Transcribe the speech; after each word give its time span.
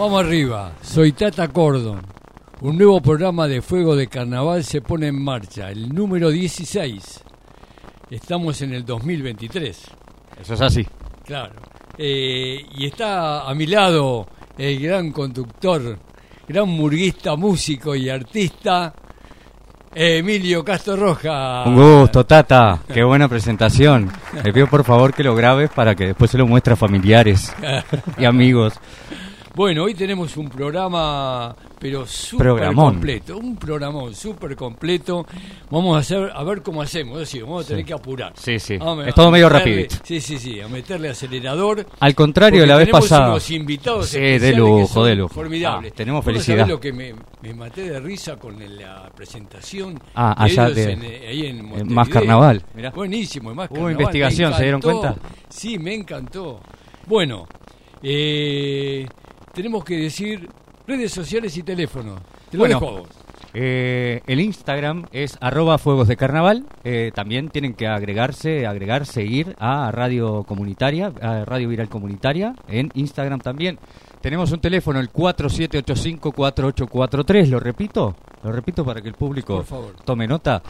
Vamos 0.00 0.24
arriba, 0.24 0.72
soy 0.80 1.12
Tata 1.12 1.48
Cordon. 1.48 2.00
Un 2.62 2.78
nuevo 2.78 3.02
programa 3.02 3.46
de 3.46 3.60
Fuego 3.60 3.94
de 3.94 4.06
Carnaval 4.06 4.64
se 4.64 4.80
pone 4.80 5.08
en 5.08 5.22
marcha, 5.22 5.70
el 5.70 5.94
número 5.94 6.30
16. 6.30 7.22
Estamos 8.10 8.62
en 8.62 8.72
el 8.72 8.86
2023. 8.86 9.90
Eso 10.40 10.54
es 10.54 10.60
así. 10.62 10.86
Claro. 11.22 11.52
Eh, 11.98 12.64
y 12.78 12.86
está 12.86 13.46
a 13.46 13.54
mi 13.54 13.66
lado 13.66 14.26
el 14.56 14.80
gran 14.80 15.12
conductor, 15.12 15.98
gran 16.48 16.66
murguista, 16.66 17.36
músico 17.36 17.94
y 17.94 18.08
artista, 18.08 18.94
Emilio 19.94 20.64
Castro 20.64 20.96
Roja. 20.96 21.64
Un 21.66 21.74
gusto, 21.76 22.24
Tata. 22.24 22.80
Qué 22.90 23.04
buena 23.04 23.28
presentación. 23.28 24.10
Le 24.42 24.50
pido 24.50 24.66
por 24.66 24.82
favor 24.82 25.12
que 25.12 25.22
lo 25.22 25.34
grabes 25.34 25.68
para 25.68 25.94
que 25.94 26.06
después 26.06 26.30
se 26.30 26.38
lo 26.38 26.46
muestre 26.46 26.72
a 26.72 26.76
familiares 26.76 27.54
y 28.16 28.24
amigos. 28.24 28.80
Bueno, 29.54 29.82
hoy 29.82 29.94
tenemos 29.94 30.36
un 30.36 30.48
programa, 30.48 31.56
pero 31.78 32.06
súper 32.06 32.72
completo, 32.72 33.36
un 33.36 33.56
programón 33.56 34.14
súper 34.14 34.54
completo. 34.54 35.26
Vamos 35.70 35.96
a 35.96 36.00
hacer, 36.00 36.30
a 36.32 36.44
ver 36.44 36.62
cómo 36.62 36.80
hacemos, 36.80 37.20
es 37.20 37.42
vamos 37.42 37.64
a 37.64 37.68
tener 37.68 37.84
que 37.84 37.92
apurar. 37.92 38.32
Sí, 38.36 38.60
sí. 38.60 38.78
es 39.06 39.14
todo 39.14 39.30
medio 39.30 39.48
rápido. 39.48 39.88
Sí, 40.04 40.20
sí, 40.20 40.38
sí, 40.38 40.60
a 40.60 40.68
meterle 40.68 41.08
acelerador. 41.08 41.84
Al 41.98 42.14
contrario, 42.14 42.64
la 42.64 42.76
vez 42.76 42.90
pasada. 42.90 43.30
Unos 43.30 43.50
invitados 43.50 44.08
sí, 44.10 44.20
de 44.20 44.52
lujo, 44.52 45.04
de 45.04 45.16
lujo. 45.16 45.34
Formidables. 45.34 45.92
Ah, 45.92 45.96
tenemos 45.96 46.24
felicidad. 46.24 46.66
lo 46.68 46.80
que 46.80 46.92
me, 46.92 47.14
maté 47.52 47.90
de 47.90 47.98
risa 47.98 48.36
con 48.36 48.56
la 48.78 49.10
presentación? 49.14 50.00
Ah, 50.14 50.44
allá 50.44 50.70
de, 50.70 50.92
eh, 50.92 51.28
ahí 51.28 51.46
en 51.46 51.92
Más 51.92 52.08
Carnaval. 52.08 52.62
Buenísimo, 52.94 53.52
más 53.52 53.68
Carnaval. 53.68 53.94
Hubo 53.94 54.00
investigación, 54.00 54.54
¿se 54.54 54.62
dieron 54.62 54.80
cuenta? 54.80 55.16
Sí, 55.48 55.76
me 55.76 55.92
encantó. 55.92 56.60
Bueno, 57.08 57.48
eh 58.00 59.06
tenemos 59.52 59.84
que 59.84 59.96
decir 59.96 60.48
redes 60.86 61.12
sociales 61.12 61.56
y 61.56 61.62
teléfono. 61.62 62.16
Te 62.50 62.56
lo 62.56 62.62
bueno, 62.62 63.04
eh, 63.52 64.22
el 64.26 64.40
Instagram 64.40 65.06
es 65.12 65.36
arroba 65.40 65.78
fuegos 65.78 66.08
de 66.08 66.16
carnaval. 66.16 66.66
Eh, 66.84 67.10
también 67.14 67.48
tienen 67.48 67.74
que 67.74 67.86
agregarse, 67.86 68.66
agregar, 68.66 69.06
seguir 69.06 69.54
a 69.58 69.90
Radio 69.90 70.44
Comunitaria, 70.44 71.12
a 71.20 71.44
Radio 71.44 71.68
Viral 71.68 71.88
Comunitaria, 71.88 72.54
en 72.68 72.90
Instagram 72.94 73.40
también. 73.40 73.78
Tenemos 74.20 74.52
un 74.52 74.60
teléfono, 74.60 75.00
el 75.00 75.12
4785-4843. 75.12 77.48
¿Lo 77.48 77.58
repito? 77.58 78.14
Lo 78.42 78.52
repito 78.52 78.84
para 78.84 79.00
que 79.00 79.08
el 79.08 79.14
público 79.14 79.64
tome 80.04 80.28
nota. 80.28 80.62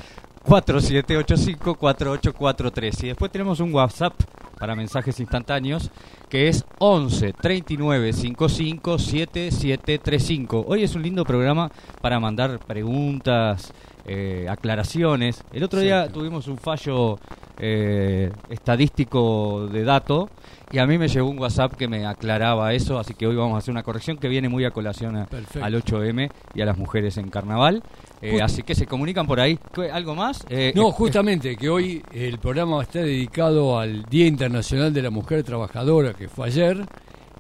4785-4843. 0.46 3.04
Y 3.04 3.08
después 3.08 3.30
tenemos 3.30 3.60
un 3.60 3.74
WhatsApp 3.74 4.14
para 4.60 4.76
mensajes 4.76 5.18
instantáneos 5.18 5.90
que 6.28 6.48
es 6.48 6.64
11 6.78 7.32
39 7.32 8.12
55 8.12 8.98
7735. 8.98 10.64
Hoy 10.68 10.84
es 10.84 10.94
un 10.94 11.02
lindo 11.02 11.24
programa 11.24 11.72
para 12.00 12.20
mandar 12.20 12.60
preguntas, 12.60 13.72
eh, 14.12 14.46
aclaraciones. 14.48 15.44
El 15.52 15.62
otro 15.62 15.78
día 15.78 16.08
tuvimos 16.08 16.48
un 16.48 16.58
fallo 16.58 17.16
eh, 17.60 18.32
estadístico 18.48 19.68
de 19.70 19.84
dato 19.84 20.28
y 20.72 20.78
a 20.78 20.86
mí 20.86 20.98
me 20.98 21.06
llegó 21.06 21.28
un 21.28 21.38
WhatsApp 21.38 21.74
que 21.74 21.86
me 21.86 22.04
aclaraba 22.04 22.74
eso, 22.74 22.98
así 22.98 23.14
que 23.14 23.28
hoy 23.28 23.36
vamos 23.36 23.54
a 23.54 23.58
hacer 23.58 23.70
una 23.70 23.84
corrección 23.84 24.16
que 24.16 24.26
viene 24.26 24.48
muy 24.48 24.64
a 24.64 24.72
colación 24.72 25.14
al 25.16 25.28
8M 25.74 26.28
y 26.54 26.60
a 26.60 26.64
las 26.64 26.76
mujeres 26.76 27.18
en 27.18 27.30
carnaval. 27.30 27.84
Eh, 28.20 28.42
así 28.42 28.64
que 28.64 28.74
se 28.74 28.84
comunican 28.84 29.28
por 29.28 29.38
ahí. 29.38 29.60
¿Algo 29.92 30.16
más? 30.16 30.44
Eh, 30.48 30.72
no, 30.74 30.90
justamente 30.90 31.54
que 31.56 31.68
hoy 31.68 32.02
el 32.12 32.38
programa 32.38 32.82
está 32.82 32.98
dedicado 32.98 33.78
al 33.78 34.02
Día 34.06 34.26
Internacional 34.26 34.92
de 34.92 35.02
la 35.02 35.10
Mujer 35.10 35.44
Trabajadora, 35.44 36.14
que 36.14 36.28
fue 36.28 36.48
ayer. 36.48 36.84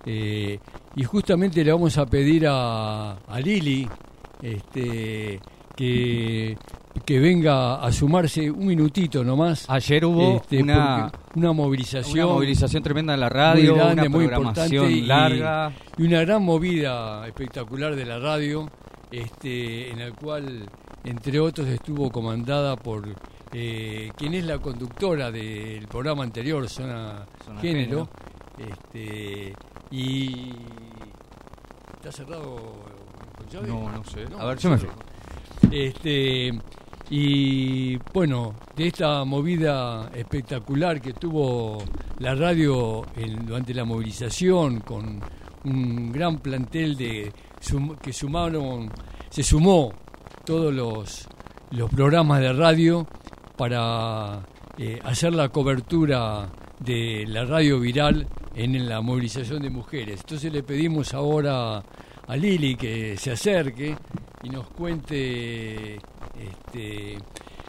y 0.06 1.02
justamente 1.02 1.64
le 1.64 1.72
vamos 1.72 1.98
a 1.98 2.06
pedir 2.06 2.46
a, 2.46 3.12
a 3.12 3.40
Lili 3.40 3.88
este, 4.42 5.40
que 5.80 6.56
que 7.04 7.18
venga 7.18 7.82
a 7.82 7.90
sumarse 7.92 8.50
un 8.50 8.66
minutito 8.66 9.24
nomás. 9.24 9.68
Ayer 9.68 10.04
hubo 10.04 10.36
este, 10.36 10.62
una, 10.62 11.10
una 11.34 11.52
movilización. 11.52 12.24
Una 12.24 12.34
movilización 12.34 12.82
tremenda 12.82 13.14
en 13.14 13.20
la 13.20 13.28
radio, 13.28 13.72
muy 13.72 13.80
grande, 13.80 14.02
una 14.02 14.10
muy 14.10 14.24
importante 14.24 15.00
larga. 15.02 15.72
Y, 15.96 16.02
una 16.02 16.20
gran 16.20 16.42
movida 16.42 17.26
espectacular 17.26 17.96
de 17.96 18.04
la 18.04 18.18
radio, 18.18 18.68
este, 19.10 19.90
en 19.90 20.00
la 20.00 20.10
cual, 20.12 20.68
entre 21.04 21.40
otros, 21.40 21.68
estuvo 21.68 22.10
comandada 22.10 22.76
por 22.76 23.08
eh, 23.52 24.10
quien 24.16 24.34
es 24.34 24.44
la 24.44 24.58
conductora 24.58 25.30
del 25.30 25.86
programa 25.88 26.24
anterior, 26.24 26.68
Zona, 26.68 27.26
Género. 27.60 28.08
Este, 28.58 29.54
y. 29.90 30.54
¿Está 31.96 32.12
cerrado 32.12 32.56
con 33.36 33.66
No, 33.66 33.90
no 33.90 34.04
sé. 34.04 34.26
a 34.38 34.44
ver, 34.46 34.58
yo 34.58 34.70
me 34.70 34.78
fijo. 34.78 34.94
Este, 35.70 36.52
y 37.10 37.96
bueno, 38.12 38.54
de 38.76 38.86
esta 38.86 39.24
movida 39.24 40.10
espectacular 40.14 41.00
que 41.00 41.12
tuvo 41.12 41.82
la 42.18 42.34
radio 42.34 43.04
durante 43.44 43.74
la 43.74 43.84
movilización, 43.84 44.80
con 44.80 45.20
un 45.64 46.12
gran 46.12 46.38
plantel 46.38 46.96
de 46.96 47.32
que 48.02 48.12
sumaron, 48.12 48.90
se 49.28 49.42
sumó 49.42 49.92
todos 50.44 50.72
los, 50.72 51.28
los 51.72 51.90
programas 51.90 52.40
de 52.40 52.52
radio 52.52 53.06
para 53.56 54.46
eh, 54.78 54.98
hacer 55.04 55.34
la 55.34 55.48
cobertura 55.50 56.48
de 56.78 57.24
la 57.26 57.44
radio 57.44 57.78
viral 57.78 58.26
en 58.54 58.88
la 58.88 59.00
movilización 59.00 59.62
de 59.62 59.70
mujeres. 59.70 60.20
Entonces 60.20 60.52
le 60.52 60.62
pedimos 60.62 61.12
ahora 61.12 61.82
a 62.26 62.36
Lili 62.36 62.76
que 62.76 63.16
se 63.16 63.32
acerque 63.32 63.96
y 64.42 64.48
nos 64.48 64.68
cuente 64.68 65.94
este, 65.94 67.18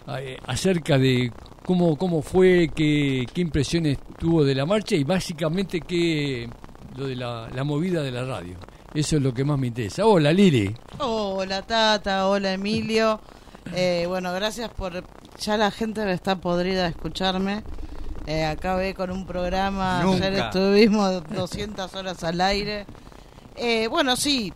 eh, 0.07 0.37
acerca 0.45 0.97
de 0.97 1.31
cómo, 1.65 1.97
cómo 1.97 2.21
fue, 2.21 2.69
qué, 2.75 3.25
qué 3.33 3.41
impresiones 3.41 3.97
tuvo 4.17 4.43
de 4.43 4.55
la 4.55 4.65
marcha 4.65 4.95
y 4.95 5.03
básicamente 5.03 5.81
qué 5.81 6.49
lo 6.95 7.07
de 7.07 7.15
la, 7.15 7.63
movida 7.63 8.01
de 8.01 8.11
la 8.11 8.23
radio. 8.23 8.55
Eso 8.93 9.17
es 9.17 9.21
lo 9.21 9.33
que 9.33 9.43
más 9.43 9.57
me 9.57 9.67
interesa. 9.67 10.05
Hola 10.05 10.33
Lili. 10.33 10.75
Hola 10.99 11.61
Tata, 11.61 12.27
hola 12.27 12.53
Emilio. 12.53 13.19
Eh, 13.75 14.05
bueno, 14.07 14.33
gracias 14.33 14.71
por... 14.71 15.03
Ya 15.39 15.55
la 15.55 15.69
gente 15.69 16.11
está 16.11 16.37
podrida 16.37 16.81
de 16.81 16.89
escucharme. 16.89 17.63
Eh, 18.25 18.43
acabé 18.43 18.95
con 18.95 19.11
un 19.11 19.27
programa, 19.27 20.01
ayer 20.01 20.33
estuvimos 20.33 21.23
200 21.29 21.93
horas 21.93 22.23
al 22.23 22.41
aire. 22.41 22.87
Eh, 23.55 23.87
bueno, 23.87 24.15
sí, 24.15 24.51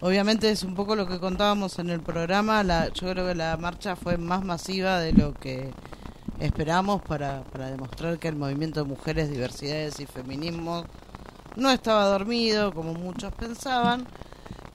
Obviamente 0.00 0.50
es 0.50 0.62
un 0.62 0.74
poco 0.76 0.94
lo 0.94 1.08
que 1.08 1.18
contábamos 1.18 1.78
en 1.80 1.90
el 1.90 2.00
programa. 2.00 2.62
La, 2.62 2.88
yo 2.88 3.10
creo 3.10 3.26
que 3.26 3.34
la 3.34 3.56
marcha 3.56 3.96
fue 3.96 4.16
más 4.16 4.44
masiva 4.44 5.00
de 5.00 5.12
lo 5.12 5.34
que 5.34 5.72
esperamos 6.38 7.02
para, 7.02 7.42
para 7.44 7.70
demostrar 7.70 8.18
que 8.18 8.28
el 8.28 8.36
movimiento 8.36 8.82
de 8.82 8.88
mujeres, 8.88 9.28
diversidades 9.28 9.98
y 9.98 10.06
feminismo 10.06 10.84
no 11.56 11.70
estaba 11.70 12.04
dormido, 12.04 12.72
como 12.72 12.94
muchos 12.94 13.34
pensaban. 13.34 14.06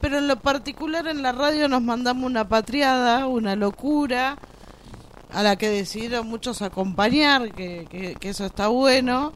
Pero 0.02 0.18
en 0.18 0.28
lo 0.28 0.36
particular 0.36 1.08
en 1.08 1.22
la 1.22 1.32
radio 1.32 1.70
nos 1.70 1.82
mandamos 1.82 2.26
una 2.26 2.50
patriada, 2.50 3.26
una 3.26 3.56
locura, 3.56 4.38
a 5.32 5.42
la 5.42 5.56
que 5.56 5.70
decidieron 5.70 6.28
muchos 6.28 6.62
acompañar, 6.62 7.54
que, 7.54 8.16
que, 8.20 8.30
eso 8.30 8.46
está 8.46 8.68
bueno, 8.68 9.32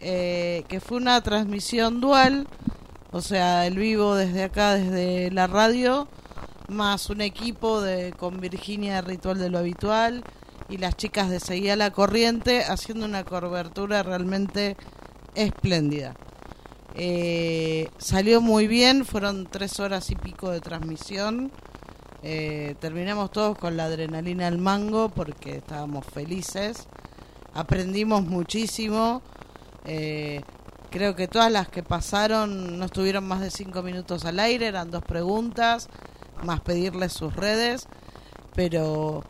eh, 0.00 0.64
que 0.68 0.80
fue 0.80 0.96
una 0.96 1.20
transmisión 1.20 2.00
dual 2.00 2.48
o 3.10 3.22
sea, 3.22 3.66
el 3.66 3.76
vivo 3.76 4.14
desde 4.14 4.44
acá, 4.44 4.74
desde 4.74 5.30
la 5.30 5.46
radio, 5.46 6.08
más 6.68 7.08
un 7.08 7.22
equipo 7.22 7.80
de 7.80 8.12
con 8.12 8.40
Virginia 8.40 9.00
Ritual 9.00 9.38
de 9.38 9.48
lo 9.48 9.58
Habitual 9.58 10.22
y 10.68 10.76
las 10.76 10.96
chicas 10.96 11.30
de 11.30 11.40
Seguía 11.40 11.76
la 11.76 11.90
Corriente 11.90 12.64
haciendo 12.64 13.06
una 13.06 13.24
cobertura 13.24 14.02
realmente 14.02 14.76
espléndida. 15.34 16.14
Eh, 16.94 17.88
salió 17.96 18.40
muy 18.40 18.66
bien, 18.66 19.04
fueron 19.04 19.46
tres 19.46 19.80
horas 19.80 20.10
y 20.10 20.16
pico 20.16 20.50
de 20.50 20.60
transmisión. 20.60 21.50
Eh, 22.22 22.74
terminamos 22.80 23.30
todos 23.30 23.56
con 23.56 23.76
la 23.76 23.84
adrenalina 23.84 24.48
al 24.48 24.58
mango 24.58 25.08
porque 25.08 25.56
estábamos 25.56 26.04
felices. 26.04 26.88
Aprendimos 27.54 28.22
muchísimo. 28.24 29.22
Eh, 29.84 30.42
Creo 30.90 31.14
que 31.14 31.28
todas 31.28 31.52
las 31.52 31.68
que 31.68 31.82
pasaron 31.82 32.78
no 32.78 32.86
estuvieron 32.86 33.26
más 33.26 33.40
de 33.40 33.50
cinco 33.50 33.82
minutos 33.82 34.24
al 34.24 34.40
aire, 34.40 34.66
eran 34.66 34.90
dos 34.90 35.04
preguntas, 35.04 35.88
más 36.42 36.60
pedirles 36.60 37.12
sus 37.12 37.34
redes, 37.34 37.88
pero 38.54 39.22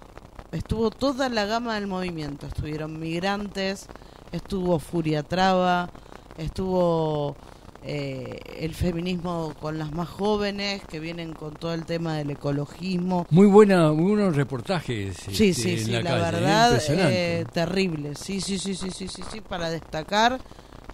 estuvo 0.53 0.91
toda 0.91 1.29
la 1.29 1.47
gama 1.47 1.75
del 1.75 1.87
movimiento. 1.87 2.47
Estuvieron 2.47 2.99
migrantes, 3.01 3.87
estuvo 4.33 4.79
Furia 4.79 5.23
Traba, 5.23 5.91
estuvo 6.37 7.37
eh, 7.83 8.41
el 8.59 8.75
feminismo 8.75 9.55
con 9.61 9.79
las 9.79 9.93
más 9.93 10.09
jóvenes 10.09 10.83
que 10.85 11.01
vienen 11.01 11.33
con 11.33 11.55
todo 11.55 11.75
el 11.75 11.85
tema 11.85 12.15
del 12.17 12.31
ecologismo. 12.31 13.27
Muy 13.31 13.47
buena, 13.47 13.93
muy 13.93 14.13
buenos 14.13 14.37
reportajes. 14.37 15.17
Sí, 15.17 15.35
sí, 15.35 15.49
este, 15.51 15.79
sí, 15.79 15.91
la, 15.91 15.99
¿eh? 16.01 16.03
verdad, 16.03 16.83
eh, 16.89 17.47
terrible. 17.53 18.15
Sí, 18.15 18.41
sí, 18.41 18.59
sí, 18.59 18.75
sí, 18.75 18.91
sí, 18.91 19.09
sí, 19.09 19.23
sí, 19.31 19.41
para 19.41 19.71
destacar. 19.71 20.41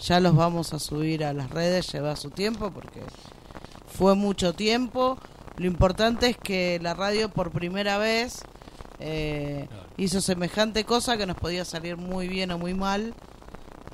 Ya 0.00 0.20
los 0.20 0.34
vamos 0.34 0.72
a 0.72 0.78
subir 0.78 1.24
a 1.24 1.32
las 1.32 1.50
redes, 1.50 1.90
lleva 1.92 2.16
su 2.16 2.30
tiempo 2.30 2.70
porque 2.70 3.02
fue 3.86 4.14
mucho 4.14 4.54
tiempo. 4.54 5.18
Lo 5.56 5.66
importante 5.66 6.28
es 6.30 6.36
que 6.36 6.78
la 6.82 6.94
radio 6.94 7.28
por 7.28 7.50
primera 7.52 7.96
vez 7.96 8.42
eh, 8.98 9.68
hizo 9.96 10.20
semejante 10.20 10.84
cosa 10.84 11.16
que 11.16 11.26
nos 11.26 11.36
podía 11.36 11.64
salir 11.64 11.96
muy 11.96 12.28
bien 12.28 12.50
o 12.50 12.58
muy 12.58 12.74
mal. 12.74 13.14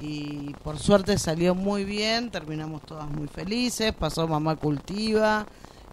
Y 0.01 0.55
por 0.65 0.79
suerte 0.79 1.19
salió 1.19 1.55
muy 1.55 1.85
bien, 1.85 2.31
terminamos 2.31 2.81
todas 2.83 3.09
muy 3.09 3.29
felices, 3.29 3.93
pasó 3.93 4.27
Mamá 4.27 4.57
Cultiva, 4.57 5.47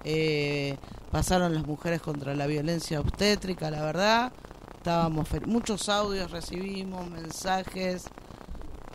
eh, 0.05 0.77
pasaron 1.11 1.53
las 1.53 1.67
mujeres 1.67 2.01
contra 2.01 2.33
la 2.33 2.47
violencia 2.47 3.01
obstétrica, 3.01 3.69
la 3.69 3.81
verdad. 3.81 4.31
Estábamos 4.77 5.27
muchos 5.45 5.89
audios 5.89 6.31
recibimos, 6.31 7.09
mensajes. 7.09 8.05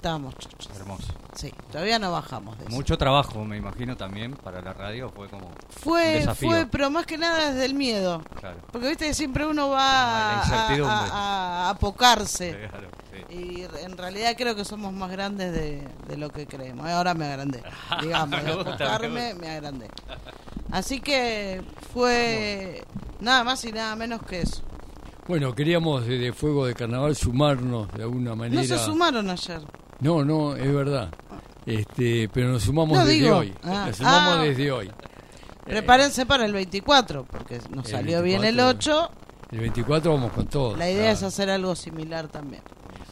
Estábamos 0.02 0.36
chochos. 0.36 0.68
Hermoso. 0.76 1.12
Sí, 1.32 1.54
todavía 1.70 1.96
no 2.00 2.10
bajamos 2.10 2.58
de 2.58 2.68
Mucho 2.70 2.98
trabajo, 2.98 3.44
me 3.44 3.56
imagino 3.56 3.96
también 3.96 4.32
para 4.32 4.60
la 4.60 4.72
radio, 4.72 5.12
fue 5.14 5.28
como 5.28 5.52
fue 5.68 6.26
fue, 6.34 6.66
pero 6.66 6.90
más 6.90 7.06
que 7.06 7.16
nada 7.16 7.52
desde 7.52 7.66
el 7.66 7.74
miedo. 7.74 8.20
Claro. 8.40 8.56
Porque 8.72 8.88
viste 8.88 9.06
que 9.06 9.14
siempre 9.14 9.46
uno 9.46 9.68
va 9.68 10.42
ah, 10.42 10.42
a, 10.42 11.68
a, 11.68 11.70
apocarse. 11.70 12.68
Y 13.30 13.62
en 13.80 13.96
realidad 13.96 14.34
creo 14.36 14.56
que 14.56 14.64
somos 14.64 14.92
más 14.92 15.08
grandes 15.12 15.52
de, 15.52 15.86
de 16.08 16.16
lo 16.16 16.30
que 16.30 16.48
creemos. 16.48 16.84
Ahora 16.88 17.14
me 17.14 17.26
agrandé. 17.26 17.62
Digamos, 18.02 18.40
apocarme 18.44 19.34
me 19.34 19.50
agrandé. 19.50 19.88
Así 20.72 21.00
que 21.00 21.62
fue 21.92 22.82
nada 23.20 23.44
más 23.44 23.64
y 23.64 23.70
nada 23.70 23.94
menos 23.94 24.20
que 24.24 24.40
eso. 24.40 24.62
Bueno, 25.28 25.54
queríamos 25.54 26.04
desde 26.04 26.32
Fuego 26.32 26.66
de 26.66 26.74
Carnaval 26.74 27.14
sumarnos 27.14 27.86
de 27.92 28.02
alguna 28.02 28.34
manera. 28.34 28.60
No 28.60 28.66
se 28.66 28.78
sumaron 28.78 29.30
ayer. 29.30 29.60
No, 30.02 30.24
no, 30.24 30.56
es 30.56 30.74
verdad. 30.74 31.10
Este, 31.64 32.28
pero 32.32 32.48
nos 32.48 32.64
sumamos 32.64 33.06
desde 33.06 33.30
hoy. 33.30 33.54
Ah. 33.62 33.84
nos 33.86 33.96
sumamos 33.96 34.36
ah. 34.38 34.42
desde 34.42 34.72
hoy. 34.72 34.90
Prepárense 35.64 36.26
para 36.26 36.44
el 36.44 36.52
24, 36.52 37.24
porque 37.24 37.60
nos 37.70 37.88
salió 37.88 38.20
bien 38.20 38.44
el 38.44 38.58
8. 38.58 39.10
El 39.52 39.60
24 39.60 40.12
vamos 40.12 40.32
con 40.32 40.46
todo. 40.48 40.76
La 40.76 40.90
idea 40.90 41.12
es 41.12 41.22
hacer 41.22 41.50
algo 41.50 41.76
similar 41.76 42.26
también. 42.26 42.62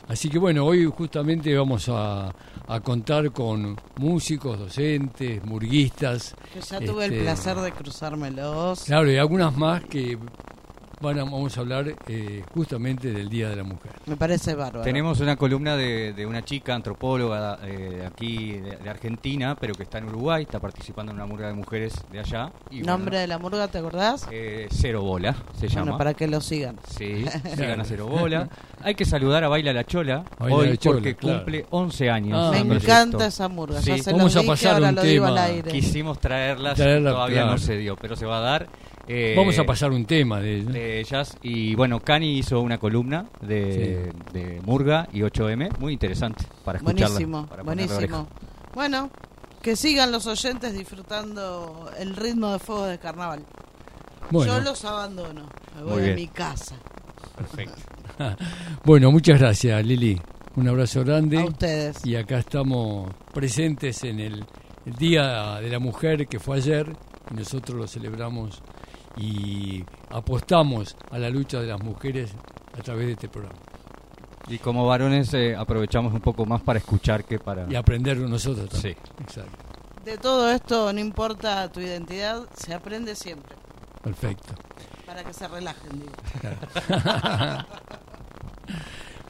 Así 0.09 0.29
que 0.29 0.39
bueno, 0.39 0.67
hoy 0.67 0.85
justamente 0.87 1.57
vamos 1.57 1.89
a, 1.89 2.35
contar 2.83 3.31
con 3.31 3.77
músicos, 3.99 4.59
docentes, 4.59 5.45
murguistas. 5.45 6.35
Que 6.53 6.61
ya 6.61 6.81
tuve 6.81 7.05
el 7.05 7.13
este, 7.13 7.25
placer 7.25 7.57
de 7.59 7.71
cruzármelos. 7.71 8.83
Claro, 8.83 9.09
y 9.09 9.17
algunas 9.17 9.57
más 9.57 9.85
que 9.85 10.19
vamos 11.01 11.57
a 11.57 11.61
hablar 11.61 11.95
eh, 12.09 12.43
justamente 12.55 13.13
del 13.13 13.29
Día 13.29 13.49
de 13.49 13.57
la 13.57 13.65
Mujer. 13.65 13.93
Me 14.07 14.17
parece 14.17 14.55
bárbaro. 14.55 14.83
Tenemos 14.83 15.21
una 15.21 15.37
columna 15.37 15.77
de, 15.77 16.27
una 16.27 16.45
chica 16.45 16.75
antropóloga 16.75 17.59
eh, 17.65 18.07
aquí 18.07 18.59
de, 18.59 18.89
Argentina, 18.89 19.57
pero 19.59 19.75
que 19.75 19.85
está 19.85 19.99
en 19.99 20.05
Uruguay, 20.05 20.43
está 20.43 20.61
participando 20.61 21.13
en 21.13 21.17
una 21.17 21.27
murga 21.27 21.49
de 21.49 21.55
mujeres 21.55 21.95
de 22.13 22.21
allá. 22.21 22.53
¿Nombre 22.71 23.19
de 23.19 23.27
la 23.27 23.39
murga, 23.39 23.69
te 23.69 23.79
acordás? 23.79 24.27
Eh, 24.31 24.69
Cero 24.71 25.03
Bola, 25.03 25.35
se 25.59 25.69
llama. 25.69 25.97
para 25.97 26.15
que 26.15 26.27
lo 26.27 26.41
sigan. 26.41 26.79
Sí, 26.87 27.25
sigan 27.57 27.81
a 27.81 27.85
Cero 27.85 28.07
Bola. 28.07 28.49
Hay 28.83 28.95
que 28.95 29.05
saludar 29.05 29.45
a 29.45 29.49
Baila 29.49 29.73
la 29.73 29.85
Chola, 29.85 30.25
hoy 30.39 30.79
porque 30.83 31.17
cumple 31.17 31.67
11 31.71 32.11
años. 32.11 32.39
Ah, 32.39 32.65
me 32.65 32.77
encanta 32.77 33.27
esa 33.27 33.49
murga. 33.49 33.81
Sí. 33.81 33.93
Vamos 34.07 34.37
a 34.37 34.43
pasar 34.43 34.83
un 34.83 34.95
tema. 34.97 35.49
Quisimos 35.71 36.19
traerla, 36.19 36.75
todavía 36.75 37.47
no 37.47 37.59
se 37.59 37.77
dio, 37.79 37.97
pero 37.97 38.17
se 38.17 38.27
va 38.27 38.39
a 38.39 38.41
dar. 38.41 38.69
Eh, 39.13 39.35
Vamos 39.37 39.59
a 39.59 39.65
pasar 39.65 39.91
un 39.91 40.05
tema 40.05 40.41
de, 40.41 41.01
ellas. 41.01 41.37
Y 41.43 41.75
bueno, 41.75 41.99
Cani 41.99 42.39
hizo 42.39 42.61
una 42.61 42.79
columna 42.79 43.27
de, 43.41 44.13
Murga 44.65 45.09
y 45.13 45.23
8M, 45.23 45.79
muy 45.81 45.95
interesante 45.95 46.45
para 46.65 46.79
escucharla. 46.79 47.09
Buenísimo, 47.09 47.49
buenísimo. 47.65 48.29
Bueno, 48.73 49.11
que 49.61 49.75
sigan 49.75 50.13
los 50.13 50.29
oyentes 50.29 50.73
disfrutando 50.75 51.91
el 51.99 52.15
ritmo 52.15 52.53
de 52.53 52.61
fuego 52.61 52.87
de 52.87 52.99
carnaval. 53.01 53.45
Yo 54.31 54.61
los 54.61 54.85
abandono, 54.85 55.49
me 55.75 55.83
voy 55.83 56.11
a 56.11 56.15
mi 56.15 56.29
casa. 56.29 56.77
Perfecto. 57.37 57.83
bueno, 58.85 59.11
muchas 59.11 59.41
gracias, 59.41 59.85
Lili. 59.85 60.21
Un 60.55 60.69
abrazo 60.69 61.03
grande. 61.03 61.41
A 61.41 61.47
ustedes. 61.47 62.07
Y 62.07 62.15
acá 62.15 62.39
estamos 62.39 63.13
presentes 63.35 64.05
en 64.05 64.21
el, 64.21 64.45
el 64.87 64.93
Día 64.95 65.57
de 65.57 65.69
la 65.69 65.81
Mujer 65.81 66.29
que 66.29 66.39
fue 66.39 66.59
ayer. 66.59 66.93
Y 67.33 67.35
nosotros 67.35 67.77
lo 67.77 67.89
celebramos 67.89 68.63
y 69.17 69.85
apostamos 70.11 70.97
a 71.11 71.19
la 71.19 71.31
lucha 71.31 71.61
de 71.61 71.67
las 71.67 71.83
mujeres 71.83 72.33
a 72.79 72.83
través 72.83 73.07
de 73.07 73.13
este 73.13 73.29
programa. 73.29 73.59
Y 74.49 74.59
como 74.59 74.87
varones 74.87 75.33
eh, 75.35 75.55
aprovechamos 75.57 76.13
un 76.13 76.21
poco 76.21 76.45
más 76.45 76.61
para 76.63 76.79
escuchar 76.79 77.25
que 77.25 77.39
para... 77.39 77.71
Y 77.71 77.77
aprender 77.77 78.17
nosotros 78.17 78.69
también. 78.69 78.97
Sí. 79.05 79.23
Exacto. 79.23 79.71
De 80.05 80.17
todo 80.17 80.51
esto, 80.51 80.93
no 80.93 80.99
importa 80.99 81.71
tu 81.71 81.81
identidad, 81.81 82.49
se 82.57 82.75
aprende 82.75 83.15
siempre. 83.15 83.55
Perfecto. 84.03 84.55
Para 85.07 85.23
que 85.23 85.33
se 85.33 85.47
relajen, 85.47 86.01
digo. 86.01 86.13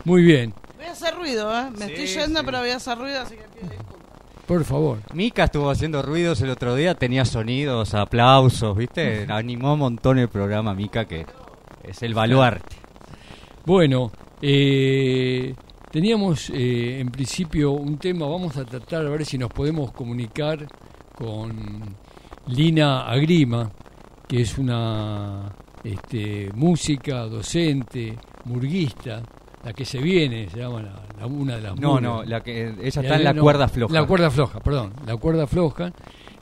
Muy 0.05 0.23
bien. 0.23 0.55
Voy 0.77 0.87
a 0.87 0.93
hacer 0.93 1.15
ruido, 1.15 1.59
¿eh? 1.59 1.71
Me 1.77 1.87
estoy 1.87 2.07
yendo, 2.07 2.45
pero 2.45 2.61
voy 2.61 2.71
a 2.71 2.77
hacer 2.77 2.97
ruido, 2.97 3.21
así 3.21 3.37
que. 3.37 3.50
Por 4.51 4.65
favor. 4.65 4.99
Mica 5.15 5.45
estuvo 5.45 5.71
haciendo 5.71 6.03
ruidos 6.03 6.43
el 6.43 6.51
otro 6.51 6.75
día, 6.75 6.97
tenía 6.97 7.25
sonidos, 7.25 7.95
aplausos, 7.95 8.77
¿viste? 8.77 9.25
Animó 9.29 9.75
un 9.75 9.79
montón 9.79 10.19
el 10.19 10.29
programa 10.29 10.75
Mica, 10.75 11.05
que 11.05 11.25
es 11.85 12.03
el 12.03 12.15
baluarte. 12.15 12.75
Bueno, 13.65 14.11
eh, 14.43 15.55
teníamos 15.93 16.51
eh, 16.51 16.99
en 16.99 17.13
principio 17.13 17.71
un 17.71 17.97
tema, 17.97 18.27
vamos 18.27 18.57
a 18.57 18.65
tratar 18.65 19.07
a 19.07 19.11
ver 19.11 19.25
si 19.25 19.39
nos 19.39 19.53
podemos 19.53 19.93
comunicar 19.93 20.67
con 21.15 21.95
Lina 22.49 23.03
Agrima, 23.03 23.71
que 24.27 24.41
es 24.41 24.59
una 24.59 25.55
este, 25.85 26.51
música, 26.57 27.21
docente, 27.27 28.19
murguista, 28.47 29.23
la 29.65 29.73
que 29.73 29.85
se 29.85 29.99
viene, 29.99 30.49
se 30.49 30.59
llama 30.59 30.83
la, 30.83 31.27
una 31.27 31.57
de 31.57 31.63
las 31.63 31.79
No, 31.79 32.01
no, 32.01 32.23
la 32.25 32.41
que 32.41 32.69
ella 32.69 32.87
está 32.87 33.17
en 33.17 33.25
la 33.25 33.35
cuerda 33.35 33.69
floja. 33.69 33.93
La 33.93 34.07
cuerda 34.07 34.31
floja, 34.31 34.61
perdón, 34.61 34.93
la 35.07 35.17
cuerda 35.17 35.47
floja, 35.47 35.93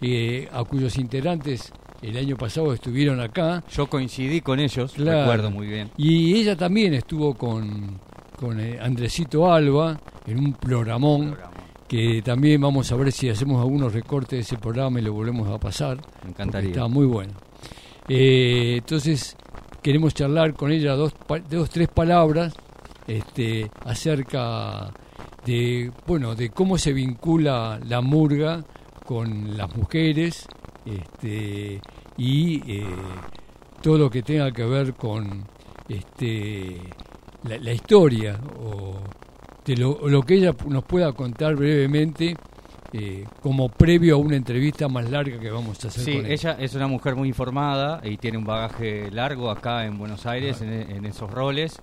eh, 0.00 0.48
a 0.52 0.64
cuyos 0.64 0.96
integrantes 0.98 1.72
el 2.02 2.16
año 2.16 2.36
pasado 2.36 2.72
estuvieron 2.72 3.20
acá. 3.20 3.64
Yo 3.70 3.88
coincidí 3.88 4.40
con 4.40 4.60
ellos, 4.60 4.96
recuerdo 4.96 5.50
muy 5.50 5.66
bien. 5.66 5.90
Y 5.96 6.34
ella 6.34 6.56
también 6.56 6.94
estuvo 6.94 7.34
con, 7.34 7.98
con 8.38 8.60
eh, 8.60 8.78
Andresito 8.80 9.52
Alba 9.52 9.98
en 10.26 10.38
un 10.38 10.52
programón, 10.52 11.36
que 11.88 12.22
también 12.22 12.60
vamos 12.60 12.92
a 12.92 12.96
ver 12.96 13.10
si 13.10 13.28
hacemos 13.28 13.60
algunos 13.60 13.94
recortes 13.94 14.30
de 14.30 14.40
ese 14.40 14.58
programa 14.58 15.00
y 15.00 15.02
lo 15.02 15.12
volvemos 15.12 15.48
a 15.48 15.58
pasar. 15.58 15.98
Me 16.22 16.30
encantaría. 16.30 16.70
Está 16.70 16.86
muy 16.86 17.06
bueno. 17.06 17.32
Eh, 18.08 18.76
entonces, 18.78 19.36
queremos 19.82 20.14
charlar 20.14 20.54
con 20.54 20.70
ella 20.70 20.94
dos, 20.94 21.14
dos, 21.50 21.70
tres 21.70 21.88
palabras 21.88 22.54
este, 23.08 23.68
acerca 23.84 24.92
de, 25.44 25.90
bueno, 26.06 26.36
de 26.36 26.50
cómo 26.50 26.78
se 26.78 26.92
vincula 26.92 27.80
la 27.84 28.00
murga 28.00 28.64
con 29.04 29.56
las 29.56 29.74
mujeres 29.74 30.46
este, 30.84 31.80
y 32.16 32.72
eh, 32.72 32.86
todo 33.82 33.98
lo 33.98 34.10
que 34.10 34.22
tenga 34.22 34.52
que 34.52 34.64
ver 34.64 34.94
con 34.94 35.44
este, 35.88 36.76
la, 37.44 37.72
historia 37.72 38.38
o 38.60 38.94
de 39.64 39.76
lo, 39.76 40.22
que 40.22 40.34
ella 40.34 40.54
nos 40.66 40.84
pueda 40.84 41.12
contar 41.12 41.56
brevemente 41.56 42.36
eh, 42.92 43.26
como 43.42 43.68
previo 43.68 44.14
a 44.14 44.18
una 44.18 44.36
entrevista 44.36 44.88
más 44.88 45.10
larga 45.10 45.38
que 45.38 45.50
vamos 45.50 45.84
a 45.84 45.88
hacer. 45.88 46.04
Sí, 46.04 46.22
ella. 46.24 46.56
es 46.58 46.74
una 46.74 46.86
mujer 46.86 47.16
muy 47.16 47.28
informada 47.28 48.00
y 48.02 48.16
tiene 48.16 48.38
un 48.38 48.44
bagaje 48.44 49.10
largo 49.10 49.50
acá 49.50 49.84
en 49.84 49.98
Buenos 49.98 50.24
Aires 50.26 50.62
en, 50.62 51.04
esos 51.04 51.30
roles. 51.30 51.78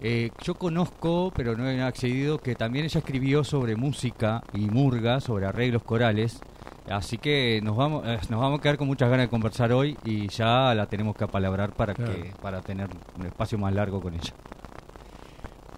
Eh, 0.00 0.30
yo 0.44 0.54
conozco, 0.54 1.32
pero 1.34 1.56
no 1.56 1.68
he 1.68 1.82
accedido, 1.82 2.38
que 2.38 2.54
también 2.54 2.84
ella 2.84 2.98
escribió 2.98 3.42
sobre 3.42 3.74
música 3.74 4.42
y 4.52 4.60
murga, 4.60 5.20
sobre 5.20 5.46
arreglos 5.46 5.82
corales. 5.82 6.40
Así 6.88 7.18
que 7.18 7.60
nos 7.62 7.76
vamos, 7.76 8.06
eh, 8.06 8.18
nos 8.28 8.40
vamos 8.40 8.60
a 8.60 8.62
quedar 8.62 8.78
con 8.78 8.86
muchas 8.86 9.10
ganas 9.10 9.26
de 9.26 9.30
conversar 9.30 9.72
hoy 9.72 9.96
y 10.04 10.28
ya 10.28 10.72
la 10.74 10.86
tenemos 10.86 11.16
que 11.16 11.24
apalabrar 11.24 11.72
para, 11.72 11.94
que, 11.94 12.32
para 12.40 12.60
tener 12.60 12.88
un 13.18 13.26
espacio 13.26 13.58
más 13.58 13.74
largo 13.74 14.00
con 14.00 14.14
ella. 14.14 14.32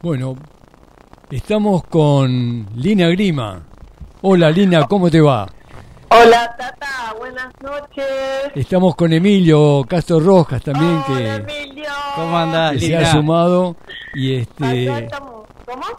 Bueno, 0.03 0.37
estamos 1.31 1.85
con 1.85 2.67
Lina 2.77 3.09
Grima. 3.09 3.62
Hola 4.23 4.50
Lina, 4.50 4.87
¿cómo 4.87 5.11
te 5.11 5.21
va? 5.21 5.49
Hola 6.11 6.55
Tata, 6.57 7.15
buenas 7.19 7.53
noches. 7.62 8.07
Estamos 8.55 8.95
con 8.95 9.12
Emilio 9.12 9.85
Castro 9.89 10.21
Rojas 10.21 10.62
también 10.62 11.03
Hola, 11.09 11.37
Emilio. 11.37 11.91
¿Cómo 12.15 12.37
andás? 12.37 12.73
Que 12.75 12.81
se 12.81 12.97
ha 12.97 13.12
sumado 13.12 13.77
y 14.14 14.37
este. 14.40 15.09
¿Cómo? 15.67 15.99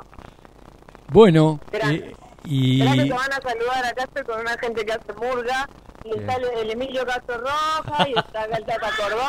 Bueno. 1.09 1.59
Eh, 1.71 2.13
y. 2.45 2.79
que 2.79 3.03
te 3.03 3.13
van 3.13 3.33
a 3.33 3.41
saludar 3.41 3.85
acá 3.85 4.03
estoy 4.03 4.23
con 4.23 4.41
una 4.41 4.57
gente 4.57 4.85
que 4.85 4.93
hace 4.93 5.13
murga 5.13 5.69
y 6.03 6.17
está 6.17 6.35
el, 6.35 6.71
Emilio 6.71 7.05
Castro 7.05 7.37
Rojas 7.37 8.07
y 8.07 8.17
está 8.17 8.43
acá 8.43 8.57
el 8.57 8.65
Tata 8.65 8.89
Corbón. 8.97 9.21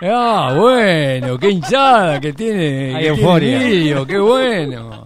Ah, 0.00 0.54
bueno, 0.56 1.38
qué 1.38 1.50
hinchada 1.50 2.20
que 2.20 2.32
tiene. 2.32 2.94
Hay 2.94 3.06
euforia. 3.06 3.60
Emilio, 3.60 4.06
qué 4.06 4.18
bueno. 4.18 5.04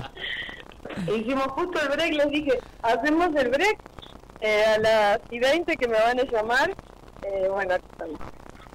hicimos 1.17 1.47
justo 1.49 1.81
el 1.81 1.89
break, 1.89 2.12
les 2.12 2.31
dije, 2.31 2.59
hacemos 2.83 3.35
el 3.35 3.49
break 3.49 3.79
eh, 4.41 4.65
a 4.67 4.79
las 4.79 5.21
y 5.31 5.39
20 5.39 5.77
que 5.77 5.89
me 5.89 5.99
van 5.99 6.21
a 6.21 6.25
llamar. 6.25 6.75
Eh, 7.23 7.49
bueno, 7.49 7.77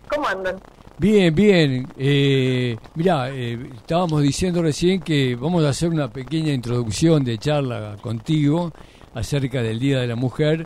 ¿cómo 0.10 0.28
andan? 0.28 0.60
Bien, 1.00 1.34
bien. 1.36 1.88
Eh, 1.96 2.76
mirá, 2.96 3.30
eh, 3.30 3.70
estábamos 3.76 4.24
diciendo 4.24 4.64
recién 4.64 5.00
que 5.00 5.36
vamos 5.36 5.64
a 5.64 5.70
hacer 5.70 5.90
una 5.90 6.10
pequeña 6.10 6.52
introducción 6.52 7.24
de 7.24 7.38
charla 7.38 7.98
contigo 8.02 8.72
acerca 9.14 9.62
del 9.62 9.78
Día 9.78 10.00
de 10.00 10.08
la 10.08 10.16
Mujer 10.16 10.66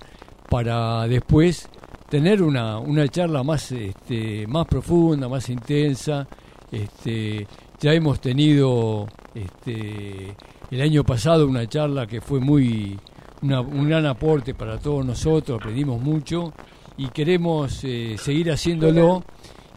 para 0.50 1.06
después 1.10 1.68
tener 2.10 2.42
una, 2.42 2.78
una 2.78 3.10
charla 3.10 3.44
más, 3.44 3.74
este, 3.74 4.48
más 4.48 4.68
profunda, 4.68 5.28
más 5.28 5.50
intensa. 5.50 6.26
Este, 6.72 7.46
ya 7.82 7.94
hemos 7.94 8.22
tenido 8.22 9.08
este, 9.36 10.34
el 10.72 10.82
año 10.82 11.04
pasado 11.04 11.46
una 11.46 11.68
charla 11.68 12.08
que 12.08 12.22
fue 12.22 12.40
muy 12.40 12.98
un 13.42 13.90
gran 13.90 14.06
aporte 14.06 14.54
para 14.54 14.78
todos 14.78 15.06
nosotros, 15.06 15.60
aprendimos 15.60 16.00
mucho 16.00 16.54
y 16.96 17.08
queremos 17.08 17.84
eh, 17.84 18.16
seguir 18.18 18.50
haciéndolo. 18.52 19.24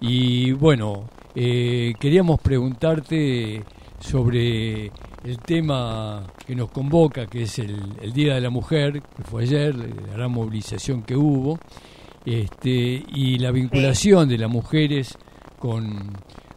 Y 0.07 0.53
bueno, 0.53 1.09
eh, 1.35 1.95
queríamos 1.99 2.39
preguntarte 2.39 3.65
sobre 3.99 4.93
el 5.25 5.39
tema 5.39 6.27
que 6.47 6.55
nos 6.55 6.71
convoca, 6.71 7.25
que 7.25 7.45
es 7.45 7.59
el, 7.59 8.13
Día 8.13 8.35
de 8.35 8.43
la 8.43 8.51
Mujer, 8.51 9.01
que 9.01 9.23
fue 9.23 9.45
ayer, 9.45 9.75
la 9.75 10.13
gran 10.13 10.31
movilización 10.31 11.05
que 11.05 11.17
hubo, 11.17 11.59
este, 12.27 13.03
y 13.15 13.39
la 13.39 13.51
vinculación 13.51 14.29
de 14.29 14.37
las 14.37 14.51
mujeres 14.51 15.17
con, 15.59 16.13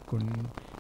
con, 0.06 0.28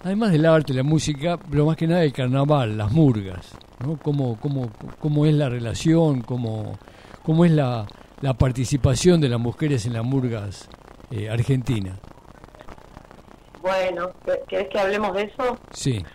además 0.03 0.33
del 0.33 0.45
arte, 0.45 0.73
la 0.73 0.83
música, 0.83 1.37
pero 1.37 1.67
más 1.67 1.77
que 1.77 1.87
nada 1.87 2.03
el 2.03 2.11
carnaval, 2.11 2.77
las 2.77 2.91
murgas, 2.91 3.57
¿no? 3.79 3.97
¿Cómo, 3.97 4.37
cómo, 4.41 4.69
cómo 4.99 5.25
es 5.25 5.33
la 5.33 5.47
relación, 5.47 6.19
cómo, 6.19 6.77
cómo 7.23 7.45
es 7.45 7.51
la, 7.51 7.87
la 8.19 8.33
participación 8.33 9.21
de 9.21 9.29
las 9.29 9.39
mujeres 9.39 9.85
en 9.85 9.93
las 9.93 10.03
murgas 10.03 10.67
eh, 11.11 11.29
argentinas? 11.29 11.97
Bueno, 13.61 14.11
¿querés 14.47 14.69
que 14.69 14.79
hablemos 14.79 15.13
de 15.13 15.23
eso? 15.23 15.57
Sí. 15.71 16.05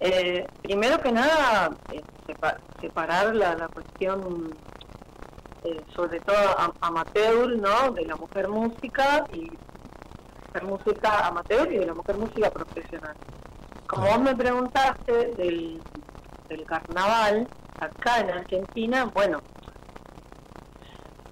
Eh, 0.00 0.46
primero 0.62 0.98
que 1.00 1.10
nada, 1.10 1.70
eh, 1.92 2.02
separar 2.80 3.34
la, 3.34 3.54
la 3.56 3.68
cuestión, 3.68 4.54
eh, 5.64 5.80
sobre 5.94 6.20
todo 6.20 6.36
amateur, 6.80 7.48
¿no? 7.58 7.90
De 7.92 8.04
la 8.04 8.16
mujer 8.16 8.48
música 8.48 9.24
y 9.32 9.50
mujer 10.46 10.64
música 10.64 11.26
amateur 11.26 11.72
y 11.72 11.78
de 11.78 11.86
la 11.86 11.94
mujer 11.94 12.16
música 12.16 12.50
profesional. 12.50 13.14
Como 13.88 14.06
vos 14.06 14.20
me 14.20 14.36
preguntaste 14.36 15.32
del, 15.36 15.80
del 16.48 16.64
carnaval 16.64 17.48
acá 17.80 18.20
en 18.20 18.30
Argentina, 18.30 19.06
bueno, 19.14 19.40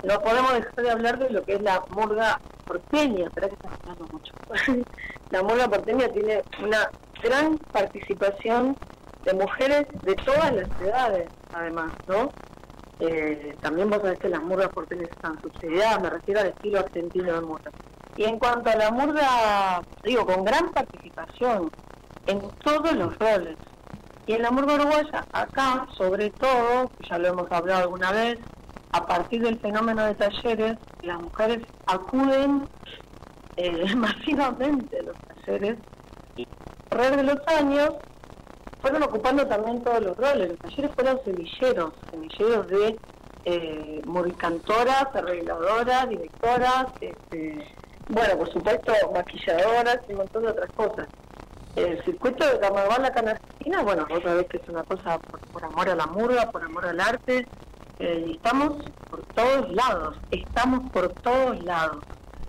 no 0.03 0.21
podemos 0.21 0.55
dejar 0.55 0.75
de 0.75 0.91
hablar 0.91 1.19
de 1.19 1.31
lo 1.31 1.43
que 1.45 1.55
es 1.55 1.63
la 1.63 1.83
murga 1.91 2.41
porteña, 2.65 3.27
espera 3.27 3.49
que 3.49 3.55
estás 3.55 3.73
hablando 3.83 4.07
mucho. 4.13 4.33
la 5.31 5.43
murga 5.43 5.69
porteña 5.69 6.09
tiene 6.09 6.43
una 6.63 6.91
gran 7.23 7.59
participación 7.73 8.77
de 9.25 9.35
mujeres 9.35 9.87
de 10.03 10.15
todas 10.15 10.53
las 10.55 10.81
edades, 10.81 11.29
además, 11.53 11.93
¿no? 12.07 12.31
Eh, 13.01 13.55
también 13.61 13.91
vos 13.91 14.01
sabés 14.01 14.19
que 14.19 14.29
las 14.29 14.43
murgas 14.43 14.69
porteñas 14.69 15.11
están 15.11 15.41
subsidiadas, 15.43 16.01
me 16.01 16.11
refiero 16.11 16.41
al 16.41 16.47
estilo 16.49 16.79
argentino 16.79 17.35
de 17.35 17.41
murga. 17.41 17.71
Y 18.17 18.25
en 18.25 18.39
cuanto 18.39 18.71
a 18.71 18.77
la 18.77 18.91
murga, 18.91 19.83
digo, 20.03 20.25
con 20.25 20.45
gran 20.45 20.71
participación 20.71 21.71
en 22.27 22.41
todos 22.63 22.93
los 22.95 23.19
roles. 23.19 23.57
Y 24.27 24.33
en 24.33 24.43
la 24.43 24.51
murga 24.51 24.75
uruguaya, 24.75 25.27
acá, 25.33 25.87
sobre 25.97 26.31
todo, 26.31 26.91
ya 27.09 27.19
lo 27.19 27.29
hemos 27.29 27.53
hablado 27.53 27.83
alguna 27.83 28.13
vez, 28.13 28.39
a 28.93 29.07
partir 29.07 29.43
del 29.43 29.59
fenómeno 29.59 30.05
de 30.07 30.15
talleres, 30.15 30.79
las 31.03 31.21
mujeres 31.21 31.59
acuden 31.87 32.67
eh, 33.57 33.95
masivamente 33.97 35.03
los 35.03 35.17
talleres 35.19 35.79
y 36.37 36.43
a 36.45 36.89
través 36.89 37.17
de 37.17 37.23
los 37.23 37.39
años 37.49 37.95
fueron 38.81 39.03
ocupando 39.03 39.47
también 39.47 39.83
todos 39.83 40.03
los 40.03 40.17
roles. 40.17 40.51
Los 40.51 40.59
talleres 40.59 40.91
fueron 40.95 41.21
semilleros, 41.25 41.93
semilleros 42.11 42.67
de 42.69 42.97
eh, 43.45 44.03
moricantoras, 44.05 45.07
arregladoras, 45.15 46.09
directoras, 46.09 46.87
este, 47.01 47.67
bueno, 48.09 48.39
por 48.39 48.53
supuesto, 48.53 48.93
maquilladoras 49.13 49.99
y 50.09 50.13
un 50.13 50.19
montón 50.19 50.43
de 50.45 50.51
otras 50.51 50.71
cosas. 50.73 51.09
El 51.77 52.03
circuito 52.05 52.47
de 52.47 52.59
carnaval 52.59 53.05
acá 53.05 53.21
en 53.21 53.29
Argentina, 53.29 53.83
bueno, 53.83 54.07
otra 54.11 54.35
vez 54.35 54.47
que 54.49 54.57
es 54.57 54.69
una 54.69 54.83
cosa 54.85 55.19
por 55.53 55.65
amor 55.65 55.89
a 55.91 55.95
la 55.95 56.07
murga, 56.07 56.51
por 56.51 56.63
amor 56.63 56.87
al 56.87 57.01
arte, 57.01 57.47
eh, 57.99 58.33
estamos 58.35 58.75
por 59.11 59.25
todos 59.27 59.71
lados, 59.73 60.17
estamos 60.31 60.91
por 60.91 61.13
todos 61.15 61.63
lados. 61.65 61.99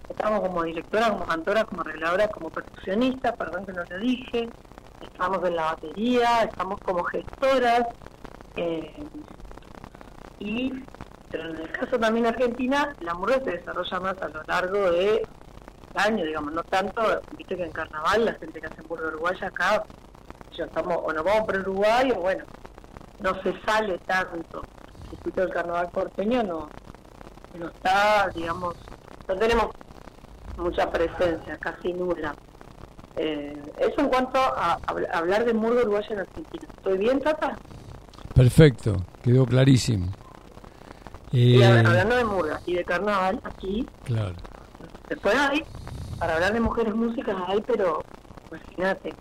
Estamos 0.10 0.42
como 0.42 0.64
directora, 0.64 1.10
como 1.10 1.26
cantora, 1.26 1.64
como 1.66 1.82
arregladora, 1.82 2.28
como 2.30 2.50
percusionista, 2.50 3.36
perdón 3.36 3.66
que 3.66 3.74
no 3.74 3.84
lo 3.84 3.98
dije, 4.00 4.50
estamos 5.02 5.44
en 5.46 5.56
la 5.56 5.64
batería, 5.74 6.44
estamos 6.44 6.80
como 6.82 7.04
gestoras, 7.04 7.84
eh, 8.56 8.94
y 10.40 10.72
pero 11.30 11.50
en 11.50 11.58
el 11.58 11.72
caso 11.72 12.00
también 12.00 12.26
Argentina, 12.26 12.96
la 13.02 13.14
murga 13.14 13.42
se 13.44 13.52
desarrolla 13.52 14.00
más 14.00 14.22
a 14.22 14.30
lo 14.30 14.44
largo 14.44 14.92
de 14.92 15.28
año, 15.96 16.24
digamos, 16.24 16.54
no 16.54 16.64
tanto, 16.64 17.02
viste 17.38 17.58
que 17.58 17.64
en 17.64 17.72
carnaval 17.72 18.26
la 18.26 18.34
gente 18.34 18.62
que 18.62 18.68
hace 18.68 18.82
murga 18.84 19.08
uruguaya 19.08 19.48
acá, 19.48 19.84
ya 20.56 20.66
estamos, 20.66 20.98
o 21.04 21.12
nos 21.12 21.24
vamos 21.24 21.46
por 21.46 21.58
Uruguay, 21.58 22.12
o 22.12 22.22
bueno, 22.22 22.46
no 23.20 23.42
se 23.42 23.60
sale 23.62 23.98
tanto. 24.00 24.62
Circuito 25.10 25.42
del 25.42 25.52
carnaval 25.52 25.90
porteño 25.90 26.44
no, 26.44 26.70
no 27.58 27.68
está, 27.68 28.30
digamos, 28.34 28.76
no 29.28 29.36
tenemos 29.36 29.68
mucha 30.58 30.90
presencia, 30.92 31.58
casi 31.58 31.94
nula. 31.94 32.36
Eh, 33.16 33.60
eso 33.80 34.02
en 34.02 34.10
cuanto 34.10 34.40
a, 34.40 34.80
hablar 35.14 35.46
de 35.46 35.54
murga 35.54 35.82
uruguaya 35.82 36.08
en 36.10 36.20
Argentina. 36.20 36.68
¿Estoy 36.76 36.98
bien, 36.98 37.20
Tata? 37.20 37.58
Perfecto, 38.36 38.98
quedó 39.24 39.46
clarísimo. 39.46 40.12
Y 41.32 41.62
eh, 41.62 41.66
hablando 41.66 42.16
de 42.16 42.26
murga 42.26 42.62
y 42.66 42.76
de 42.76 42.86
carnaval, 42.86 43.42
aquí, 43.44 43.88
claro. 44.04 44.36
después 45.10 45.36
hay, 45.36 45.64
para 46.20 46.36
hablar 46.36 46.54
de 46.54 46.60
mujeres 46.60 46.96
músicas 46.96 47.36
hay, 47.48 47.62
pero 47.62 48.04
imagínate, 48.52 49.14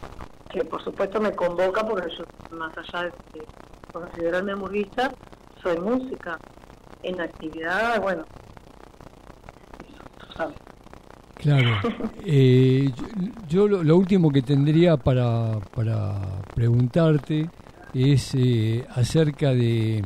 que 0.50 0.64
por 0.64 0.82
supuesto 0.84 1.20
me 1.20 1.32
convoca 1.32 1.84
porque 1.84 2.08
yo, 2.16 2.24
más 2.56 2.72
allá 2.78 3.10
de, 3.32 3.46
considerarme 3.92 4.54
murguista, 4.54 5.10
de 5.64 5.80
música 5.80 6.38
en 7.02 7.20
actividad, 7.20 8.00
bueno, 8.00 8.24
Claro. 11.36 11.70
Eh, 12.24 12.90
yo, 13.48 13.68
lo, 13.68 13.96
último 13.96 14.30
que 14.30 14.42
tendría 14.42 14.96
para, 14.96 15.60
para 15.74 16.42
preguntarte 16.54 17.48
es 17.94 18.34
eh, 18.34 18.84
acerca 18.94 19.52
de, 19.52 20.02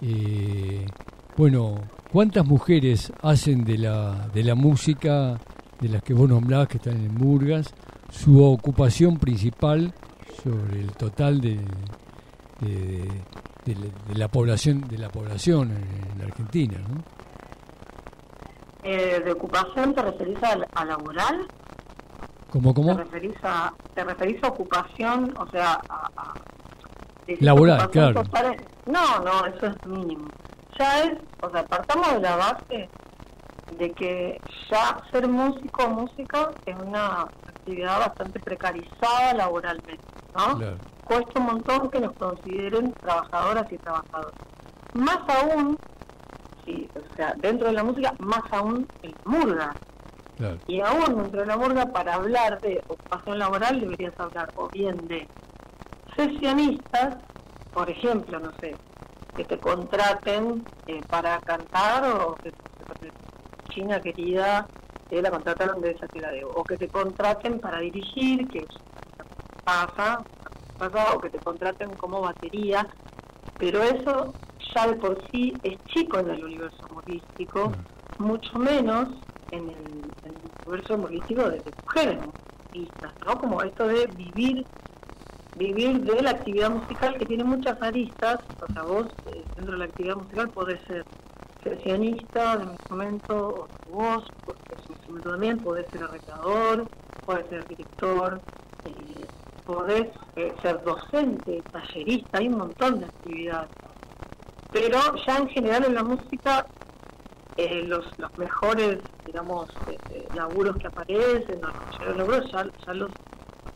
eh, 0.00 0.86
bueno, 1.36 1.80
¿cuántas 2.12 2.46
mujeres 2.46 3.12
hacen 3.22 3.64
de 3.64 3.78
la, 3.78 4.28
de 4.32 4.44
la 4.44 4.54
música, 4.54 5.40
de 5.80 5.88
las 5.88 6.02
que 6.02 6.14
vos 6.14 6.28
nombrabas, 6.28 6.68
que 6.68 6.76
están 6.76 6.96
en 6.96 7.14
Murgas, 7.14 7.74
su 8.10 8.42
ocupación 8.44 9.18
principal 9.18 9.92
sobre 10.44 10.80
el 10.80 10.92
total 10.92 11.40
de, 11.40 11.58
de, 12.60 14.14
la 14.14 14.28
población 14.28 14.82
de 14.88 14.98
la 14.98 15.08
población 15.08 15.70
en, 15.72 16.22
Argentina, 16.22 16.78
¿no? 16.78 17.21
Eh, 18.82 19.20
¿De 19.24 19.32
ocupación 19.32 19.94
te 19.94 20.02
referís 20.02 20.38
a, 20.42 20.84
laboral? 20.84 21.46
¿Cómo, 22.50 22.74
cómo? 22.74 22.96
¿Te 22.96 23.04
referís, 23.04 23.36
a, 23.42 23.72
¿Te 23.94 24.04
referís 24.04 24.42
a 24.42 24.48
ocupación, 24.48 25.34
o 25.38 25.48
sea, 25.50 25.80
a... 25.88 26.34
laboral, 27.40 27.90
claro. 27.90 28.22
No, 28.86 29.20
no, 29.20 29.46
eso 29.46 29.66
es 29.66 29.86
mínimo. 29.86 30.28
Ya 30.78 31.04
es, 31.04 31.18
o 31.42 31.50
sea, 31.50 31.64
partamos 31.64 32.14
de 32.14 32.20
la 32.20 32.36
base 32.36 32.88
de 33.78 33.92
que 33.92 34.40
ya 34.70 35.02
ser 35.10 35.28
músico 35.28 35.84
o 35.84 35.90
música 35.90 36.50
es 36.66 36.76
una 36.76 37.22
actividad 37.22 38.00
bastante 38.00 38.40
precarizada 38.40 39.34
laboralmente, 39.34 40.04
¿no? 40.36 40.58
Claro 40.58 40.92
cuesta 41.04 41.40
un 41.40 41.46
montón 41.46 41.90
que 41.90 42.00
nos 42.00 42.12
consideren 42.14 42.92
trabajadoras 42.94 43.70
y 43.70 43.78
trabajadores. 43.78 44.34
Más 44.94 45.18
aún, 45.28 45.78
sí, 46.64 46.88
o 46.94 47.16
sea, 47.16 47.34
dentro 47.38 47.68
de 47.68 47.74
la 47.74 47.84
música, 47.84 48.14
más 48.18 48.42
aún 48.50 48.86
el 49.02 49.14
murga. 49.24 49.74
Y 50.66 50.80
aún 50.80 51.22
dentro 51.22 51.40
de 51.40 51.46
la 51.46 51.56
murga, 51.56 51.86
para 51.86 52.14
hablar 52.14 52.60
de 52.60 52.82
ocupación 52.88 53.38
laboral, 53.38 53.80
deberías 53.80 54.18
hablar 54.18 54.50
o 54.56 54.68
bien 54.68 54.96
de 55.06 55.28
sesionistas, 56.16 57.16
por 57.72 57.88
ejemplo, 57.88 58.40
no 58.40 58.50
sé, 58.60 58.74
que 59.36 59.44
te 59.44 59.58
contraten 59.58 60.64
eh, 60.86 61.00
para 61.08 61.38
cantar 61.40 62.04
o 62.04 62.34
que, 62.36 62.52
China 63.70 64.00
querida, 64.00 64.66
te 65.08 65.22
la 65.22 65.30
contrataron 65.30 65.80
de 65.80 65.92
esa 65.92 66.06
ciudad, 66.08 66.32
o 66.54 66.64
que 66.64 66.76
te 66.76 66.88
contraten 66.88 67.60
para 67.60 67.78
dirigir, 67.78 68.48
que 68.48 68.66
pasa, 69.64 70.24
o 71.14 71.20
que 71.20 71.30
te 71.30 71.38
contraten 71.38 71.94
como 71.94 72.20
batería, 72.20 72.86
pero 73.58 73.82
eso 73.82 74.34
ya 74.74 74.86
de 74.88 74.96
por 74.96 75.18
sí 75.30 75.52
es 75.62 75.76
chico 75.86 76.18
en 76.18 76.30
el 76.30 76.44
universo 76.44 76.78
humorístico, 76.90 77.72
mucho 78.18 78.58
menos 78.58 79.08
en 79.50 79.68
el, 79.68 79.76
universo 80.66 80.94
humorístico 80.94 81.48
de, 81.50 81.62
mujeres 81.84 82.18
humoristas, 82.18 83.12
¿no? 83.26 83.38
Como 83.38 83.62
esto 83.62 83.86
de 83.86 84.06
vivir 84.06 84.64
vivir 85.56 86.00
de 86.00 86.22
la 86.22 86.30
actividad 86.30 86.70
musical 86.70 87.16
que 87.18 87.26
tiene 87.26 87.44
muchas 87.44 87.80
aristas, 87.82 88.40
o 88.60 88.72
sea, 88.72 88.82
vos 88.82 89.06
eh, 89.26 89.44
dentro 89.56 89.72
de 89.72 89.78
la 89.78 89.84
actividad 89.84 90.16
musical 90.16 90.48
podés 90.50 90.80
ser 90.86 91.04
sesionista 91.62 92.56
de 92.56 92.64
un 92.64 92.70
instrumento 92.70 93.48
o 93.48 93.68
tu 93.84 93.90
voz, 93.92 94.24
porque 94.44 94.74
es 94.74 94.86
un 94.88 94.96
instrumento 94.96 95.30
también, 95.30 95.58
podés 95.58 95.86
ser 95.90 96.04
arreglador, 96.04 96.88
podés 97.24 97.46
ser 97.48 97.68
director, 97.68 98.40
eh, 98.86 99.26
podés 99.64 100.08
eh, 100.36 100.52
ser 100.62 100.82
docente, 100.82 101.62
tallerista, 101.70 102.38
hay 102.38 102.48
un 102.48 102.58
montón 102.58 103.00
de 103.00 103.06
actividades. 103.06 103.70
Pero 104.72 104.98
ya 105.26 105.36
en 105.36 105.48
general 105.48 105.84
en 105.84 105.94
la 105.94 106.02
música 106.02 106.66
eh, 107.56 107.82
los, 107.86 108.06
los 108.18 108.38
mejores, 108.38 108.98
digamos, 109.26 109.68
laburos 110.34 110.76
que 110.76 110.86
aparecen, 110.86 111.60
los 112.04 112.16
laburos 112.16 112.50
ya, 112.50 112.66
ya 112.86 112.94
los, 112.94 113.10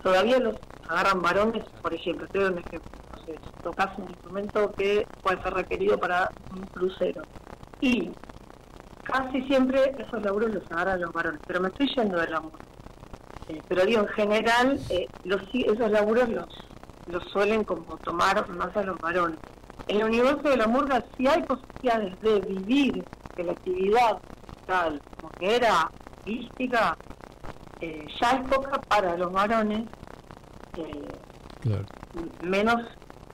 todavía 0.02 0.38
los 0.38 0.56
agarran 0.88 1.20
varones, 1.20 1.64
por 1.82 1.92
ejemplo, 1.92 2.26
te 2.28 2.38
doy 2.38 2.52
un 2.52 2.58
ejemplo, 2.58 2.90
si 3.26 3.32
tocas 3.62 3.98
un 3.98 4.08
instrumento 4.08 4.72
que 4.72 5.06
puede 5.22 5.42
ser 5.42 5.54
requerido 5.54 5.98
para 5.98 6.30
un 6.54 6.62
crucero 6.66 7.22
y 7.80 8.10
casi 9.02 9.42
siempre 9.42 9.94
esos 9.98 10.22
laburos 10.22 10.54
los 10.54 10.70
agarran 10.70 11.00
los 11.00 11.12
varones, 11.12 11.40
pero 11.46 11.60
me 11.60 11.68
estoy 11.68 11.88
yendo 11.94 12.18
del 12.18 12.34
amor. 12.34 12.52
Eh, 13.48 13.60
pero 13.68 13.84
digo, 13.84 14.00
en 14.00 14.08
general, 14.08 14.80
eh, 14.90 15.06
los, 15.24 15.42
esos 15.52 15.90
laburos 15.90 16.28
los, 16.28 16.48
los 17.06 17.22
suelen 17.30 17.64
como 17.64 17.96
tomar 17.98 18.48
más 18.48 18.76
a 18.76 18.82
los 18.82 18.98
varones. 18.98 19.38
En 19.88 19.98
el 19.98 20.04
universo 20.04 20.48
de 20.48 20.56
la 20.56 20.66
murga 20.66 21.04
sí 21.16 21.26
hay 21.26 21.42
posibilidades 21.42 22.20
de 22.20 22.40
vivir 22.40 23.04
de 23.36 23.44
la 23.44 23.52
actividad 23.52 24.18
tal 24.66 25.00
como 25.16 25.30
que 25.32 25.56
era 25.56 25.82
artística, 25.82 26.96
eh, 27.80 28.06
ya 28.20 28.30
es 28.32 28.48
poca 28.48 28.80
para 28.80 29.16
los 29.16 29.32
varones, 29.32 29.84
menos, 32.42 32.82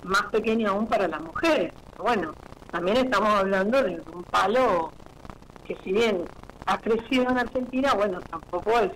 más 0.05 0.23
pequeña 0.31 0.71
aún 0.71 0.87
para 0.87 1.09
las 1.09 1.21
mujeres. 1.21 1.73
Bueno, 1.97 2.33
también 2.71 2.99
estamos 2.99 3.29
hablando 3.29 3.83
de 3.83 4.03
un 4.13 4.23
palo 4.25 4.93
que 5.65 5.77
si 5.83 5.93
bien 5.93 6.25
ha 6.67 6.79
crecido 6.79 7.31
en 7.31 7.39
Argentina, 7.39 7.95
bueno, 7.95 8.21
tampoco 8.31 8.79
es 8.79 8.93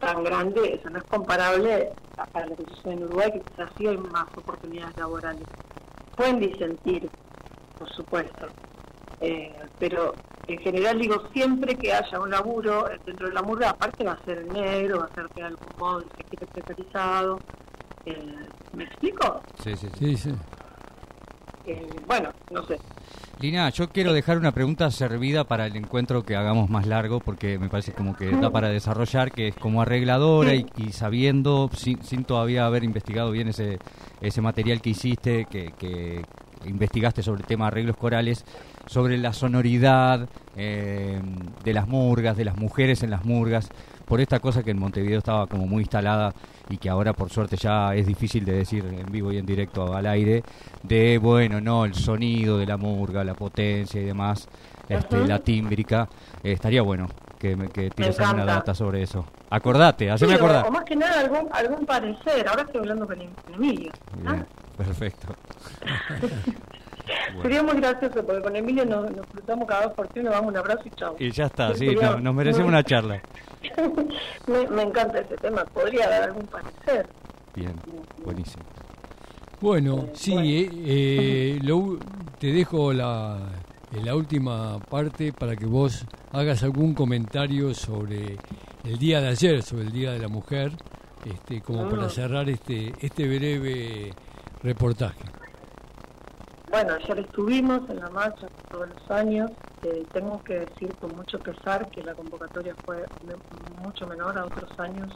tan 0.00 0.24
grande, 0.24 0.74
eso 0.74 0.90
no 0.90 0.98
es 0.98 1.04
comparable 1.04 1.92
a 2.16 2.46
lo 2.46 2.56
que 2.56 2.64
sucede 2.74 2.94
en 2.94 3.04
Uruguay, 3.04 3.32
que 3.32 3.40
quizás 3.40 3.70
sí 3.76 3.86
hay 3.86 3.96
más 3.96 4.26
oportunidades 4.36 4.96
laborales. 4.96 5.44
Pueden 6.20 6.38
disentir, 6.38 7.08
por 7.78 7.90
supuesto, 7.94 8.48
eh, 9.22 9.54
pero 9.78 10.12
en 10.48 10.58
general 10.58 10.98
digo, 10.98 11.26
siempre 11.32 11.74
que 11.76 11.94
haya 11.94 12.20
un 12.20 12.28
laburo 12.28 12.90
dentro 13.06 13.28
de 13.28 13.32
la 13.32 13.40
murga, 13.40 13.70
aparte 13.70 14.04
va 14.04 14.12
a 14.12 14.24
ser 14.26 14.44
negro, 14.52 14.98
va 14.98 15.06
a 15.06 15.14
ser 15.14 15.30
de 15.30 15.42
algún 15.44 15.66
modo 15.78 16.00
se 16.02 16.44
especializado. 16.44 17.40
Eh, 18.04 18.36
¿Me 18.74 18.84
explico? 18.84 19.40
Sí, 19.64 19.74
sí, 19.74 19.88
sí. 19.98 20.16
sí. 20.18 20.34
Eh, 21.66 21.86
bueno, 22.06 22.30
no 22.50 22.64
sé. 22.66 22.78
Lina, 23.40 23.70
yo 23.70 23.88
quiero 23.88 24.12
dejar 24.12 24.36
una 24.36 24.52
pregunta 24.52 24.90
servida 24.90 25.44
para 25.44 25.66
el 25.66 25.74
encuentro 25.76 26.22
que 26.22 26.36
hagamos 26.36 26.68
más 26.68 26.86
largo, 26.86 27.20
porque 27.20 27.58
me 27.58 27.70
parece 27.70 27.92
como 27.92 28.14
que 28.14 28.30
da 28.30 28.50
para 28.50 28.68
desarrollar, 28.68 29.32
que 29.32 29.48
es 29.48 29.54
como 29.54 29.80
arregladora 29.80 30.54
y, 30.54 30.66
sabiendo, 30.92 31.70
sin, 31.74 32.24
todavía 32.24 32.66
haber 32.66 32.84
investigado 32.84 33.30
bien 33.30 33.48
ese, 33.48 33.78
ese 34.20 34.42
material 34.42 34.82
que 34.82 34.90
hiciste, 34.90 35.46
que, 35.46 35.72
que 35.78 36.22
investigaste 36.66 37.22
sobre 37.22 37.40
el 37.40 37.46
tema 37.46 37.64
de 37.64 37.68
arreglos 37.68 37.96
corales, 37.96 38.44
sobre 38.86 39.16
la 39.18 39.32
sonoridad 39.32 40.28
eh, 40.56 41.20
de 41.64 41.72
las 41.72 41.88
murgas, 41.88 42.36
de 42.36 42.44
las 42.44 42.56
mujeres 42.56 43.02
en 43.02 43.10
las 43.10 43.24
murgas, 43.24 43.70
por 44.10 44.20
esta 44.20 44.40
cosa 44.40 44.64
que 44.64 44.72
en 44.72 44.78
Montevideo 44.80 45.18
estaba 45.18 45.46
como 45.46 45.68
muy 45.68 45.82
instalada 45.82 46.34
y 46.68 46.78
que 46.78 46.90
ahora 46.90 47.12
por 47.12 47.30
suerte 47.30 47.56
ya 47.56 47.94
es 47.94 48.08
difícil 48.08 48.44
de 48.44 48.54
decir 48.54 48.84
en 48.84 49.06
vivo 49.06 49.30
y 49.30 49.38
en 49.38 49.46
directo 49.46 49.94
al 49.94 50.04
aire, 50.04 50.42
de 50.82 51.16
bueno, 51.18 51.60
no, 51.60 51.84
el 51.84 51.94
sonido 51.94 52.58
de 52.58 52.66
la 52.66 52.76
murga, 52.76 53.22
la 53.22 53.34
potencia 53.34 54.00
y 54.00 54.04
demás, 54.04 54.48
este, 54.88 55.24
la 55.28 55.38
tímbrica, 55.38 56.08
eh, 56.42 56.50
estaría 56.50 56.82
bueno 56.82 57.06
que, 57.38 57.56
que 57.72 57.90
tires 57.90 58.18
alguna 58.18 58.44
data 58.44 58.74
sobre 58.74 59.04
eso. 59.04 59.24
Acordate, 59.48 60.10
haceme 60.10 60.34
acordar. 60.34 60.66
O 60.66 60.72
más 60.72 60.82
que 60.82 60.96
nada 60.96 61.20
algún, 61.20 61.48
algún 61.52 61.86
parecer, 61.86 62.48
ahora 62.48 62.62
estoy 62.62 62.80
hablando 62.80 63.06
con 63.06 63.16
Emilio. 63.54 63.92
perfecto. 64.76 65.36
Sería 67.42 67.62
muy 67.62 67.76
gracioso 67.76 68.24
porque 68.24 68.42
con 68.42 68.56
Emilio 68.56 68.84
nos, 68.84 69.10
cruzamos 69.26 69.66
cada 69.66 69.84
dos 69.84 69.92
por 69.94 70.08
ti, 70.08 70.20
nos 70.20 70.32
damos 70.32 70.50
un 70.50 70.56
abrazo 70.56 70.82
y 70.84 70.90
chao. 70.90 71.16
Y 71.18 71.30
ya 71.30 71.46
está, 71.46 71.74
sí, 71.74 71.96
nos 72.20 72.34
merecemos 72.34 72.68
una 72.68 72.82
charla. 72.82 73.22
me, 74.46 74.82
encanta 74.82 75.18
ese 75.20 75.36
tema, 75.36 75.64
podría 75.64 76.08
dar 76.08 76.22
algún 76.24 76.46
parecer. 76.46 77.06
Bien, 77.54 77.74
buenísimo. 78.24 78.64
Bueno, 79.60 80.08
sí, 80.14 80.34
eh, 80.34 81.58
eh, 81.60 81.98
te 82.38 82.46
dejo 82.46 82.92
la, 82.92 83.38
la 84.02 84.14
última 84.14 84.78
parte 84.78 85.32
para 85.32 85.56
que 85.56 85.66
vos 85.66 86.06
hagas 86.32 86.62
algún 86.62 86.94
comentario 86.94 87.74
sobre 87.74 88.38
el 88.84 88.98
día 88.98 89.20
de 89.20 89.28
ayer, 89.28 89.62
sobre 89.62 89.82
el 89.84 89.92
Día 89.92 90.12
de 90.12 90.18
la 90.18 90.28
Mujer, 90.28 90.72
este, 91.24 91.60
como 91.60 91.88
para 91.88 92.06
ah. 92.06 92.10
cerrar 92.10 92.48
este, 92.48 92.94
este 93.00 93.26
breve 93.26 94.12
reportaje. 94.62 95.20
Bueno, 96.70 96.94
ayer 96.94 97.18
estuvimos 97.18 97.80
en 97.90 97.96
la 97.96 98.08
marcha 98.10 98.46
todos 98.70 98.88
los 98.90 99.10
años. 99.10 99.50
Eh, 99.82 100.06
tengo 100.12 100.40
que 100.44 100.60
decir 100.60 100.94
con 101.00 101.16
mucho 101.16 101.40
pesar 101.40 101.90
que 101.90 102.00
la 102.00 102.14
convocatoria 102.14 102.76
fue 102.84 103.04
mucho 103.82 104.06
menor 104.06 104.38
a 104.38 104.44
otros 104.44 104.70
años. 104.78 105.12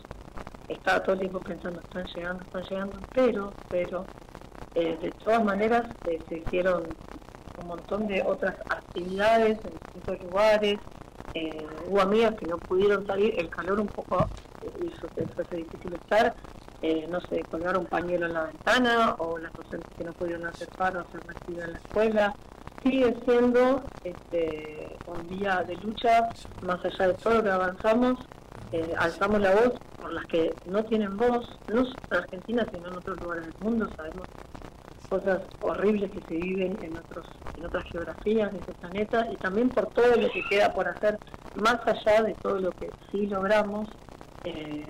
Estaba 0.68 1.00
todo 1.04 1.12
el 1.12 1.20
tiempo 1.20 1.38
pensando, 1.38 1.78
están 1.78 2.06
llegando, 2.06 2.42
están 2.42 2.62
llegando, 2.64 2.98
pero, 3.14 3.52
pero, 3.68 4.04
eh, 4.74 4.98
de 5.00 5.12
todas 5.12 5.44
maneras 5.44 5.84
eh, 6.08 6.18
se 6.28 6.38
hicieron 6.38 6.88
un 7.62 7.68
montón 7.68 8.08
de 8.08 8.20
otras 8.22 8.56
actividades 8.68 9.56
en 9.64 9.74
distintos 9.74 10.22
lugares. 10.24 10.78
hubo 11.86 12.00
amigas 12.00 12.34
que 12.34 12.46
no 12.46 12.58
pudieron 12.58 13.06
salir, 13.06 13.32
el 13.38 13.48
calor 13.48 13.78
un 13.78 13.86
poco 13.86 14.26
hizo 14.82 15.06
que 15.14 15.24
fuese 15.28 15.56
difícil 15.56 15.94
estar, 15.94 16.34
eh, 16.86 17.06
no 17.08 17.18
sé, 17.22 17.40
colgar 17.50 17.78
un 17.78 17.86
pañuelo 17.86 18.26
en 18.26 18.34
la 18.34 18.42
ventana 18.42 19.14
o 19.16 19.38
las 19.38 19.50
docentes 19.54 19.90
que 19.96 20.04
no 20.04 20.12
pudieron 20.12 20.46
hacer 20.46 20.68
paro, 20.68 21.00
hacer 21.00 21.18
actividad 21.30 21.64
en 21.64 21.72
la 21.72 21.78
escuela. 21.78 22.34
Sigue 22.82 23.16
siendo 23.24 23.82
este, 24.04 24.94
un 25.06 25.26
día 25.28 25.62
de 25.66 25.76
lucha, 25.76 26.28
más 26.60 26.84
allá 26.84 27.08
de 27.08 27.14
todo 27.14 27.36
lo 27.36 27.42
que 27.42 27.50
avanzamos, 27.50 28.18
eh, 28.72 28.92
alzamos 28.98 29.40
la 29.40 29.54
voz 29.54 29.72
por 29.98 30.12
las 30.12 30.26
que 30.26 30.54
no 30.66 30.84
tienen 30.84 31.16
voz, 31.16 31.48
no 31.68 31.86
solo 31.86 31.96
en 32.10 32.16
Argentina, 32.18 32.66
sino 32.70 32.88
en 32.88 32.96
otros 32.98 33.18
lugares 33.18 33.46
del 33.46 33.54
mundo. 33.60 33.88
Sabemos 33.96 34.28
cosas 35.08 35.40
horribles 35.62 36.10
que 36.10 36.20
se 36.28 36.34
viven 36.34 36.76
en 36.82 36.98
otros 36.98 37.26
en 37.56 37.64
otras 37.64 37.84
geografías 37.84 38.52
de 38.52 38.58
este 38.58 38.74
planeta 38.74 39.26
y 39.32 39.36
también 39.36 39.70
por 39.70 39.86
todo 39.86 40.16
lo 40.16 40.30
que 40.30 40.42
queda 40.50 40.70
por 40.74 40.86
hacer 40.88 41.18
más 41.54 41.78
allá 41.86 42.24
de 42.24 42.34
todo 42.34 42.58
lo 42.58 42.70
que 42.72 42.90
sí 43.10 43.26
logramos 43.26 43.88
eh, 44.44 44.84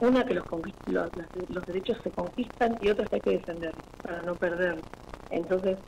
una 0.00 0.24
que 0.24 0.34
los, 0.34 0.44
los, 0.86 1.10
los, 1.48 1.66
derechos 1.66 1.98
se 2.02 2.10
conquistan 2.10 2.76
y 2.80 2.90
otra 2.90 3.06
que 3.06 3.14
hay 3.16 3.20
que 3.20 3.30
defender 3.30 3.74
para 4.02 4.22
no 4.22 4.34
perder. 4.34 4.80
Entonces, 5.30 5.78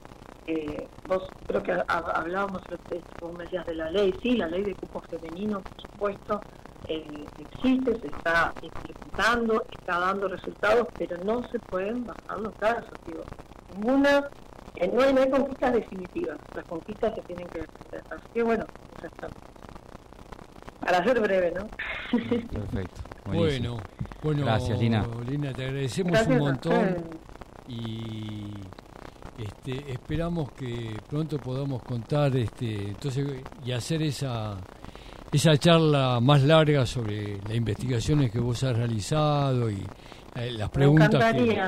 eh, 0.47 0.89
vos 1.07 1.23
creo 1.47 1.63
que 1.63 1.73
hablábamos, 1.89 2.63
como 3.21 3.35
me 3.35 3.45
decías, 3.45 3.67
de 3.67 3.75
la 3.75 3.91
ley, 3.91 4.15
sí, 4.23 4.37
la 4.37 4.47
ley 4.47 4.63
de 4.63 4.75
cupo 4.75 5.01
femenino, 5.03 5.61
por 5.61 5.83
supuesto, 5.83 6.41
eh, 6.89 7.27
existe, 7.39 8.01
se 8.01 8.07
está 8.07 8.55
ejecutando, 8.63 9.63
está 9.79 9.99
dando 9.99 10.29
resultados, 10.29 10.89
pero 10.97 11.19
no 11.23 11.47
se 11.49 11.59
pueden 11.59 12.07
bajar 12.07 12.41
los 12.41 12.55
casos. 12.55 12.91
Digo. 13.07 13.25
Ninguna, 13.75 14.31
eh, 14.77 14.91
no, 14.93 15.03
hay, 15.03 15.13
no 15.13 15.21
hay 15.21 15.31
conquistas 15.31 15.75
definitivas, 15.75 16.39
las 16.55 16.65
conquistas 16.65 17.15
se 17.15 17.21
tienen 17.23 17.47
que 17.49 17.61
defender. 17.61 18.03
Así 18.11 18.29
que 18.33 18.43
bueno, 18.43 18.65
ya 19.03 19.09
está. 19.09 19.29
Para 20.81 21.05
ser 21.05 21.21
breve, 21.21 21.53
¿no? 21.53 21.69
Perfecto. 22.11 23.03
Bueno, 23.27 23.79
bueno, 24.23 24.45
gracias 24.45 24.79
Lina. 24.81 25.07
Lina, 25.29 25.53
te 25.53 25.65
agradecemos 25.67 26.27
un 26.27 26.39
montón 26.39 26.97
y 27.69 28.45
este, 29.39 29.93
esperamos 29.93 30.53
que 30.53 30.97
pronto 31.09 31.39
podamos 31.39 31.83
contar 31.83 32.35
este, 32.37 32.89
entonces 32.89 33.43
y 33.65 33.73
hacer 33.73 34.03
esa 34.03 34.57
esa 35.31 35.57
charla 35.59 36.21
más 36.21 36.43
larga 36.43 36.87
sobre 36.87 37.39
las 37.43 37.55
investigaciones 37.55 38.31
que 38.31 38.41
vos 38.41 38.63
has 38.65 38.77
realizado 38.77 39.71
y 39.71 39.85
eh, 40.35 40.53
las 40.53 40.71
preguntas 40.71 41.35
que, 41.35 41.61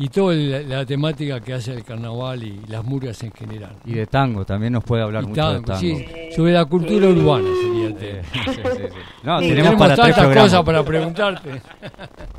y 0.00 0.08
toda 0.08 0.34
la, 0.34 0.86
temática 0.86 1.40
que 1.40 1.52
hace 1.52 1.74
el 1.74 1.84
carnaval 1.84 2.42
y 2.42 2.64
las 2.68 2.82
murgas 2.82 3.22
en 3.22 3.32
general. 3.32 3.76
Y 3.84 3.92
de 3.92 4.06
tango, 4.06 4.46
también 4.46 4.72
nos 4.72 4.82
puede 4.82 5.02
hablar 5.02 5.26
mucho 5.26 5.52
de 5.52 5.60
tango. 5.60 5.78
Sí, 5.78 6.06
sobre 6.34 6.54
la 6.54 6.64
cultura 6.64 7.06
urbana 7.08 7.46
sería 7.60 7.86
el 7.88 7.96
tema. 7.96 8.22
No, 9.22 9.40
tenemos, 9.40 9.74
para 9.74 9.94
tantas 9.94 10.34
cosas 10.34 10.62
para 10.64 10.82
preguntarte. 10.82 11.60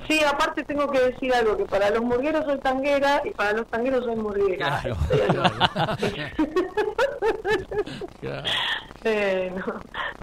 sí, 0.08 0.20
aparte 0.28 0.64
tengo 0.64 0.90
que 0.90 1.00
decir 1.02 1.32
algo, 1.36 1.56
que 1.56 1.66
para 1.66 1.92
los 1.92 2.02
murgueros 2.02 2.44
soy 2.46 2.58
tanguera 2.58 3.22
y 3.24 3.30
para 3.30 3.54
los 3.54 3.68
tangueros 3.68 4.06
soy 4.06 4.16
murguera. 4.16 4.82
Claro. 4.82 4.98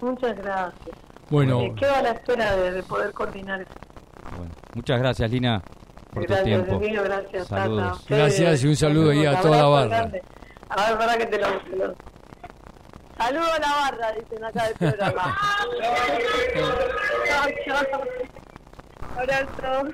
muchas 0.01 0.35
gracias. 0.35 0.97
Bueno. 1.29 1.61
Eh, 1.61 1.73
quedo 1.79 1.95
a 1.95 2.01
la 2.01 2.11
espera 2.11 2.57
de, 2.57 2.83
poder 2.83 3.13
coordinar 3.13 3.61
eso. 3.61 3.71
Bueno, 4.35 4.51
muchas 4.75 4.99
gracias, 4.99 5.31
Lina, 5.31 5.63
por 6.13 6.23
gracias, 6.23 6.39
tu 6.39 6.45
tiempo. 6.45 6.75
Emilio, 6.75 7.03
gracias, 7.03 7.47
Saludos. 7.47 8.05
Gracias 8.07 8.63
y 8.63 8.67
un 8.67 8.75
saludo 8.75 9.11
ahí 9.11 9.25
a 9.25 9.41
toda 9.41 9.57
la 9.57 9.65
barra. 9.65 10.11
A 10.69 10.89
ver, 10.89 10.97
para 10.97 11.17
que 11.17 11.25
te 11.25 11.37
lo, 11.39 11.47
lo... 11.47 11.95
Saludo 13.17 13.53
a 13.53 13.59
la 13.59 13.67
barra, 13.67 14.11
dicen 14.13 14.43
acá 14.43 14.63
del 14.65 14.75
programa. 14.75 15.37
chao, 17.65 17.83
chao. 17.91 18.01
Abrazo. 19.17 19.89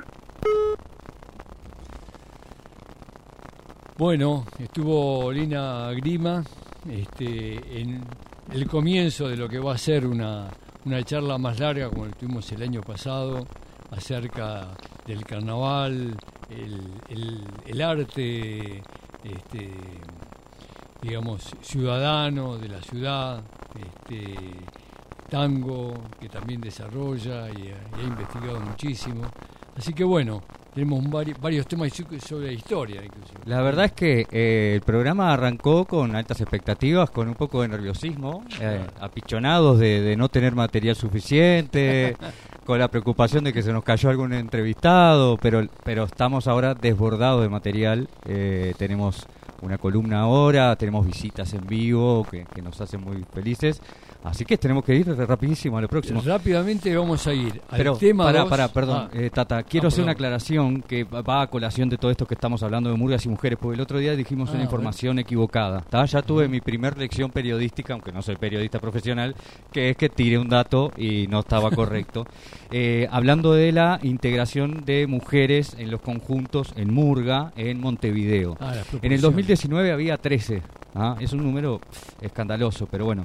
Bueno, 3.97 4.45
estuvo 4.60 5.32
Lina 5.32 5.91
Grima 5.93 6.43
este, 6.89 7.80
en 7.80 8.04
el 8.51 8.67
comienzo 8.67 9.28
de 9.28 9.38
lo 9.38 9.47
que 9.47 9.58
va 9.58 9.73
a 9.73 9.78
ser 9.78 10.06
una, 10.06 10.49
una 10.86 11.01
charla 11.04 11.38
más 11.38 11.60
larga 11.60 11.89
como 11.89 12.06
la 12.06 12.12
tuvimos 12.12 12.51
el 12.51 12.62
año 12.62 12.82
pasado 12.82 13.47
acerca 13.91 14.67
del 15.05 15.23
carnaval, 15.25 16.15
el, 16.49 16.81
el, 17.09 17.41
el 17.65 17.81
arte, 17.81 18.81
este, 19.23 19.71
digamos, 21.01 21.55
ciudadano 21.61 22.57
de 22.57 22.69
la 22.69 22.81
ciudad, 22.81 23.43
este, 23.75 24.35
tango, 25.29 25.93
que 26.19 26.29
también 26.29 26.61
desarrolla 26.61 27.49
y, 27.49 27.71
ha 27.71 28.03
investigado 28.03 28.59
muchísimo. 28.59 29.23
Así 29.75 29.93
que 29.93 30.03
bueno, 30.03 30.41
tenemos 30.73 31.03
varios, 31.39 31.67
temas 31.67 31.91
sobre 32.19 32.47
la 32.47 32.53
historia. 32.53 33.03
Inclusive. 33.03 33.39
La 33.45 33.61
verdad 33.61 33.85
es 33.85 33.91
que 33.93 34.27
eh, 34.31 34.73
el 34.75 34.81
programa 34.81 35.33
arrancó 35.33 35.85
con 35.85 36.15
altas 36.15 36.41
expectativas, 36.41 37.09
con 37.09 37.27
un 37.27 37.35
poco 37.35 37.61
de 37.61 37.67
nerviosismo, 37.67 38.43
eh, 38.59 38.85
apichonados 38.99 39.79
de, 39.79 40.15
no 40.17 40.29
tener 40.29 40.55
material 40.55 40.95
suficiente, 40.95 42.15
con 42.65 42.80
la 42.80 42.88
preocupación 42.88 43.43
de 43.43 43.54
que 43.54 43.62
se 43.62 43.71
nos 43.71 43.84
cayó 43.84 44.10
algún 44.10 44.34
entrevistado, 44.34 45.38
pero, 45.38 45.67
pero 45.84 46.06
estamos 46.06 46.47
ahora 46.47 46.73
desbordados 46.73 47.43
de 47.43 47.49
material. 47.49 48.10
Eh, 48.25 48.73
tenemos 48.78 49.28
una 49.62 49.78
columna 49.78 50.21
ahora, 50.21 50.75
tenemos 50.75 51.06
visitas 51.06 51.54
en 51.54 51.65
vivo 51.67 52.25
que, 52.30 52.45
nos 52.63 52.82
hacen 52.82 53.01
muy 53.01 53.23
felices. 53.34 53.82
Así 54.25 54.43
que 54.43 54.57
tenemos 54.57 54.83
que 54.83 54.95
ir 54.95 55.07
rapidísimo 55.07 55.77
a 55.77 55.81
lo 55.81 55.88
próximo. 55.88 56.19
Rápidamente 56.25 56.95
vamos 56.95 57.27
a 57.27 57.33
ir 57.33 57.61
al 57.69 57.77
Pero, 57.77 57.95
tema 57.95 58.23
para, 58.23 58.45
para, 58.45 58.67
perdón, 58.69 59.09
ah. 59.13 59.17
eh, 59.17 59.29
Tata, 59.29 59.61
quiero 59.61 59.85
ah, 59.85 59.89
hacer 59.89 60.03
una 60.03 60.13
aclaración 60.13 60.81
que 60.81 61.03
va 61.03 61.43
a 61.43 61.47
colación 61.47 61.89
de 61.89 61.97
todo 61.97 62.09
esto 62.09 62.25
que 62.25 62.33
estamos 62.33 62.63
hablando 62.63 62.89
de 62.89 62.97
murgas 62.97 63.23
y 63.25 63.29
mujeres, 63.29 63.59
porque 63.61 63.75
el 63.75 63.81
otro 63.81 63.99
día 63.99 64.15
dijimos 64.15 64.49
una 64.49 64.61
ah, 64.61 64.63
información 64.63 65.19
equivocada. 65.19 65.83
Ya 66.05 66.21
tuve 66.23 66.47
mi 66.47 66.59
primer 66.59 66.97
lección 66.97 67.29
periodística, 67.29 67.93
aunque 67.93 68.11
no 68.11 68.23
soy 68.23 68.35
periodista 68.35 68.79
profesional, 68.79 69.35
que 69.71 69.91
es 69.91 69.97
que 69.97 70.09
tiré 70.09 70.39
un 70.39 70.49
dato 70.49 70.91
y 70.97 71.27
no 71.27 71.41
estaba 71.41 71.69
correcto. 71.71 72.25
Eh, 72.71 73.07
hablando 73.11 73.53
de 73.53 73.71
la 73.71 73.99
integración 74.01 74.83
de 74.85 75.07
mujeres 75.07 75.75
en 75.77 75.91
los 75.91 76.01
conjuntos 76.01 76.73
en 76.75 76.93
Murga, 76.93 77.53
en 77.55 77.79
Montevideo. 77.79 78.57
en 79.01 79.11
el 79.11 79.21
2019 79.21 79.91
había 79.91 80.17
13. 80.17 80.61
Es 81.19 81.33
un 81.33 81.43
número 81.43 81.81
escandaloso, 82.21 82.88
pero 82.89 83.05
bueno. 83.05 83.23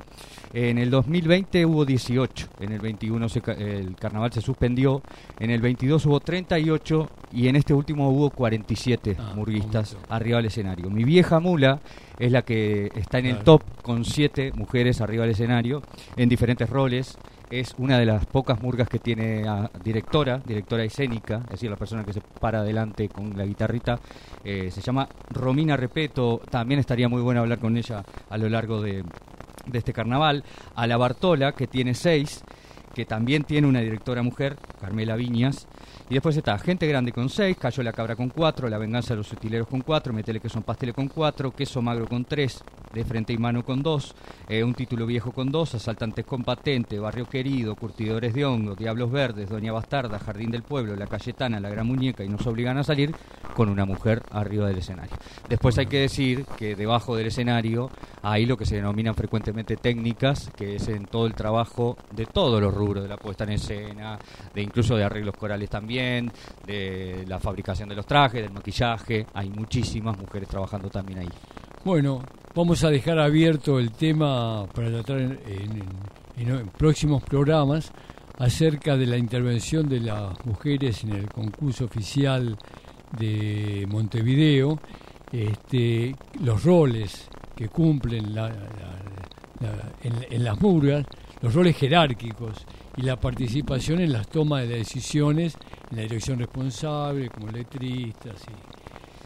En 0.52 0.78
el 0.78 0.90
2020 0.90 1.64
hubo 1.64 1.84
18, 1.84 2.48
en 2.58 2.72
el 2.72 2.80
21 2.80 3.26
el 3.56 3.94
carnaval 3.94 4.32
se 4.32 4.40
suspendió, 4.40 5.00
en 5.38 5.50
el 5.50 5.60
22 5.60 6.04
hubo 6.06 6.18
38 6.18 7.08
y 7.32 7.46
en 7.46 7.54
este 7.54 7.72
último 7.72 8.10
hubo 8.10 8.30
47 8.30 9.16
ah, 9.16 9.32
murguistas 9.36 9.96
arriba 10.08 10.38
del 10.38 10.46
escenario. 10.46 10.90
Mi 10.90 11.04
vieja 11.04 11.38
mula 11.38 11.78
es 12.18 12.32
la 12.32 12.42
que 12.42 12.90
está 12.96 13.20
en 13.20 13.26
el 13.26 13.38
top 13.44 13.62
con 13.82 14.04
7 14.04 14.50
mujeres 14.56 15.00
arriba 15.00 15.22
del 15.22 15.32
escenario 15.32 15.82
en 16.16 16.28
diferentes 16.28 16.68
roles. 16.68 17.16
Es 17.50 17.74
una 17.78 17.98
de 17.98 18.06
las 18.06 18.26
pocas 18.26 18.62
murgas 18.62 18.88
que 18.88 19.00
tiene 19.00 19.44
directora, 19.82 20.40
directora 20.46 20.84
escénica, 20.84 21.40
es 21.44 21.50
decir, 21.50 21.68
la 21.68 21.76
persona 21.76 22.04
que 22.04 22.12
se 22.12 22.20
para 22.20 22.60
adelante 22.60 23.08
con 23.08 23.36
la 23.36 23.44
guitarrita. 23.44 23.98
Eh, 24.44 24.70
se 24.70 24.80
llama 24.80 25.08
Romina 25.30 25.76
Repeto. 25.76 26.40
También 26.48 26.78
estaría 26.78 27.08
muy 27.08 27.20
bueno 27.20 27.40
hablar 27.40 27.58
con 27.58 27.76
ella 27.76 28.04
a 28.28 28.38
lo 28.38 28.48
largo 28.48 28.80
de, 28.80 29.02
de 29.66 29.78
este 29.78 29.92
carnaval, 29.92 30.44
a 30.76 30.86
la 30.86 30.96
Bartola, 30.96 31.50
que 31.52 31.66
tiene 31.66 31.94
seis, 31.94 32.44
que 32.94 33.04
también 33.04 33.44
tiene 33.44 33.66
una 33.66 33.80
directora 33.80 34.22
mujer, 34.22 34.56
Carmela 34.80 35.16
Viñas, 35.16 35.66
y 36.08 36.14
después 36.14 36.36
está 36.36 36.58
Gente 36.58 36.88
Grande 36.88 37.12
con 37.12 37.28
6, 37.28 37.56
Cayó 37.56 37.82
la 37.82 37.92
Cabra 37.92 38.16
con 38.16 38.30
4, 38.30 38.68
La 38.68 38.78
Venganza 38.78 39.14
de 39.14 39.18
los 39.18 39.32
Utileros 39.32 39.68
con 39.68 39.80
4, 39.80 40.12
Metele 40.12 40.40
que 40.40 40.48
son 40.48 40.64
pasteles 40.64 40.94
con 40.94 41.06
4, 41.08 41.52
Queso 41.52 41.82
Magro 41.82 42.08
con 42.08 42.24
3, 42.24 42.64
De 42.92 43.04
Frente 43.04 43.32
y 43.32 43.38
Mano 43.38 43.64
con 43.64 43.80
2, 43.80 44.14
eh, 44.48 44.64
Un 44.64 44.74
Título 44.74 45.06
Viejo 45.06 45.30
con 45.30 45.52
2, 45.52 45.76
Asaltantes 45.76 46.24
con 46.24 46.42
Patente, 46.42 46.98
Barrio 46.98 47.28
Querido, 47.28 47.76
Curtidores 47.76 48.34
de 48.34 48.44
Hongo, 48.44 48.74
Diablos 48.74 49.12
Verdes, 49.12 49.48
Doña 49.48 49.72
Bastarda, 49.72 50.18
Jardín 50.18 50.50
del 50.50 50.64
Pueblo, 50.64 50.96
La 50.96 51.06
Cayetana, 51.06 51.60
La 51.60 51.70
Gran 51.70 51.86
Muñeca 51.86 52.24
y 52.24 52.28
Nos 52.28 52.44
Obligan 52.46 52.78
a 52.78 52.82
Salir 52.82 53.14
con 53.54 53.68
una 53.68 53.84
mujer 53.84 54.22
arriba 54.30 54.66
del 54.66 54.78
escenario. 54.78 55.16
Después 55.48 55.78
hay 55.78 55.86
que 55.86 56.00
decir 56.00 56.44
que 56.56 56.74
debajo 56.74 57.14
del 57.14 57.28
escenario 57.28 57.90
hay 58.22 58.46
lo 58.46 58.56
que 58.56 58.66
se 58.66 58.76
denominan 58.76 59.14
frecuentemente 59.14 59.76
técnicas, 59.76 60.50
que 60.56 60.76
es 60.76 60.88
en 60.88 61.06
todo 61.06 61.26
el 61.26 61.34
trabajo 61.34 61.96
de 62.10 62.26
todos 62.26 62.60
los 62.60 62.74
de 62.80 63.08
la 63.08 63.16
puesta 63.18 63.44
en 63.44 63.50
escena, 63.50 64.18
de 64.54 64.62
incluso 64.62 64.96
de 64.96 65.04
arreglos 65.04 65.36
corales 65.36 65.68
también 65.68 66.32
de 66.66 67.24
la 67.26 67.38
fabricación 67.38 67.88
de 67.88 67.94
los 67.94 68.06
trajes, 68.06 68.42
del 68.42 68.52
maquillaje. 68.52 69.26
Hay 69.34 69.50
muchísimas 69.50 70.18
mujeres 70.18 70.48
trabajando 70.48 70.88
también 70.88 71.20
ahí. 71.20 71.28
Bueno, 71.84 72.22
vamos 72.54 72.82
a 72.84 72.90
dejar 72.90 73.18
abierto 73.18 73.78
el 73.78 73.92
tema 73.92 74.66
para 74.74 74.90
tratar 74.90 75.18
en, 75.20 76.00
próximos 76.76 77.22
programas 77.22 77.92
acerca 78.38 78.96
de 78.96 79.06
la 79.06 79.18
intervención 79.18 79.86
de 79.88 80.00
las 80.00 80.46
mujeres 80.46 81.04
en 81.04 81.12
el 81.12 81.28
concurso 81.28 81.84
oficial 81.84 82.56
de 83.18 83.86
Montevideo, 83.90 84.78
este, 85.30 86.14
los 86.42 86.64
roles 86.64 87.28
que 87.54 87.68
cumplen 87.68 88.34
en, 90.02 90.44
las 90.44 90.60
murgas, 90.60 91.04
los 91.42 91.54
roles 91.54 91.76
jerárquicos 91.76 92.66
y 92.96 93.02
la 93.02 93.16
participación 93.16 94.00
en 94.00 94.12
las 94.12 94.28
tomas 94.28 94.68
de 94.68 94.76
decisiones 94.76 95.56
en 95.90 95.96
la 95.96 96.02
dirección 96.02 96.38
responsable, 96.38 97.28
como 97.28 97.48
letristas 97.48 98.44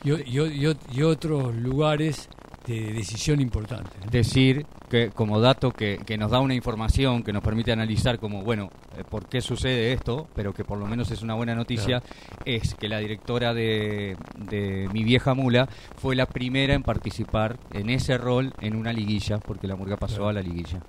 y, 0.05 0.11
y, 0.11 1.03
otros 1.03 1.55
lugares 1.55 2.29
de 2.67 2.93
decisión 2.93 3.41
importante. 3.41 3.91
Decir 4.11 4.67
que 4.89 5.11
como 5.11 5.41
dato 5.41 5.71
que, 5.71 5.99
que, 6.07 6.17
nos 6.17 6.31
da 6.31 6.41
una 6.41 6.55
información 6.55 7.23
que 7.23 7.33
nos 7.33 7.43
permite 7.43 7.73
analizar 7.73 8.19
como, 8.19 8.43
bueno, 8.43 8.71
eh, 8.97 9.05
por 9.09 9.27
qué 9.27 9.41
sucede 9.41 9.93
esto, 9.93 10.29
pero 10.35 10.53
que 10.53 10.65
por 10.65 10.79
lo 10.79 10.87
menos 10.87 11.11
es 11.11 11.23
una 11.23 11.35
buena 11.35 11.55
noticia, 11.55 12.03
es 12.45 12.75
que 12.75 12.89
la 12.89 12.99
directora 12.99 13.53
de, 13.55 14.17
de 14.37 14.89
Mi 14.93 15.05
Vieja 15.05 15.35
Mula 15.35 15.69
fue 15.97 16.17
la 16.17 16.27
primera 16.27 16.75
en 16.75 16.83
participar 16.83 17.59
en 17.73 17.91
ese 17.91 18.17
rol 18.19 18.53
en 18.61 18.77
una 18.77 18.93
liguilla, 18.93 19.39
porque 19.39 19.67
la 19.67 19.77
murga 19.77 19.97
pasó 19.97 20.29
a 20.29 20.33
la 20.33 20.43
liguilla. 20.43 20.81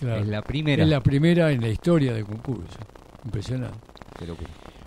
Es 0.00 0.26
la 0.26 0.42
primera. 0.42 0.82
Es 0.82 0.88
la 0.88 1.00
primera 1.00 1.50
en 1.50 1.60
la 1.60 1.68
historia 1.68 2.12
del 2.12 2.24
concurso. 2.24 2.78
Impresionante. 3.24 3.78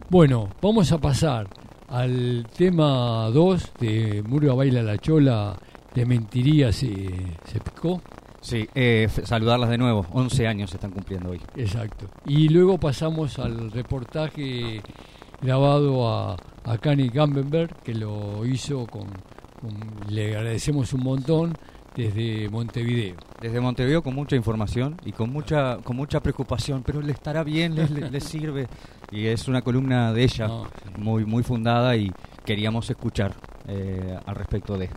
Bueno, 0.10 0.50
vamos 0.62 0.92
a 0.92 0.98
pasar 0.98 1.48
al 1.88 2.48
tema 2.56 3.30
2 3.32 3.74
de 3.80 4.24
Murga 4.26 4.54
Baila 4.54 4.82
la 4.84 4.98
Chola 4.98 5.58
de 5.94 6.06
Mentiría 6.06 6.72
se, 6.72 6.90
se 7.46 7.60
picó. 7.60 8.02
Sí, 8.42 8.68
eh, 8.74 9.08
saludarlas 9.24 9.70
de 9.70 9.78
nuevo. 9.78 10.06
11 10.12 10.48
años 10.48 10.70
se 10.72 10.78
están 10.78 10.92
cumpliendo 10.92 11.30
hoy. 11.30 11.42
Exacto. 11.56 12.10
Y 12.26 12.50
luego 12.50 12.80
pasamos 12.80 13.38
al 13.40 13.72
reportaje 13.72 14.82
grabado 15.42 16.10
a, 16.10 16.38
a 16.66 16.78
Kanye 16.78 17.10
Gambenberg, 17.10 17.76
que 17.84 17.94
lo 17.94 18.46
hizo 18.46 18.86
con, 18.88 19.08
Le 20.10 20.36
agradecemos 20.36 20.94
un 20.94 21.04
montón 21.04 21.54
desde 21.96 22.50
Montevideo. 22.50 23.16
Desde 23.42 23.60
Montevideo 23.60 24.02
con 24.02 24.16
mucha 24.16 24.36
información 24.36 24.98
y 25.04 25.12
con 25.12 25.32
mucha 25.32 25.78
con 25.84 25.96
mucha 25.96 26.20
preocupación, 26.22 26.84
pero 26.84 27.02
le 27.02 27.12
estará 27.12 27.44
bien, 27.44 27.76
le, 27.76 28.22
sirve. 28.22 28.68
Y 29.12 29.28
es 29.28 29.48
una 29.48 29.62
columna 29.62 30.14
de 30.14 30.24
ella 30.24 30.48
muy 30.98 31.26
muy 31.26 31.44
fundada 31.44 31.96
y 31.96 32.12
queríamos 32.46 32.90
escuchar 32.90 33.36
eh, 33.68 34.18
al 34.26 34.36
respecto 34.36 34.78
de. 34.78 34.90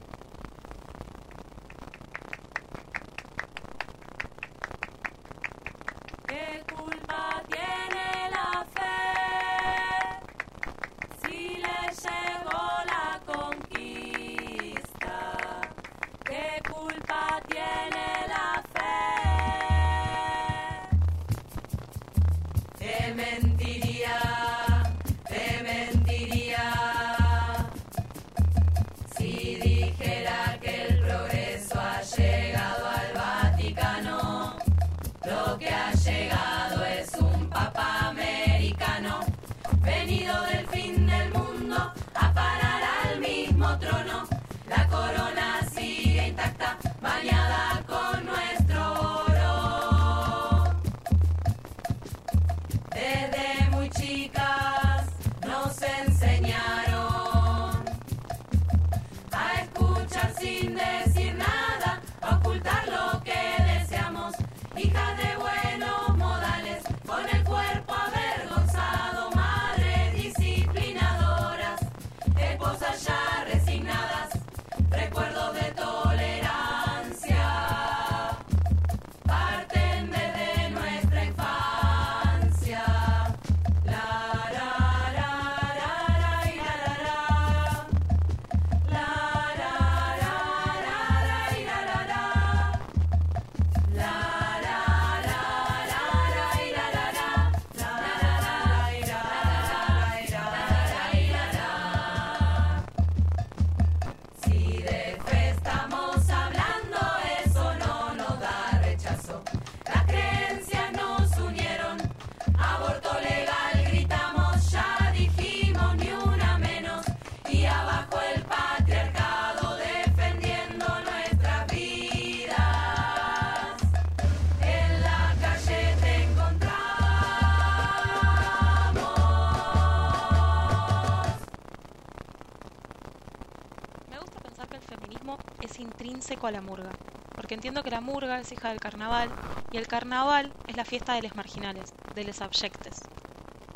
A 136.47 136.51
la 136.51 136.61
murga, 136.61 136.91
porque 137.35 137.55
entiendo 137.55 137.83
que 137.83 137.91
la 137.91 138.01
murga 138.01 138.39
es 138.39 138.53
hija 138.53 138.69
del 138.69 138.81
carnaval 138.81 139.31
y 139.71 139.77
el 139.77 139.87
carnaval 139.87 140.53
es 140.67 140.77
la 140.77 140.85
fiesta 140.85 141.15
de 141.15 141.23
los 141.23 141.37
marginales, 141.37 141.93
de 142.15 142.25
los 142.25 142.41
abyectes. 142.41 143.01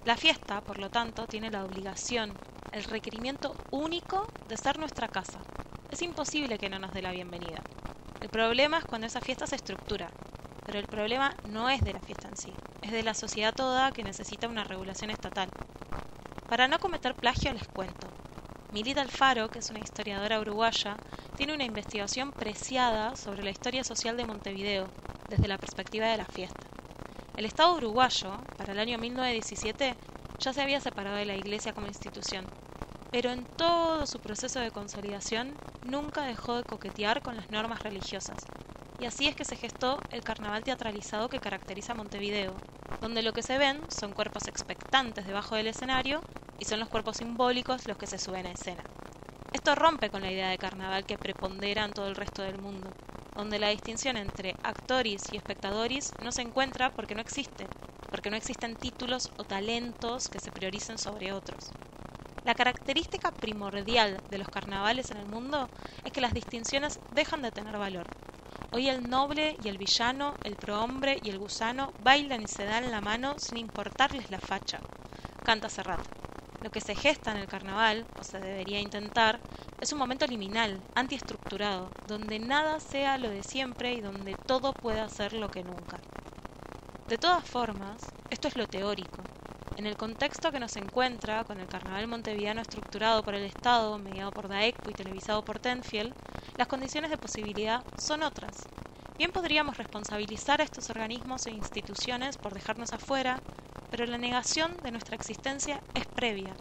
La 0.04 0.16
fiesta, 0.16 0.60
por 0.60 0.78
lo 0.78 0.90
tanto, 0.90 1.26
tiene 1.26 1.50
la 1.50 1.64
obligación, 1.64 2.32
el 2.72 2.84
requerimiento 2.84 3.54
único 3.70 4.26
de 4.48 4.56
ser 4.56 4.78
nuestra 4.78 5.08
casa. 5.08 5.40
Es 5.90 6.02
imposible 6.02 6.58
que 6.58 6.70
no 6.70 6.78
nos 6.78 6.92
dé 6.92 7.02
la 7.02 7.12
bienvenida. 7.12 7.62
El 8.20 8.28
problema 8.28 8.78
es 8.78 8.84
cuando 8.84 9.06
esa 9.06 9.20
fiesta 9.20 9.46
se 9.46 9.56
estructura, 9.56 10.10
pero 10.64 10.78
el 10.78 10.86
problema 10.86 11.34
no 11.48 11.70
es 11.70 11.80
de 11.82 11.92
la 11.92 12.00
fiesta 12.00 12.28
en 12.28 12.36
sí, 12.36 12.52
es 12.82 12.92
de 12.92 13.02
la 13.02 13.14
sociedad 13.14 13.54
toda 13.54 13.92
que 13.92 14.04
necesita 14.04 14.48
una 14.48 14.64
regulación 14.64 15.10
estatal. 15.10 15.48
Para 16.48 16.68
no 16.68 16.78
cometer 16.78 17.14
plagio 17.14 17.52
les 17.52 17.66
cuento. 17.68 18.17
Milita 18.70 19.00
Alfaro, 19.00 19.48
que 19.48 19.60
es 19.60 19.70
una 19.70 19.78
historiadora 19.78 20.38
uruguaya, 20.38 20.98
tiene 21.38 21.54
una 21.54 21.64
investigación 21.64 22.32
preciada 22.32 23.16
sobre 23.16 23.42
la 23.42 23.48
historia 23.48 23.82
social 23.82 24.18
de 24.18 24.26
Montevideo 24.26 24.88
desde 25.30 25.48
la 25.48 25.56
perspectiva 25.56 26.06
de 26.08 26.18
la 26.18 26.26
fiesta. 26.26 26.66
El 27.38 27.46
Estado 27.46 27.74
uruguayo, 27.76 28.36
para 28.58 28.74
el 28.74 28.78
año 28.78 28.98
1917, 28.98 29.94
ya 30.38 30.52
se 30.52 30.60
había 30.60 30.82
separado 30.82 31.16
de 31.16 31.24
la 31.24 31.34
Iglesia 31.34 31.72
como 31.72 31.86
institución, 31.86 32.44
pero 33.10 33.30
en 33.30 33.44
todo 33.44 34.06
su 34.06 34.18
proceso 34.20 34.60
de 34.60 34.70
consolidación 34.70 35.54
nunca 35.84 36.26
dejó 36.26 36.56
de 36.56 36.64
coquetear 36.64 37.22
con 37.22 37.36
las 37.36 37.50
normas 37.50 37.82
religiosas. 37.82 38.44
Y 39.00 39.06
así 39.06 39.28
es 39.28 39.34
que 39.34 39.46
se 39.46 39.56
gestó 39.56 39.98
el 40.10 40.22
carnaval 40.22 40.62
teatralizado 40.62 41.30
que 41.30 41.40
caracteriza 41.40 41.94
Montevideo, 41.94 42.54
donde 43.00 43.22
lo 43.22 43.32
que 43.32 43.42
se 43.42 43.56
ven 43.56 43.80
son 43.88 44.12
cuerpos 44.12 44.46
expectantes 44.46 45.26
debajo 45.26 45.54
del 45.54 45.68
escenario 45.68 46.20
y 46.58 46.64
son 46.64 46.80
los 46.80 46.88
cuerpos 46.88 47.18
simbólicos 47.18 47.86
los 47.86 47.96
que 47.96 48.06
se 48.06 48.18
suben 48.18 48.46
a 48.46 48.52
escena. 48.52 48.82
Esto 49.52 49.74
rompe 49.74 50.10
con 50.10 50.22
la 50.22 50.30
idea 50.30 50.50
de 50.50 50.58
carnaval 50.58 51.06
que 51.06 51.16
prepondera 51.16 51.84
en 51.84 51.92
todo 51.92 52.08
el 52.08 52.16
resto 52.16 52.42
del 52.42 52.60
mundo, 52.60 52.90
donde 53.34 53.58
la 53.58 53.68
distinción 53.68 54.16
entre 54.16 54.56
actores 54.62 55.22
y 55.32 55.36
espectadores 55.36 56.12
no 56.22 56.32
se 56.32 56.42
encuentra 56.42 56.90
porque 56.90 57.14
no 57.14 57.20
existe, 57.20 57.66
porque 58.10 58.30
no 58.30 58.36
existen 58.36 58.76
títulos 58.76 59.30
o 59.38 59.44
talentos 59.44 60.28
que 60.28 60.40
se 60.40 60.50
prioricen 60.50 60.98
sobre 60.98 61.32
otros. 61.32 61.70
La 62.44 62.54
característica 62.54 63.30
primordial 63.30 64.18
de 64.30 64.38
los 64.38 64.48
carnavales 64.48 65.10
en 65.10 65.18
el 65.18 65.26
mundo 65.26 65.68
es 66.04 66.12
que 66.12 66.20
las 66.20 66.32
distinciones 66.32 66.98
dejan 67.12 67.42
de 67.42 67.50
tener 67.50 67.78
valor. 67.78 68.06
Hoy 68.72 68.88
el 68.88 69.08
noble 69.08 69.56
y 69.62 69.68
el 69.68 69.78
villano, 69.78 70.34
el 70.44 70.56
prohombre 70.56 71.18
y 71.22 71.30
el 71.30 71.38
gusano 71.38 71.92
bailan 72.02 72.42
y 72.42 72.46
se 72.46 72.64
dan 72.64 72.90
la 72.90 73.00
mano 73.00 73.38
sin 73.38 73.58
importarles 73.58 74.30
la 74.30 74.40
facha. 74.40 74.80
Canta 75.44 75.68
Serrat. 75.68 76.17
Lo 76.60 76.70
que 76.70 76.80
se 76.80 76.94
gesta 76.94 77.30
en 77.30 77.36
el 77.36 77.46
carnaval, 77.46 78.04
o 78.18 78.24
se 78.24 78.40
debería 78.40 78.80
intentar, 78.80 79.40
es 79.80 79.92
un 79.92 79.98
momento 79.98 80.26
liminal, 80.26 80.80
antiestructurado, 80.94 81.90
donde 82.06 82.38
nada 82.40 82.80
sea 82.80 83.16
lo 83.16 83.30
de 83.30 83.42
siempre 83.42 83.94
y 83.94 84.00
donde 84.00 84.34
todo 84.34 84.72
pueda 84.72 85.08
ser 85.08 85.32
lo 85.32 85.50
que 85.50 85.62
nunca. 85.62 85.98
De 87.06 87.16
todas 87.16 87.48
formas, 87.48 88.02
esto 88.28 88.48
es 88.48 88.56
lo 88.56 88.66
teórico. 88.66 89.22
En 89.76 89.86
el 89.86 89.96
contexto 89.96 90.50
que 90.50 90.58
nos 90.58 90.74
encuentra, 90.74 91.44
con 91.44 91.60
el 91.60 91.68
carnaval 91.68 92.08
montevideano 92.08 92.60
estructurado 92.60 93.22
por 93.22 93.36
el 93.36 93.44
Estado, 93.44 93.96
mediado 93.96 94.32
por 94.32 94.48
DAECPO 94.48 94.90
y 94.90 94.94
televisado 94.94 95.44
por 95.44 95.60
Tenfield, 95.60 96.12
las 96.56 96.66
condiciones 96.66 97.10
de 97.10 97.16
posibilidad 97.16 97.84
son 97.96 98.24
otras. 98.24 98.66
Bien 99.16 99.30
podríamos 99.30 99.76
responsabilizar 99.76 100.60
a 100.60 100.64
estos 100.64 100.90
organismos 100.90 101.46
e 101.46 101.52
instituciones 101.52 102.36
por 102.36 102.54
dejarnos 102.54 102.92
afuera, 102.92 103.40
pero 103.88 104.04
la 104.04 104.18
negación 104.18 104.76
de 104.82 104.90
nuestra 104.90 105.14
existencia 105.14 105.80
es 105.94 106.07
previa. 106.18 106.52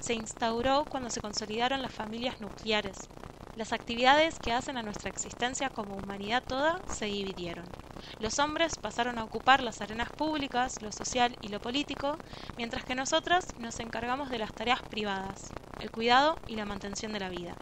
Se 0.00 0.12
instauró 0.12 0.84
cuando 0.84 1.08
se 1.08 1.22
consolidaron 1.22 1.80
las 1.80 1.94
familias 1.94 2.38
nucleares. 2.38 2.98
Las 3.56 3.72
actividades 3.72 4.38
que 4.38 4.52
hacen 4.52 4.76
a 4.76 4.82
nuestra 4.82 5.08
existencia 5.08 5.70
como 5.70 5.96
humanidad 5.96 6.42
toda 6.46 6.82
se 6.86 7.06
dividieron. 7.06 7.64
Los 8.20 8.38
hombres 8.38 8.76
pasaron 8.76 9.18
a 9.18 9.24
ocupar 9.24 9.62
las 9.62 9.80
arenas 9.80 10.10
públicas, 10.10 10.82
lo 10.82 10.92
social 10.92 11.34
y 11.40 11.48
lo 11.48 11.62
político, 11.62 12.18
mientras 12.58 12.84
que 12.84 12.94
nosotras 12.94 13.54
nos 13.58 13.80
encargamos 13.80 14.28
de 14.28 14.38
las 14.38 14.52
tareas 14.52 14.82
privadas, 14.82 15.50
el 15.80 15.90
cuidado 15.90 16.38
y 16.46 16.56
la 16.56 16.66
mantención 16.66 17.14
de 17.14 17.20
la 17.20 17.30
vida. 17.30 17.54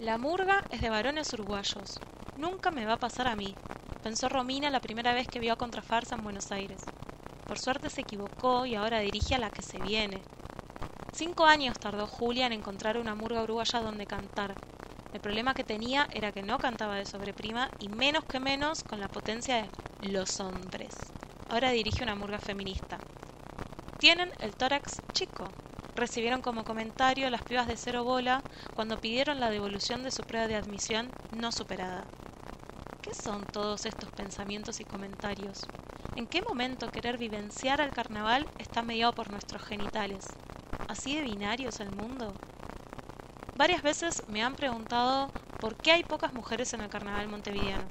La 0.00 0.18
murga 0.18 0.64
es 0.70 0.80
de 0.80 0.90
varones 0.90 1.32
uruguayos. 1.32 2.00
Nunca 2.36 2.72
me 2.72 2.86
va 2.86 2.94
a 2.94 2.98
pasar 2.98 3.28
a 3.28 3.36
mí, 3.36 3.54
pensó 4.02 4.28
Romina 4.28 4.68
la 4.68 4.80
primera 4.80 5.14
vez 5.14 5.28
que 5.28 5.38
vio 5.38 5.52
a 5.52 5.56
Contrafarsa 5.58 6.16
en 6.16 6.24
Buenos 6.24 6.50
Aires. 6.50 6.82
Por 7.52 7.58
suerte 7.58 7.90
se 7.90 8.00
equivocó 8.00 8.64
y 8.64 8.76
ahora 8.76 9.00
dirige 9.00 9.34
a 9.34 9.38
la 9.38 9.50
que 9.50 9.60
se 9.60 9.78
viene. 9.78 10.22
Cinco 11.12 11.44
años 11.44 11.78
tardó 11.78 12.06
Julia 12.06 12.46
en 12.46 12.54
encontrar 12.54 12.96
una 12.96 13.14
murga 13.14 13.42
uruguaya 13.42 13.82
donde 13.82 14.06
cantar. 14.06 14.54
El 15.12 15.20
problema 15.20 15.52
que 15.52 15.62
tenía 15.62 16.08
era 16.14 16.32
que 16.32 16.42
no 16.42 16.56
cantaba 16.56 16.94
de 16.94 17.04
sobreprima 17.04 17.68
y 17.78 17.90
menos 17.90 18.24
que 18.24 18.40
menos 18.40 18.82
con 18.82 19.00
la 19.00 19.08
potencia 19.08 19.68
de 20.00 20.08
los 20.08 20.40
hombres. 20.40 20.96
Ahora 21.50 21.72
dirige 21.72 22.02
una 22.02 22.14
murga 22.14 22.38
feminista. 22.38 22.96
Tienen 23.98 24.32
el 24.40 24.54
tórax 24.54 25.02
chico. 25.12 25.44
Recibieron 25.94 26.40
como 26.40 26.64
comentario 26.64 27.28
las 27.28 27.42
pibas 27.42 27.66
de 27.66 27.76
cero 27.76 28.02
bola 28.02 28.42
cuando 28.74 28.98
pidieron 28.98 29.40
la 29.40 29.50
devolución 29.50 30.02
de 30.04 30.10
su 30.10 30.22
prueba 30.22 30.46
de 30.46 30.56
admisión 30.56 31.10
no 31.36 31.52
superada. 31.52 32.06
¿Qué 33.02 33.12
son 33.12 33.44
todos 33.44 33.84
estos 33.84 34.10
pensamientos 34.10 34.80
y 34.80 34.86
comentarios? 34.86 35.66
¿En 36.14 36.26
qué 36.26 36.42
momento 36.42 36.90
querer 36.90 37.16
vivenciar 37.16 37.80
al 37.80 37.90
carnaval 37.90 38.46
está 38.58 38.82
mediado 38.82 39.14
por 39.14 39.30
nuestros 39.30 39.62
genitales? 39.62 40.26
¿Así 40.86 41.16
de 41.16 41.22
binario 41.22 41.70
es 41.70 41.80
el 41.80 41.90
mundo? 41.90 42.34
Varias 43.56 43.82
veces 43.82 44.22
me 44.28 44.42
han 44.42 44.54
preguntado 44.54 45.30
por 45.58 45.74
qué 45.76 45.92
hay 45.92 46.04
pocas 46.04 46.34
mujeres 46.34 46.74
en 46.74 46.82
el 46.82 46.90
carnaval 46.90 47.28
montevideano. 47.28 47.84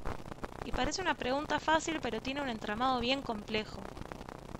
Y 0.66 0.72
parece 0.72 1.02
una 1.02 1.16
pregunta 1.16 1.60
fácil, 1.60 2.00
pero 2.00 2.22
tiene 2.22 2.42
un 2.42 2.50
entramado 2.50 3.00
bien 3.00 3.24
complejo. 3.24 3.82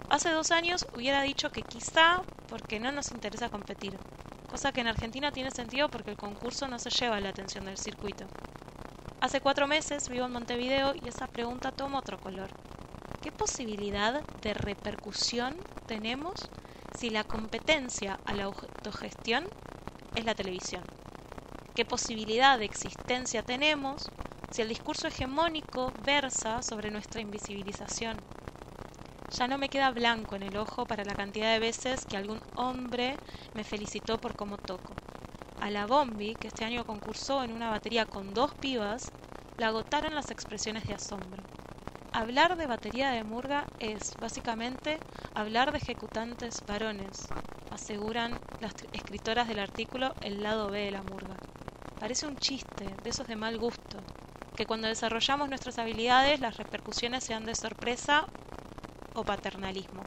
Hace 0.10 0.32
dos 0.32 0.50
años 0.50 0.88
hubiera 0.96 1.22
dicho 1.22 1.52
que 1.52 1.62
quizá 1.62 2.24
porque 2.48 2.80
no 2.80 2.92
nos 2.92 3.12
interesa 3.12 3.50
competir, 3.50 3.96
cosa 4.50 4.72
que 4.72 4.82
en 4.82 4.88
Argentina 4.88 5.32
tiene 5.32 5.52
sentido 5.52 5.88
porque 5.88 6.10
el 6.10 6.18
concurso 6.18 6.68
no 6.68 6.80
se 6.80 6.90
lleva 6.90 7.20
la 7.20 7.30
atención 7.30 7.66
del 7.66 7.78
circuito. 7.78 8.26
Hace 9.20 9.40
cuatro 9.40 9.68
meses 9.68 10.10
vivo 10.10 10.26
en 10.26 10.32
Montevideo 10.32 10.96
y 10.96 11.08
esa 11.08 11.28
pregunta 11.28 11.72
toma 11.72 12.00
otro 12.00 12.20
color. 12.20 12.50
¿Qué 13.22 13.32
posibilidad 13.32 14.24
de 14.42 14.56
repercusión 14.56 15.56
tenemos 15.86 16.34
si 16.98 17.12
la 17.12 17.24
competencia 17.24 18.20
a 18.26 18.34
la 18.34 18.46
autogestión 18.46 19.48
es 20.16 20.26
la 20.26 20.34
televisión? 20.34 20.84
¿Qué 21.76 21.86
posibilidad 21.86 22.58
de 22.58 22.66
existencia 22.66 23.44
tenemos 23.44 24.10
si 24.50 24.64
el 24.64 24.70
discurso 24.70 25.08
hegemónico 25.08 25.94
versa 26.04 26.64
sobre 26.64 26.90
nuestra 26.90 27.22
invisibilización? 27.22 28.18
Ya 29.38 29.48
no 29.48 29.60
me 29.60 29.70
queda 29.70 29.92
blanco 29.92 30.36
en 30.36 30.42
el 30.42 30.58
ojo 30.58 30.88
para 30.88 31.06
la 31.06 31.14
cantidad 31.14 31.54
de 31.54 31.60
veces 31.60 32.08
que 32.08 32.18
algún 32.18 32.42
hombre 32.56 33.18
me 33.54 33.64
felicitó 33.64 34.18
por 34.18 34.36
cómo 34.36 34.58
toco. 34.58 34.94
A 35.60 35.70
la 35.70 35.86
Bombi, 35.86 36.34
que 36.34 36.48
este 36.48 36.66
año 36.66 36.86
concursó 36.86 37.44
en 37.44 37.52
una 37.52 37.70
batería 37.70 38.08
con 38.08 38.34
dos 38.34 38.52
pibas, 38.56 39.12
la 39.58 39.68
agotaron 39.68 40.16
las 40.16 40.32
expresiones 40.32 40.88
de 40.88 40.96
asombro. 40.96 41.41
Hablar 42.14 42.58
de 42.58 42.68
batería 42.68 43.12
de 43.12 43.24
murga 43.24 43.66
es, 43.80 44.16
básicamente, 44.20 45.00
hablar 45.34 45.72
de 45.72 45.78
ejecutantes 45.78 46.62
varones, 46.68 47.28
aseguran 47.72 48.38
las 48.60 48.74
escritoras 48.92 49.48
del 49.48 49.60
artículo 49.60 50.14
El 50.22 50.44
lado 50.44 50.70
B 50.70 50.80
de 50.80 50.92
la 50.92 51.04
murga. 51.04 51.38
Parece 52.02 52.28
un 52.28 52.36
chiste, 52.36 52.86
de 53.02 53.10
esos 53.10 53.28
de 53.28 53.38
mal 53.38 53.58
gusto, 53.58 53.98
que 54.58 54.66
cuando 54.66 54.90
desarrollamos 54.90 55.48
nuestras 55.48 55.80
habilidades 55.80 56.42
las 56.42 56.58
repercusiones 56.58 57.24
sean 57.24 57.46
de 57.46 57.56
sorpresa 57.56 58.26
o 59.14 59.24
paternalismo. 59.24 60.04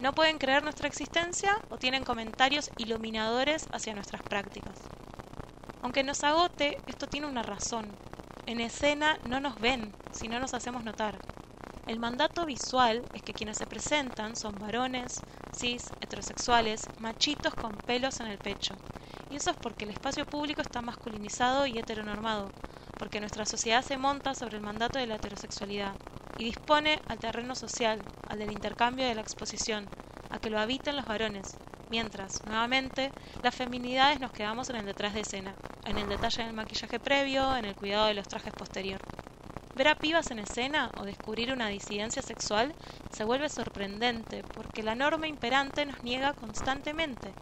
No 0.00 0.14
pueden 0.14 0.38
creer 0.38 0.62
nuestra 0.62 0.88
existencia 0.88 1.58
o 1.68 1.76
tienen 1.76 2.02
comentarios 2.02 2.70
iluminadores 2.78 3.66
hacia 3.72 3.94
nuestras 3.94 4.22
prácticas. 4.22 4.78
Aunque 5.82 6.02
nos 6.02 6.24
agote, 6.24 6.78
esto 6.86 7.06
tiene 7.06 7.26
una 7.26 7.42
razón. 7.42 7.86
En 8.46 8.60
escena 8.60 9.18
no 9.28 9.40
nos 9.40 9.60
ven 9.60 9.92
si 10.12 10.28
no 10.28 10.38
nos 10.38 10.54
hacemos 10.54 10.84
notar. 10.84 11.18
El 11.88 11.98
mandato 11.98 12.46
visual 12.46 13.02
es 13.12 13.22
que 13.22 13.32
quienes 13.32 13.58
se 13.58 13.66
presentan 13.66 14.36
son 14.36 14.54
varones, 14.54 15.20
cis, 15.52 15.90
heterosexuales, 16.00 16.86
machitos 17.00 17.54
con 17.54 17.72
pelos 17.72 18.20
en 18.20 18.28
el 18.28 18.38
pecho. 18.38 18.76
Y 19.32 19.36
eso 19.36 19.50
es 19.50 19.56
porque 19.56 19.84
el 19.84 19.90
espacio 19.90 20.26
público 20.26 20.62
está 20.62 20.80
masculinizado 20.80 21.66
y 21.66 21.76
heteronormado, 21.76 22.52
porque 22.96 23.18
nuestra 23.18 23.46
sociedad 23.46 23.82
se 23.82 23.98
monta 23.98 24.32
sobre 24.36 24.58
el 24.58 24.62
mandato 24.62 25.00
de 25.00 25.08
la 25.08 25.16
heterosexualidad 25.16 25.96
y 26.38 26.44
dispone 26.44 27.00
al 27.08 27.18
terreno 27.18 27.56
social, 27.56 28.00
al 28.28 28.38
del 28.38 28.52
intercambio 28.52 29.08
de 29.08 29.16
la 29.16 29.22
exposición, 29.22 29.88
a 30.30 30.38
que 30.38 30.50
lo 30.50 30.60
habiten 30.60 30.94
los 30.94 31.06
varones, 31.06 31.56
mientras, 31.90 32.44
nuevamente, 32.46 33.10
las 33.42 33.56
feminidades 33.56 34.20
nos 34.20 34.30
quedamos 34.30 34.70
en 34.70 34.76
el 34.76 34.86
detrás 34.86 35.14
de 35.14 35.22
escena, 35.22 35.54
en 35.86 35.98
el 35.98 36.08
detalle 36.08 36.44
del 36.44 36.52
maquillaje 36.52 36.98
previo, 36.98 37.56
en 37.56 37.64
el 37.64 37.74
cuidado 37.74 38.06
de 38.06 38.14
los 38.14 38.28
trajes 38.28 38.52
posterior. 38.52 39.00
Ver 39.76 39.88
a 39.88 39.94
pibas 39.94 40.30
en 40.30 40.38
escena 40.38 40.90
o 40.98 41.04
descubrir 41.04 41.52
una 41.52 41.68
disidencia 41.68 42.22
sexual 42.22 42.74
se 43.10 43.24
vuelve 43.24 43.48
sorprendente 43.48 44.42
porque 44.42 44.82
la 44.82 44.94
norma 44.94 45.28
imperante 45.28 45.84
nos 45.84 46.02
niega 46.02 46.32
constantemente. 46.32 47.34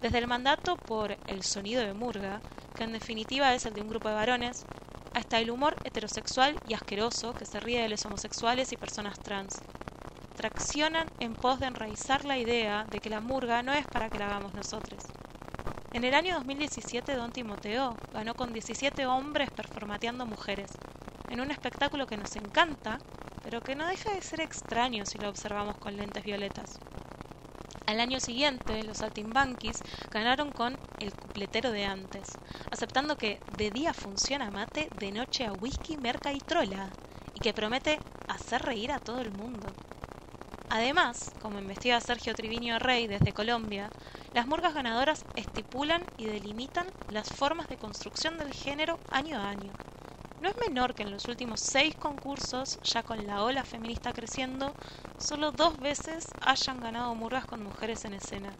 Desde 0.00 0.18
el 0.18 0.26
mandato 0.26 0.76
por 0.76 1.16
el 1.26 1.42
sonido 1.42 1.82
de 1.82 1.92
murga, 1.92 2.40
que 2.74 2.84
en 2.84 2.92
definitiva 2.92 3.54
es 3.54 3.66
el 3.66 3.74
de 3.74 3.82
un 3.82 3.88
grupo 3.88 4.08
de 4.08 4.14
varones, 4.14 4.64
hasta 5.14 5.38
el 5.38 5.50
humor 5.50 5.76
heterosexual 5.84 6.58
y 6.66 6.74
asqueroso 6.74 7.34
que 7.34 7.46
se 7.46 7.60
ríe 7.60 7.82
de 7.82 7.88
los 7.88 8.04
homosexuales 8.04 8.72
y 8.72 8.76
personas 8.76 9.18
trans. 9.20 9.60
Traccionan 10.36 11.06
en 11.20 11.34
pos 11.34 11.60
de 11.60 11.66
enraizar 11.66 12.24
la 12.24 12.38
idea 12.38 12.84
de 12.90 12.98
que 12.98 13.10
la 13.10 13.20
murga 13.20 13.62
no 13.62 13.72
es 13.72 13.86
para 13.86 14.10
que 14.10 14.18
la 14.18 14.26
hagamos 14.26 14.54
nosotros. 14.54 15.04
En 15.94 16.02
el 16.02 16.12
año 16.14 16.34
2017 16.34 17.14
Don 17.14 17.30
Timoteo 17.30 17.96
ganó 18.12 18.34
con 18.34 18.52
17 18.52 19.06
hombres 19.06 19.48
performateando 19.52 20.26
mujeres, 20.26 20.72
en 21.30 21.40
un 21.40 21.52
espectáculo 21.52 22.08
que 22.08 22.16
nos 22.16 22.34
encanta, 22.34 22.98
pero 23.44 23.60
que 23.60 23.76
no 23.76 23.86
deja 23.86 24.12
de 24.12 24.20
ser 24.20 24.40
extraño 24.40 25.06
si 25.06 25.18
lo 25.18 25.28
observamos 25.28 25.78
con 25.78 25.96
lentes 25.96 26.24
violetas. 26.24 26.80
Al 27.86 28.00
año 28.00 28.18
siguiente, 28.18 28.82
los 28.82 28.98
saltimbanquis 28.98 29.84
ganaron 30.10 30.50
con 30.50 30.76
El 30.98 31.14
cupletero 31.14 31.70
de 31.70 31.84
antes, 31.84 32.26
aceptando 32.72 33.16
que 33.16 33.38
de 33.56 33.70
día 33.70 33.94
funciona 33.94 34.50
mate, 34.50 34.88
de 34.98 35.12
noche 35.12 35.46
a 35.46 35.52
whisky, 35.52 35.96
merca 35.96 36.32
y 36.32 36.40
trola, 36.40 36.90
y 37.34 37.38
que 37.38 37.54
promete 37.54 38.00
hacer 38.26 38.62
reír 38.62 38.90
a 38.90 38.98
todo 38.98 39.20
el 39.20 39.30
mundo. 39.30 39.68
Además, 40.70 41.30
como 41.40 41.60
investiga 41.60 42.00
Sergio 42.00 42.34
Triviño 42.34 42.80
Rey 42.80 43.06
desde 43.06 43.32
Colombia, 43.32 43.90
las 44.34 44.48
murgas 44.48 44.74
ganadoras 44.74 45.24
estipulan 45.36 46.02
y 46.18 46.26
delimitan 46.26 46.88
las 47.08 47.28
formas 47.28 47.68
de 47.68 47.76
construcción 47.76 48.36
del 48.36 48.52
género 48.52 48.98
año 49.12 49.38
a 49.38 49.48
año. 49.48 49.70
No 50.40 50.48
es 50.48 50.56
menor 50.58 50.94
que 50.94 51.04
en 51.04 51.12
los 51.12 51.26
últimos 51.26 51.60
seis 51.60 51.94
concursos, 51.94 52.80
ya 52.82 53.04
con 53.04 53.24
la 53.28 53.44
ola 53.44 53.64
feminista 53.64 54.12
creciendo, 54.12 54.74
solo 55.18 55.52
dos 55.52 55.78
veces 55.78 56.26
hayan 56.40 56.80
ganado 56.80 57.14
murgas 57.14 57.46
con 57.46 57.62
mujeres 57.62 58.04
en 58.04 58.14
escena. 58.14 58.50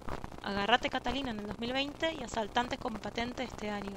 Agarrate 0.45 0.91
Catalina 0.91 1.33
en 1.33 1.41
el 1.41 1.47
2020 1.49 2.15
y 2.21 2.23
Asaltantes 2.23 2.79
con 2.79 2.95
patente 2.95 3.43
este 3.43 3.69
año. 3.69 3.97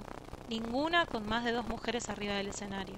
Ninguna 0.49 1.05
con 1.05 1.29
más 1.29 1.43
de 1.43 1.51
dos 1.51 1.67
mujeres 1.67 2.09
arriba 2.09 2.33
del 2.33 2.47
escenario. 2.47 2.95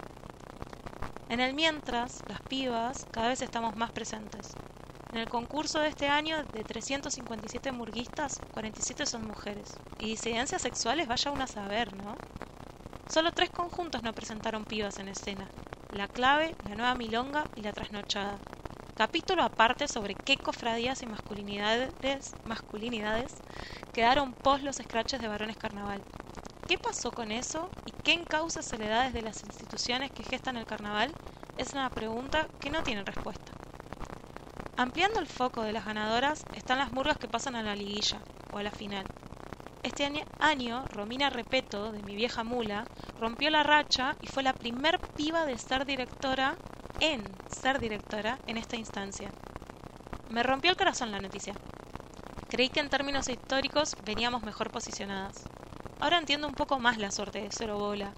En 1.28 1.42
el 1.42 1.54
mientras, 1.54 2.24
las 2.30 2.42
pibas, 2.42 3.06
cada 3.12 3.28
vez 3.28 3.42
estamos 3.42 3.76
más 3.76 3.92
presentes. 3.92 4.56
En 5.12 5.18
el 5.18 5.28
concurso 5.28 5.80
de 5.80 5.88
este 5.88 6.08
año, 6.08 6.44
de 6.54 6.64
357 6.64 7.72
murguistas, 7.72 8.40
47 8.52 9.08
son 9.08 9.26
mujeres. 9.26 9.74
Y 9.98 10.10
disidencias 10.10 10.62
sexuales 10.62 11.08
vaya 11.08 11.32
una 11.32 11.46
a 11.46 11.48
saber, 11.48 11.96
¿no? 11.96 12.16
Solo 13.10 13.32
tres 13.32 13.50
conjuntos 13.50 14.04
no 14.04 14.14
presentaron 14.14 14.66
pibas 14.66 15.00
en 15.00 15.08
escena. 15.08 15.50
La 15.90 16.08
clave, 16.08 16.56
la 16.70 16.76
nueva 16.76 16.94
milonga 16.94 17.46
y 17.56 17.62
la 17.62 17.74
trasnochada. 17.74 18.38
Capítulo 18.96 19.42
aparte 19.42 19.88
sobre 19.88 20.14
qué 20.14 20.38
cofradías 20.38 21.02
y 21.02 21.08
masculinidades, 21.08 21.92
quedaron 23.94 24.34
pos 24.34 24.62
los 24.62 24.76
scratches 24.76 25.20
de 25.20 25.28
varones 25.28 25.58
carnaval. 25.58 26.04
¿Qué 26.68 26.78
pasó 26.78 27.10
con 27.10 27.32
eso 27.32 27.72
y 27.86 27.92
qué 28.04 28.14
encausa 28.14 28.62
se 28.62 28.78
le 28.78 28.88
da 28.88 29.06
desde 29.06 29.24
las 29.24 29.44
instituciones 29.44 30.12
que 30.12 30.24
gestan 30.24 30.58
el 30.58 30.68
carnaval? 30.68 31.12
Es 31.58 31.74
una 31.74 31.90
pregunta 31.90 32.48
que 32.60 32.70
no 32.70 32.84
tiene 32.84 33.04
respuesta. 33.04 33.49
Ampliando 34.80 35.20
el 35.20 35.28
foco 35.28 35.64
de 35.64 35.74
las 35.74 35.84
ganadoras 35.84 36.46
están 36.56 36.78
las 36.78 36.94
murgas 36.94 37.18
que 37.18 37.28
pasan 37.28 37.58
a 37.58 37.62
la 37.62 37.76
liguilla 37.76 38.22
o 38.54 38.60
a 38.60 38.64
la 38.64 38.72
final. 38.72 39.04
Este 39.84 40.10
año, 40.40 40.86
Romina 40.86 41.30
Repeto, 41.30 41.92
de 41.92 42.02
mi 42.02 42.16
vieja 42.16 42.46
mula, 42.46 42.86
rompió 43.20 43.50
la 43.50 43.64
racha 43.64 44.16
y 44.22 44.28
fue 44.28 44.42
la 44.42 44.54
primer 44.54 44.98
piba 45.18 45.46
de 45.46 45.58
ser 45.58 45.86
directora 45.86 46.56
en 47.02 47.22
ser 47.50 47.82
directora 47.82 48.40
en 48.48 48.56
esta 48.56 48.78
instancia. 48.78 49.34
Me 50.30 50.44
rompió 50.44 50.72
el 50.72 50.78
corazón 50.78 51.12
la 51.12 51.20
noticia. 51.20 51.56
Creí 52.48 52.70
que 52.70 52.80
en 52.80 52.88
términos 52.88 53.28
históricos 53.28 53.98
veníamos 54.06 54.44
mejor 54.44 54.72
posicionadas. 54.72 55.44
Ahora 56.00 56.20
entiendo 56.20 56.48
un 56.48 56.56
poco 56.56 56.80
más 56.80 56.98
la 56.98 57.12
suerte 57.12 57.42
de 57.42 57.50
Cero 57.52 57.78
Bola. 57.78 58.14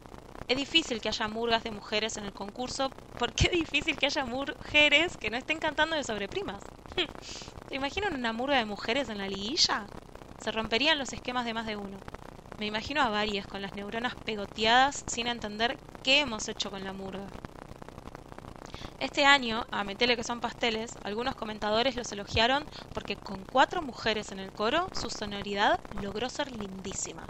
Es 0.47 0.57
difícil 0.57 1.01
que 1.01 1.09
haya 1.09 1.27
murgas 1.27 1.63
de 1.63 1.71
mujeres 1.71 2.17
en 2.17 2.25
el 2.25 2.33
concurso, 2.33 2.91
porque 3.21 3.45
es 3.45 3.51
difícil 3.51 3.95
que 3.97 4.07
haya 4.07 4.25
mujeres 4.25 5.15
que 5.15 5.29
no 5.29 5.37
estén 5.37 5.59
cantando 5.59 5.95
de 5.95 6.03
sobreprimas. 6.03 6.63
¿Te 7.69 7.75
imaginan 7.75 8.15
una 8.15 8.33
murga 8.33 8.57
de 8.57 8.65
mujeres 8.65 9.09
en 9.09 9.19
la 9.19 9.27
liguilla? 9.27 9.85
Se 10.43 10.51
romperían 10.51 10.97
los 10.97 11.13
esquemas 11.13 11.45
de 11.45 11.53
más 11.53 11.67
de 11.67 11.75
uno. 11.75 11.99
Me 12.57 12.65
imagino 12.65 12.99
a 12.99 13.09
varias 13.09 13.45
con 13.45 13.61
las 13.61 13.75
neuronas 13.75 14.15
pegoteadas 14.15 15.03
sin 15.05 15.27
entender 15.27 15.77
qué 16.01 16.21
hemos 16.21 16.47
hecho 16.47 16.71
con 16.71 16.83
la 16.83 16.93
murga. 16.93 17.27
Este 18.99 19.23
año, 19.23 19.67
a 19.69 19.83
Metele 19.83 20.15
que 20.15 20.23
son 20.23 20.39
pasteles, 20.41 20.95
algunos 21.03 21.35
comentadores 21.35 21.95
los 21.95 22.11
elogiaron 22.11 22.65
porque 22.91 23.17
con 23.17 23.45
cuatro 23.45 23.83
mujeres 23.83 24.31
en 24.31 24.39
el 24.39 24.51
coro, 24.51 24.87
su 24.99 25.11
sonoridad 25.11 25.79
logró 26.01 26.27
ser 26.27 26.51
lindísima. 26.51 27.27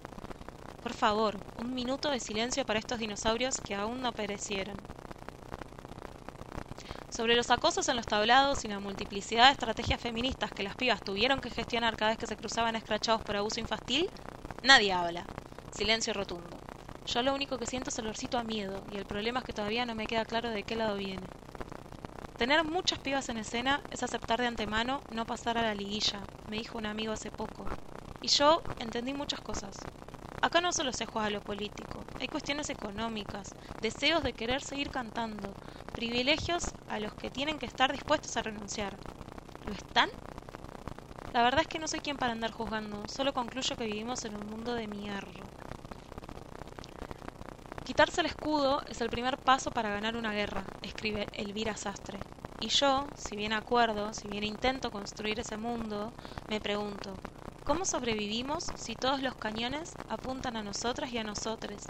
Por 0.82 0.94
favor, 0.94 1.38
un 1.60 1.76
minuto 1.76 2.10
de 2.12 2.22
silencio 2.22 2.66
para 2.66 2.80
estos 2.80 2.98
dinosaurios 2.98 3.60
que 3.60 3.76
aún 3.76 4.00
no 4.00 4.14
perecieron. 4.14 4.78
Sobre 7.12 7.36
los 7.36 7.52
acosos 7.52 7.90
en 7.90 7.98
los 7.98 8.06
tablados 8.06 8.64
y 8.64 8.70
la 8.70 8.80
multiplicidad 8.80 9.48
de 9.48 9.52
estrategias 9.52 10.00
feministas 10.00 10.50
que 10.50 10.64
las 10.64 10.78
pibas 10.78 11.02
tuvieron 11.02 11.42
que 11.42 11.50
gestionar 11.50 11.98
cada 11.98 12.12
vez 12.12 12.18
que 12.18 12.26
se 12.26 12.38
cruzaban 12.38 12.78
escrachados 12.78 13.22
por 13.22 13.36
abuso 13.36 13.60
infantil, 13.60 14.10
nadie 14.64 14.94
habla. 14.94 15.26
Silencio 15.76 16.14
rotundo. 16.14 16.58
Yo 17.06 17.22
lo 17.22 17.34
único 17.34 17.58
que 17.58 17.66
siento 17.66 17.90
es 17.90 18.00
el 18.00 18.06
olorcito 18.06 18.38
a 18.38 18.46
miedo, 18.46 18.82
y 18.94 18.96
el 18.96 19.06
problema 19.06 19.40
es 19.40 19.46
que 19.46 19.52
todavía 19.52 19.86
no 19.86 19.94
me 19.94 20.08
queda 20.08 20.24
claro 20.24 20.52
de 20.52 20.64
qué 20.64 20.78
lado 20.78 20.96
viene. 20.96 21.28
Tener 22.38 22.64
muchas 22.64 23.00
pibas 23.00 23.28
en 23.28 23.40
escena 23.40 23.82
es 23.92 24.04
aceptar 24.04 24.40
de 24.40 24.48
antemano 24.48 25.02
no 25.12 25.26
pasar 25.26 25.58
a 25.58 25.64
la 25.64 25.76
liguilla, 25.76 26.22
me 26.48 26.58
dijo 26.58 26.78
un 26.78 26.86
amigo 26.86 27.12
hace 27.12 27.30
poco. 27.30 27.66
Y 28.22 28.30
yo 28.30 28.64
entendí 28.80 29.14
muchas 29.14 29.42
cosas. 29.42 29.76
Acá 30.42 30.62
no 30.62 30.72
solo 30.72 30.94
se 30.94 31.06
juega 31.06 31.30
lo 31.30 31.42
político, 31.42 32.06
hay 32.20 32.28
cuestiones 32.28 32.70
económicas, 32.70 33.54
deseos 33.82 34.24
de 34.24 34.34
querer 34.34 34.64
seguir 34.64 34.90
cantando, 34.90 35.54
privilegios 35.94 36.64
a 36.92 37.00
los 37.00 37.14
que 37.14 37.30
tienen 37.30 37.58
que 37.58 37.66
estar 37.66 37.92
dispuestos 37.92 38.36
a 38.36 38.42
renunciar. 38.42 38.98
¿Lo 39.66 39.72
están? 39.72 40.10
La 41.32 41.42
verdad 41.42 41.62
es 41.62 41.68
que 41.68 41.80
no 41.80 41.88
soy 41.88 42.02
quien 42.02 42.18
para 42.18 42.34
andar 42.34 42.52
juzgando, 42.52 43.02
solo 43.08 43.34
concluyo 43.34 43.78
que 43.78 43.86
vivimos 43.86 44.26
en 44.26 44.36
un 44.36 44.46
mundo 44.48 44.74
de 44.76 44.88
mierda. 44.88 45.32
Quitarse 47.86 48.20
el 48.20 48.28
escudo 48.28 48.82
es 48.90 49.00
el 49.00 49.10
primer 49.10 49.38
paso 49.38 49.72
para 49.72 49.90
ganar 49.90 50.18
una 50.18 50.34
guerra, 50.34 50.66
escribe 50.82 51.28
Elvira 51.34 51.78
Sastre. 51.78 52.20
Y 52.60 52.68
yo, 52.68 53.08
si 53.16 53.38
bien 53.38 53.54
acuerdo, 53.54 54.14
si 54.14 54.28
bien 54.28 54.44
intento 54.44 54.92
construir 54.92 55.40
ese 55.40 55.56
mundo, 55.56 56.12
me 56.50 56.60
pregunto, 56.60 57.14
¿cómo 57.64 57.86
sobrevivimos 57.86 58.68
si 58.76 58.96
todos 58.96 59.22
los 59.22 59.36
cañones 59.36 59.94
apuntan 60.10 60.58
a 60.58 60.64
nosotras 60.64 61.12
y 61.14 61.18
a 61.18 61.24
nosotros? 61.24 61.88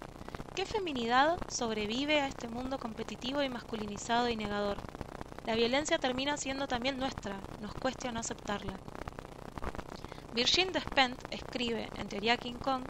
¿Qué 0.53 0.65
feminidad 0.65 1.37
sobrevive 1.47 2.19
a 2.19 2.27
este 2.27 2.49
mundo 2.49 2.77
competitivo 2.77 3.41
y 3.41 3.47
masculinizado 3.47 4.27
y 4.27 4.35
negador? 4.35 4.77
La 5.45 5.55
violencia 5.55 5.97
termina 5.97 6.35
siendo 6.35 6.67
también 6.67 6.97
nuestra, 6.97 7.39
nos 7.61 7.73
cuesta 7.73 8.11
no 8.11 8.19
aceptarla. 8.19 8.73
Virgin 10.33 10.73
Despentes 10.73 11.23
escribe 11.31 11.87
en 11.95 12.09
Teoría 12.09 12.35
King 12.35 12.55
Kong 12.55 12.83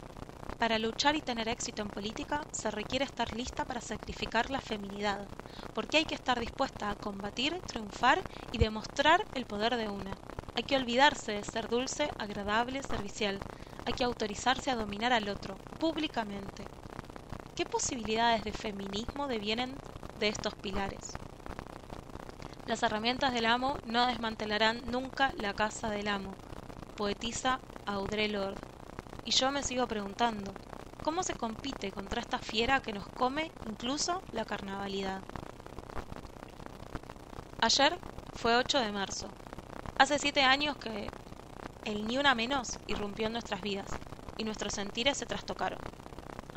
para 0.58 0.80
luchar 0.80 1.14
y 1.14 1.20
tener 1.20 1.48
éxito 1.48 1.82
en 1.82 1.88
política 1.88 2.40
se 2.50 2.68
requiere 2.72 3.04
estar 3.04 3.32
lista 3.36 3.64
para 3.64 3.80
sacrificar 3.80 4.50
la 4.50 4.60
feminidad, 4.60 5.28
porque 5.72 5.98
hay 5.98 6.04
que 6.04 6.16
estar 6.16 6.40
dispuesta 6.40 6.90
a 6.90 6.96
combatir, 6.96 7.60
triunfar 7.60 8.20
y 8.50 8.58
demostrar 8.58 9.24
el 9.34 9.46
poder 9.46 9.76
de 9.76 9.88
una. 9.88 10.16
Hay 10.56 10.64
que 10.64 10.76
olvidarse 10.76 11.30
de 11.30 11.44
ser 11.44 11.68
dulce, 11.68 12.10
agradable, 12.18 12.82
servicial. 12.82 13.38
Hay 13.86 13.92
que 13.92 14.04
autorizarse 14.04 14.72
a 14.72 14.76
dominar 14.76 15.12
al 15.12 15.28
otro, 15.28 15.56
públicamente. 15.78 16.64
¿Qué 17.54 17.66
posibilidades 17.66 18.44
de 18.44 18.52
feminismo 18.52 19.26
devienen 19.26 19.76
de 20.18 20.28
estos 20.28 20.54
pilares? 20.54 21.12
Las 22.66 22.82
herramientas 22.82 23.34
del 23.34 23.44
amo 23.44 23.76
no 23.84 24.06
desmantelarán 24.06 24.80
nunca 24.90 25.34
la 25.36 25.52
casa 25.52 25.90
del 25.90 26.08
amo, 26.08 26.34
poetiza 26.96 27.60
Audre 27.84 28.28
Lorde. 28.28 28.62
Y 29.26 29.32
yo 29.32 29.52
me 29.52 29.62
sigo 29.62 29.86
preguntando, 29.86 30.54
¿cómo 31.04 31.22
se 31.22 31.34
compite 31.34 31.92
contra 31.92 32.22
esta 32.22 32.38
fiera 32.38 32.80
que 32.80 32.94
nos 32.94 33.06
come 33.06 33.52
incluso 33.68 34.22
la 34.32 34.46
carnavalidad? 34.46 35.20
Ayer 37.60 37.98
fue 38.32 38.56
8 38.56 38.80
de 38.80 38.92
marzo. 38.92 39.28
Hace 39.98 40.18
siete 40.18 40.40
años 40.40 40.78
que 40.78 41.10
el 41.84 42.06
ni 42.06 42.16
una 42.16 42.34
menos 42.34 42.78
irrumpió 42.86 43.26
en 43.26 43.34
nuestras 43.34 43.60
vidas 43.60 43.90
y 44.38 44.44
nuestros 44.44 44.72
sentires 44.72 45.18
se 45.18 45.26
trastocaron. 45.26 45.78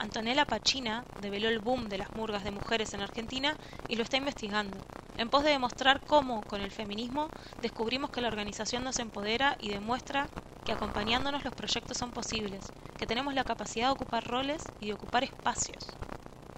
Antonella 0.05 0.45
Pachina 0.45 1.03
develó 1.19 1.49
el 1.49 1.57
boom 1.57 1.89
de 1.89 1.97
las 1.97 2.13
murgas 2.13 2.43
de 2.43 2.51
mujeres 2.51 2.93
en 2.93 3.01
Argentina 3.01 3.57
y 3.87 3.95
lo 3.95 4.03
está 4.03 4.17
investigando, 4.17 4.77
en 5.17 5.31
pos 5.31 5.43
de 5.43 5.49
demostrar 5.49 6.03
cómo, 6.05 6.43
con 6.43 6.61
el 6.61 6.69
feminismo, 6.69 7.27
descubrimos 7.59 8.11
que 8.11 8.21
la 8.21 8.27
organización 8.27 8.83
nos 8.83 8.99
empodera 8.99 9.55
y 9.59 9.69
demuestra 9.69 10.27
que 10.63 10.71
acompañándonos 10.71 11.43
los 11.43 11.55
proyectos 11.55 11.97
son 11.97 12.11
posibles, 12.11 12.71
que 12.95 13.07
tenemos 13.07 13.33
la 13.33 13.43
capacidad 13.43 13.87
de 13.87 13.93
ocupar 13.93 14.23
roles 14.23 14.61
y 14.79 14.85
de 14.85 14.93
ocupar 14.93 15.23
espacios. 15.23 15.97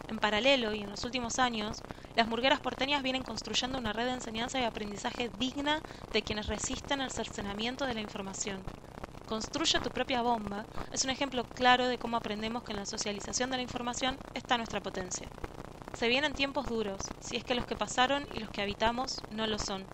En 0.10 0.20
paralelo 0.20 0.74
y 0.74 0.82
en 0.82 0.90
los 0.90 1.06
últimos 1.06 1.40
años, 1.40 1.84
las 2.16 2.28
murgueras 2.28 2.60
porteñas 2.60 3.02
vienen 3.02 3.24
construyendo 3.24 3.78
una 3.78 3.94
red 3.94 4.08
de 4.08 4.12
enseñanza 4.12 4.60
y 4.60 4.66
aprendizaje 4.66 5.30
digna 5.30 5.82
de 6.12 6.22
quienes 6.22 6.48
resisten 6.48 7.00
al 7.00 7.12
cercenamiento 7.12 7.86
de 7.86 7.94
la 7.94 8.02
información. 8.02 8.68
Construye 9.28 9.82
tu 9.82 9.90
propia 9.90 10.22
bomba 10.22 10.66
es 10.94 11.04
un 11.04 11.10
ejemplo 11.10 11.44
claro 11.44 11.90
de 11.90 11.98
cómo 11.98 12.16
aprendemos 12.16 12.64
que 12.64 12.72
en 12.72 12.80
la 12.80 12.86
socialización 12.86 13.52
de 13.52 13.58
la 13.58 13.64
información 13.64 14.18
está 14.34 14.56
nuestra 14.56 14.80
potencia. 14.80 15.28
Se 15.92 16.08
vienen 16.08 16.34
tiempos 16.34 16.68
duros, 16.68 17.02
si 17.20 17.36
es 17.36 17.44
que 17.44 17.54
los 17.54 17.66
que 17.66 17.76
pasaron 17.76 18.26
y 18.34 18.40
los 18.40 18.50
que 18.50 18.62
habitamos 18.62 19.22
no 19.32 19.46
lo 19.46 19.60
son. 19.60 19.86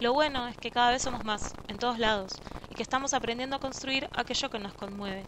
Lo 0.00 0.12
bueno 0.12 0.48
es 0.48 0.56
que 0.56 0.72
cada 0.72 0.90
vez 0.90 1.02
somos 1.02 1.24
más, 1.24 1.52
en 1.68 1.78
todos 1.78 2.00
lados, 2.00 2.32
y 2.68 2.74
que 2.74 2.82
estamos 2.82 3.14
aprendiendo 3.14 3.54
a 3.54 3.60
construir 3.60 4.08
aquello 4.12 4.50
que 4.50 4.58
nos 4.58 4.74
conmueve. 4.74 5.22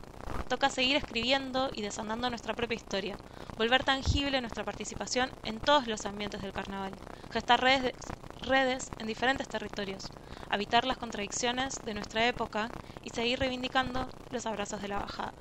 Toca 0.49 0.69
seguir 0.69 0.97
escribiendo 0.97 1.71
y 1.73 1.83
desandando 1.83 2.29
nuestra 2.31 2.55
propia 2.55 2.75
historia, 2.75 3.17
volver 3.57 3.85
tangible 3.85 4.41
nuestra 4.41 4.65
participación 4.65 5.31
en 5.45 5.61
todos 5.61 5.87
los 5.87 6.05
ambientes 6.05 6.43
del 6.43 6.53
carnaval, 6.53 6.93
gestar 7.31 7.61
redes, 7.61 8.91
en 8.99 9.07
diferentes 9.07 9.49
territorios, 9.49 10.11
habitar 10.51 10.85
las 10.85 10.99
contradicciones 10.99 11.81
de 11.85 11.95
nuestra 11.95 12.27
época 12.27 12.71
y 13.07 13.11
seguir 13.11 13.39
reivindicando 13.39 14.09
los 14.33 14.45
abrazos 14.47 14.83
de 14.83 14.89
la 14.89 14.99
bajada. 14.99 15.33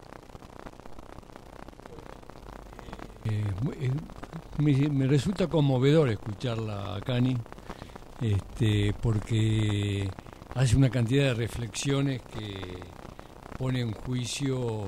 Eh, 3.26 3.44
eh, 3.82 4.90
me, 4.92 5.08
resulta 5.08 5.48
conmovedor 5.48 6.10
escucharla 6.10 6.96
a 6.96 7.02
Cani, 7.02 7.36
este, 8.22 8.94
porque 9.02 10.08
hace 10.54 10.76
una 10.76 10.92
cantidad 10.92 11.24
de 11.24 11.34
reflexiones 11.34 12.22
que 12.22 12.84
pone 13.58 13.82
en 13.82 13.94
juicio 13.94 14.88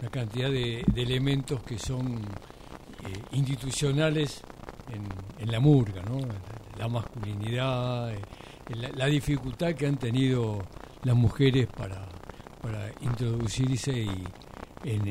una 0.00 0.10
cantidad 0.10 0.50
de, 0.50 0.84
de 0.86 1.02
elementos 1.02 1.62
que 1.64 1.78
son 1.78 2.16
eh, 2.16 3.22
institucionales 3.32 4.40
en, 4.90 5.04
en, 5.38 5.52
la 5.52 5.60
murga, 5.60 6.02
¿no? 6.02 6.18
la 6.78 6.88
masculinidad, 6.88 8.14
eh, 8.14 8.22
la, 8.70 8.88
la, 8.88 9.06
dificultad 9.06 9.74
que 9.74 9.86
han 9.86 9.98
tenido 9.98 10.62
las 11.06 11.14
mujeres 11.14 11.68
para, 11.68 12.04
para 12.60 12.90
introducirse 13.00 13.92
y 13.92 14.10
en, 14.82 15.06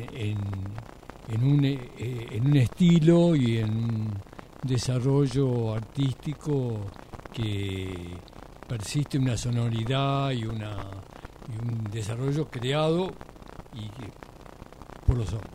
en, 1.30 1.44
un, 1.44 1.64
eh, 1.64 2.28
en 2.32 2.48
un 2.48 2.58
estilo 2.58 3.34
y 3.34 3.60
en 3.60 3.70
un 3.70 4.22
desarrollo 4.62 5.74
artístico 5.74 6.82
que 7.32 7.94
persiste 8.68 9.18
una 9.18 9.38
sonoridad 9.38 10.32
y, 10.32 10.44
una, 10.44 10.76
un 11.64 11.86
desarrollo 11.90 12.50
creado 12.50 13.14
y 13.74 13.90
por 15.06 15.18
los 15.18 15.32
hombres. 15.32 15.55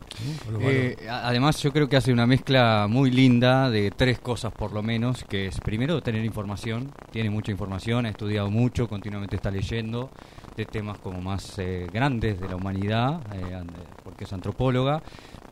Eh, 0.61 0.95
además, 1.09 1.61
yo 1.61 1.71
creo 1.71 1.87
que 1.89 1.97
hace 1.97 2.11
una 2.11 2.25
mezcla 2.25 2.87
muy 2.89 3.11
linda 3.11 3.69
de 3.69 3.91
tres 3.91 4.19
cosas, 4.19 4.53
por 4.53 4.71
lo 4.71 4.83
menos, 4.83 5.23
que 5.23 5.47
es 5.47 5.59
primero 5.59 6.01
tener 6.01 6.23
información, 6.23 6.91
tiene 7.11 7.29
mucha 7.29 7.51
información, 7.51 8.05
ha 8.05 8.09
estudiado 8.09 8.49
mucho, 8.49 8.87
continuamente 8.87 9.35
está 9.35 9.51
leyendo 9.51 10.09
de 10.55 10.65
temas 10.65 10.97
como 10.99 11.21
más 11.21 11.57
eh, 11.59 11.87
grandes 11.91 12.39
de 12.39 12.49
la 12.49 12.55
humanidad, 12.55 13.21
eh, 13.33 13.63
porque 14.03 14.25
es 14.25 14.33
antropóloga, 14.33 15.01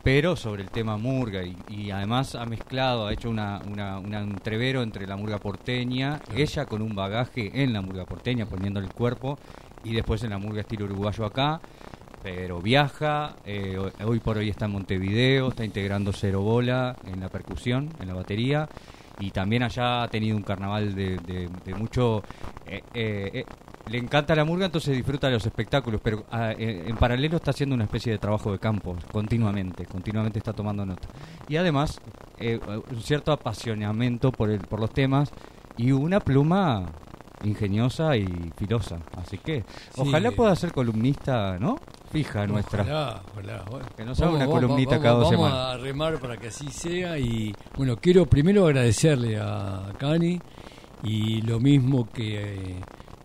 pero 0.02 0.36
sobre 0.36 0.62
el 0.62 0.70
tema 0.70 0.96
murga 0.96 1.42
y, 1.42 1.56
y 1.68 1.90
además 1.90 2.34
ha 2.34 2.44
mezclado, 2.44 3.06
ha 3.06 3.12
hecho 3.12 3.30
una, 3.30 3.60
una, 3.66 3.98
una, 3.98 4.20
entrevero 4.20 4.82
entre 4.82 5.06
la 5.06 5.16
murga 5.16 5.38
porteña, 5.38 6.20
ella 6.34 6.66
con 6.66 6.82
un 6.82 6.94
bagaje 6.94 7.62
en 7.62 7.72
la 7.72 7.82
murga 7.82 8.04
porteña, 8.04 8.46
poniendo 8.46 8.80
el 8.80 8.92
cuerpo, 8.92 9.38
y 9.84 9.94
después 9.94 10.22
en 10.22 10.30
la 10.30 10.38
murga 10.38 10.60
estilo 10.60 10.84
uruguayo 10.84 11.24
acá, 11.24 11.60
pero 12.22 12.60
viaja, 12.60 13.36
eh, 13.44 13.78
hoy 14.04 14.20
por 14.20 14.38
hoy 14.38 14.50
está 14.50 14.66
en 14.66 14.72
Montevideo, 14.72 15.48
está 15.48 15.64
integrando 15.64 16.12
Cero 16.12 16.42
Bola 16.42 16.96
en 17.06 17.20
la 17.20 17.28
percusión, 17.28 17.90
en 18.00 18.08
la 18.08 18.14
batería, 18.14 18.68
y 19.18 19.30
también 19.30 19.62
allá 19.62 20.02
ha 20.02 20.08
tenido 20.08 20.36
un 20.36 20.42
carnaval 20.42 20.94
de, 20.94 21.16
de, 21.18 21.48
de 21.64 21.74
mucho... 21.74 22.22
Eh, 22.66 22.82
eh, 22.94 23.44
le 23.90 23.98
encanta 23.98 24.34
la 24.34 24.44
murga, 24.44 24.66
entonces 24.66 24.96
disfruta 24.96 25.26
de 25.26 25.32
los 25.34 25.44
espectáculos, 25.44 26.00
pero 26.02 26.18
uh, 26.32 26.54
en, 26.58 26.96
paralelo 26.96 27.36
está 27.36 27.50
haciendo 27.50 27.74
una 27.74 27.84
especie 27.84 28.12
de 28.12 28.18
trabajo 28.18 28.52
de 28.52 28.58
campo, 28.58 28.96
continuamente, 29.10 29.84
continuamente 29.84 30.38
está 30.38 30.52
tomando 30.52 30.86
nota. 30.86 31.08
Y 31.48 31.56
además, 31.56 32.00
eh, 32.38 32.60
un 32.90 33.02
cierto 33.02 33.32
apasionamiento 33.32 34.30
por, 34.30 34.50
el, 34.50 34.60
por 34.60 34.78
los 34.78 34.92
temas 34.92 35.32
y 35.76 35.90
una 35.90 36.20
pluma 36.20 36.86
ingeniosa 37.42 38.16
y 38.16 38.26
filosa. 38.56 38.98
Así 39.16 39.38
que, 39.38 39.64
sí. 39.92 40.02
ojalá 40.02 40.30
pueda 40.30 40.54
ser 40.54 40.72
columnista, 40.72 41.58
¿no? 41.58 41.76
Fija 42.10 42.46
nuestra. 42.46 42.82
Ojalá, 42.82 43.22
ojalá. 43.32 43.64
Bueno, 43.70 43.86
que 43.96 44.04
nos 44.04 44.20
haga 44.20 44.30
una 44.32 44.46
columnita 44.46 44.90
vamos, 44.90 45.02
cada 45.02 45.14
dos 45.14 45.24
vamos 45.24 45.36
semanas. 45.36 45.58
Vamos 45.58 45.74
a 45.74 45.78
remar 45.78 46.18
para 46.20 46.36
que 46.36 46.48
así 46.48 46.68
sea. 46.70 47.18
Y 47.18 47.54
bueno, 47.76 47.96
quiero 47.96 48.26
primero 48.26 48.66
agradecerle 48.66 49.38
a 49.38 49.92
Cani 49.98 50.40
y 51.02 51.42
lo 51.42 51.60
mismo 51.60 52.08
que. 52.08 52.54
Eh, 52.54 52.80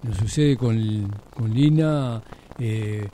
nos 0.05 0.17
sucede 0.17 0.55
con, 0.55 1.09
con 1.33 1.53
Lina, 1.53 2.21
eh, 2.59 3.07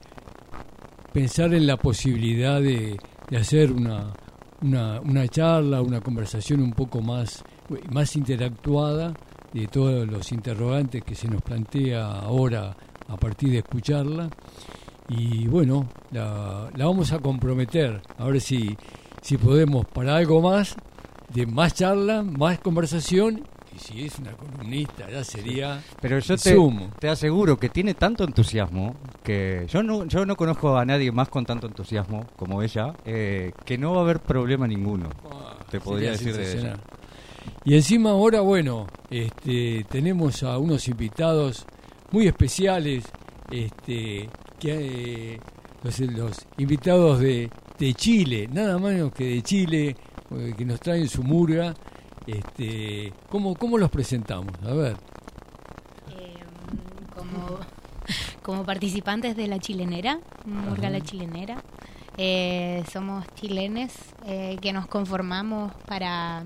pensar 1.13 1.53
en 1.53 1.65
la 1.65 1.77
posibilidad 1.77 2.59
de, 2.59 2.97
de 3.29 3.37
hacer 3.37 3.71
una, 3.71 4.11
una, 4.61 4.99
una, 4.99 5.27
charla, 5.27 5.81
una 5.81 6.01
conversación 6.01 6.61
un 6.61 6.73
poco 6.73 7.01
más, 7.01 7.43
más 7.91 8.15
interactuada 8.15 9.13
de 9.53 9.67
todos 9.67 10.05
los 10.07 10.31
interrogantes 10.31 11.03
que 11.03 11.15
se 11.15 11.27
nos 11.27 11.41
plantea 11.41 12.05
ahora 12.05 12.75
a 13.07 13.17
partir 13.17 13.51
de 13.51 13.59
escucharla. 13.59 14.29
Y 15.13 15.45
bueno, 15.47 15.87
la, 16.11 16.69
la 16.73 16.85
vamos 16.85 17.11
a 17.11 17.19
comprometer, 17.19 18.01
a 18.17 18.25
ver 18.25 18.39
si, 18.39 18.77
si 19.21 19.37
podemos 19.37 19.85
para 19.85 20.15
algo 20.15 20.41
más, 20.41 20.77
de 21.33 21.45
más 21.45 21.73
charla, 21.73 22.23
más 22.23 22.59
conversación. 22.59 23.43
Y 23.75 23.79
si 23.79 24.05
es 24.05 24.19
una 24.19 24.31
columnista 24.33 25.09
ya 25.09 25.23
sería 25.23 25.81
pero 26.01 26.19
yo 26.19 26.35
te, 26.35 26.57
te 26.99 27.07
aseguro 27.07 27.57
que 27.57 27.69
tiene 27.69 27.93
tanto 27.93 28.25
entusiasmo 28.25 28.97
que 29.23 29.65
yo 29.69 29.81
no 29.81 30.03
yo 30.07 30.25
no 30.25 30.35
conozco 30.35 30.77
a 30.77 30.83
nadie 30.83 31.09
más 31.13 31.29
con 31.29 31.45
tanto 31.45 31.67
entusiasmo 31.67 32.27
como 32.35 32.61
ella 32.61 32.93
eh, 33.05 33.53
que 33.63 33.77
no 33.77 33.93
va 33.93 33.99
a 33.99 34.01
haber 34.01 34.19
problema 34.19 34.67
ninguno 34.67 35.07
oh, 35.23 35.55
te 35.69 35.79
podría 35.79 36.11
decir 36.11 36.35
de 36.35 36.51
ella. 36.51 36.73
y 37.63 37.75
encima 37.75 38.09
ahora 38.09 38.41
bueno 38.41 38.87
este 39.09 39.85
tenemos 39.89 40.43
a 40.43 40.57
unos 40.57 40.89
invitados 40.89 41.65
muy 42.11 42.27
especiales 42.27 43.05
este 43.51 44.27
que 44.61 45.33
eh, 45.33 45.39
los, 45.83 45.99
los 45.99 46.47
invitados 46.57 47.19
de, 47.19 47.49
de 47.79 47.93
Chile 47.95 48.47
nada 48.51 48.77
menos 48.77 49.11
que 49.11 49.25
de 49.25 49.41
Chile 49.41 49.95
eh, 50.29 50.53
que 50.55 50.65
nos 50.65 50.79
traen 50.79 51.09
su 51.09 51.23
murga 51.23 51.73
este, 52.27 53.11
¿cómo, 53.29 53.55
¿Cómo 53.55 53.77
los 53.77 53.89
presentamos? 53.89 54.53
A 54.63 54.73
ver. 54.73 54.95
como, 57.15 57.59
como 58.43 58.63
participantes 58.63 59.35
de 59.35 59.47
la 59.47 59.59
chilenera, 59.59 60.19
Murga 60.45 60.89
la 60.89 61.01
chilenera. 61.01 61.63
Eh, 62.17 62.83
somos 62.91 63.25
chilenes 63.35 63.93
eh, 64.27 64.57
que 64.61 64.73
nos 64.73 64.85
conformamos 64.85 65.73
para 65.87 66.43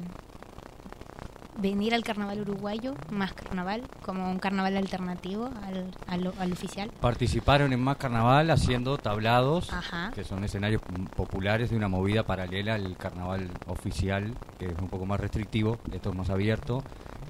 venir 1.57 1.93
al 1.93 2.03
carnaval 2.03 2.41
uruguayo, 2.41 2.95
más 3.11 3.33
carnaval, 3.33 3.83
como 4.03 4.29
un 4.29 4.39
carnaval 4.39 4.77
alternativo 4.77 5.49
al, 5.63 5.91
al, 6.07 6.51
oficial. 6.51 6.91
Participaron 6.99 7.73
en 7.73 7.81
más 7.81 7.97
carnaval 7.97 8.51
haciendo 8.51 8.97
tablados, 8.97 9.69
que 10.13 10.23
son 10.23 10.43
escenarios 10.43 10.81
populares 11.15 11.69
de 11.69 11.77
una 11.77 11.87
movida 11.87 12.23
paralela 12.23 12.75
al 12.75 12.97
carnaval 12.97 13.49
oficial, 13.67 14.33
que 14.59 14.67
es 14.67 14.79
un 14.79 14.89
poco 14.89 15.05
más 15.05 15.19
restrictivo, 15.19 15.79
esto 15.91 16.09
es 16.09 16.15
más 16.15 16.29
abierto. 16.29 16.83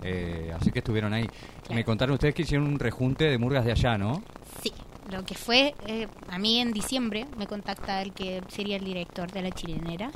Eh, 0.04 0.54
así 0.56 0.72
que 0.72 0.80
estuvieron 0.80 1.14
ahí. 1.14 1.28
Me 1.70 1.84
contaron 1.84 2.14
ustedes 2.14 2.36
que 2.36 2.44
hicieron 2.44 2.68
un 2.68 2.80
rejunte 2.80 3.26
de 3.26 3.38
murgas 3.38 3.66
de 3.66 3.72
allá, 3.72 3.98
¿no? 3.98 4.22
Sí, 4.62 4.72
lo 5.12 5.24
que 5.24 5.36
fue, 5.36 5.74
eh, 5.88 6.08
a 6.30 6.38
mí 6.38 6.60
en 6.60 6.74
diciembre 6.74 7.26
me 7.38 7.48
contacta 7.48 8.02
el 8.02 8.14
que 8.14 8.42
sería 8.50 8.78
el 8.78 8.86
director 8.86 9.32
de 9.32 9.42
la 9.42 9.52
chilenera 9.52 10.12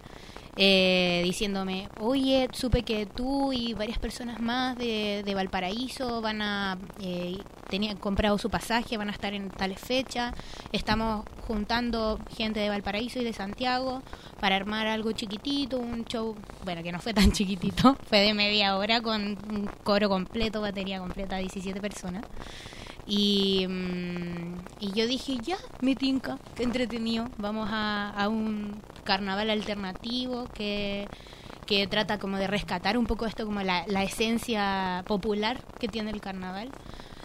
eh, 0.61 1.21
diciéndome, 1.23 1.87
oye, 2.01 2.49
supe 2.51 2.83
que 2.83 3.05
tú 3.05 3.53
y 3.53 3.73
varias 3.75 3.97
personas 3.97 4.41
más 4.41 4.77
de, 4.77 5.23
Valparaíso 5.33 6.19
van 6.19 6.41
a, 6.41 6.77
eh, 7.01 7.37
tenían 7.69 7.95
comprado 7.95 8.37
su 8.37 8.49
pasaje, 8.49 8.97
van 8.97 9.07
a 9.07 9.13
estar 9.13 9.33
en 9.33 9.51
tales 9.51 9.79
fechas, 9.79 10.33
estamos 10.73 11.23
juntando 11.47 12.19
gente 12.35 12.59
de 12.59 12.67
Valparaíso 12.67 13.19
y 13.19 13.23
de 13.23 13.31
Santiago 13.31 14.03
para 14.41 14.57
armar 14.57 14.87
algo 14.87 15.13
chiquitito, 15.13 15.79
un 15.79 16.03
show, 16.03 16.35
bueno, 16.65 16.83
que 16.83 16.91
no 16.91 16.99
fue 16.99 17.13
tan 17.13 17.31
chiquitito, 17.31 17.95
fue 18.09 18.19
de 18.19 18.33
media 18.33 18.75
hora 18.75 18.99
con 18.99 19.37
un 19.49 19.69
coro 19.85 20.09
completo, 20.09 20.59
batería 20.59 20.99
completa, 20.99 21.37
17 21.37 21.79
personas. 21.79 22.25
Y, 23.07 23.65
mm, 23.65 24.55
y 24.81 24.91
yo 24.91 25.07
dije, 25.07 25.37
ya, 25.41 25.57
me 25.79 25.95
tinca, 25.95 26.37
qué 26.55 26.63
entretenido, 26.63 27.29
vamos 27.37 27.69
a, 27.71 28.09
a 28.09 28.27
un 28.27 28.75
carnaval 29.09 29.49
alternativo 29.49 30.45
que, 30.53 31.07
que 31.65 31.87
trata 31.87 32.19
como 32.19 32.37
de 32.37 32.45
rescatar 32.45 32.95
un 32.95 33.07
poco 33.07 33.25
esto 33.25 33.43
como 33.43 33.63
la, 33.63 33.83
la 33.87 34.03
esencia 34.03 35.03
popular 35.07 35.63
que 35.79 35.87
tiene 35.87 36.11
el 36.11 36.21
carnaval. 36.21 36.69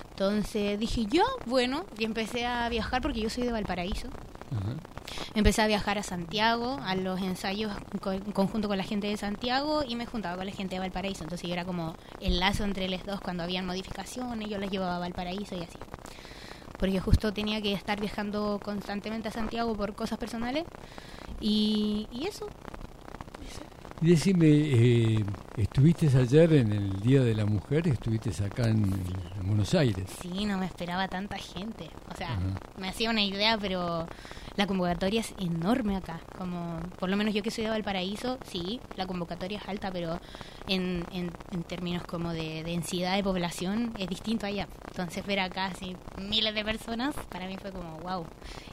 Entonces 0.08 0.78
dije, 0.78 1.04
yo, 1.04 1.24
bueno, 1.44 1.84
y 1.98 2.04
empecé 2.04 2.46
a 2.46 2.70
viajar 2.70 3.02
porque 3.02 3.20
yo 3.20 3.28
soy 3.28 3.44
de 3.44 3.52
Valparaíso. 3.52 4.08
Empecé 5.34 5.60
a 5.60 5.66
viajar 5.66 5.98
a 5.98 6.02
Santiago, 6.02 6.78
a 6.82 6.94
los 6.94 7.20
ensayos 7.20 7.70
en 7.92 8.32
conjunto 8.32 8.68
con 8.68 8.78
la 8.78 8.84
gente 8.84 9.08
de 9.08 9.18
Santiago 9.18 9.82
y 9.86 9.94
me 9.94 10.06
juntaba 10.06 10.36
con 10.36 10.46
la 10.46 10.52
gente 10.52 10.76
de 10.76 10.80
Valparaíso. 10.80 11.24
Entonces 11.24 11.46
yo 11.46 11.52
era 11.52 11.66
como 11.66 11.96
el 12.20 12.40
lazo 12.40 12.64
entre 12.64 12.88
los 12.88 13.04
dos 13.04 13.20
cuando 13.20 13.42
habían 13.42 13.66
modificaciones, 13.66 14.48
yo 14.48 14.56
les 14.56 14.70
llevaba 14.70 14.96
a 14.96 15.00
Valparaíso 15.00 15.54
y 15.54 15.64
así. 15.64 15.78
Porque 16.78 17.00
justo 17.00 17.32
tenía 17.32 17.62
que 17.62 17.72
estar 17.72 18.00
viajando 18.00 18.60
constantemente 18.62 19.28
a 19.28 19.32
Santiago 19.32 19.74
por 19.76 19.94
cosas 19.94 20.18
personales 20.18 20.64
y, 21.40 22.08
y 22.12 22.26
eso, 22.26 22.48
y 24.04 24.08
decime, 24.08 24.46
eh, 24.46 25.24
¿estuviste 25.56 26.08
ayer 26.14 26.52
en 26.52 26.72
el 26.72 27.00
Día 27.00 27.22
de 27.22 27.34
la 27.34 27.46
Mujer? 27.46 27.88
¿Estuviste 27.88 28.30
acá 28.44 28.68
en, 28.68 28.90
Buenos 29.44 29.72
Aires? 29.74 30.04
Sí, 30.20 30.44
no 30.44 30.58
me 30.58 30.66
esperaba 30.66 31.08
tanta 31.08 31.38
gente. 31.38 31.88
O 32.12 32.16
sea, 32.16 32.38
me 32.78 32.88
hacía 32.88 33.08
una 33.08 33.22
idea, 33.22 33.56
pero 33.56 34.06
la 34.56 34.66
convocatoria 34.66 35.20
es 35.20 35.34
enorme 35.38 35.96
acá. 35.96 36.20
Como, 36.36 36.80
por 36.98 37.08
lo 37.08 37.16
menos 37.16 37.34
yo 37.34 37.42
que 37.42 37.50
soy 37.50 37.64
de 37.64 37.70
Valparaíso, 37.70 38.38
sí, 38.46 38.80
la 38.96 39.06
convocatoria 39.06 39.58
es 39.58 39.68
alta, 39.68 39.90
pero 39.90 40.20
en, 40.68 41.04
en, 41.12 41.32
términos 41.64 42.04
como 42.04 42.32
de 42.32 42.62
densidad 42.62 43.16
de 43.16 43.22
población 43.22 43.92
es 43.98 44.08
distinto 44.08 44.46
allá. 44.46 44.68
Entonces 44.88 45.24
ver 45.26 45.40
acá 45.40 45.66
así 45.66 45.96
miles 46.18 46.54
de 46.54 46.64
personas, 46.64 47.14
para 47.30 47.46
mí 47.46 47.56
fue 47.56 47.72
como 47.72 47.98
wow. 48.00 48.26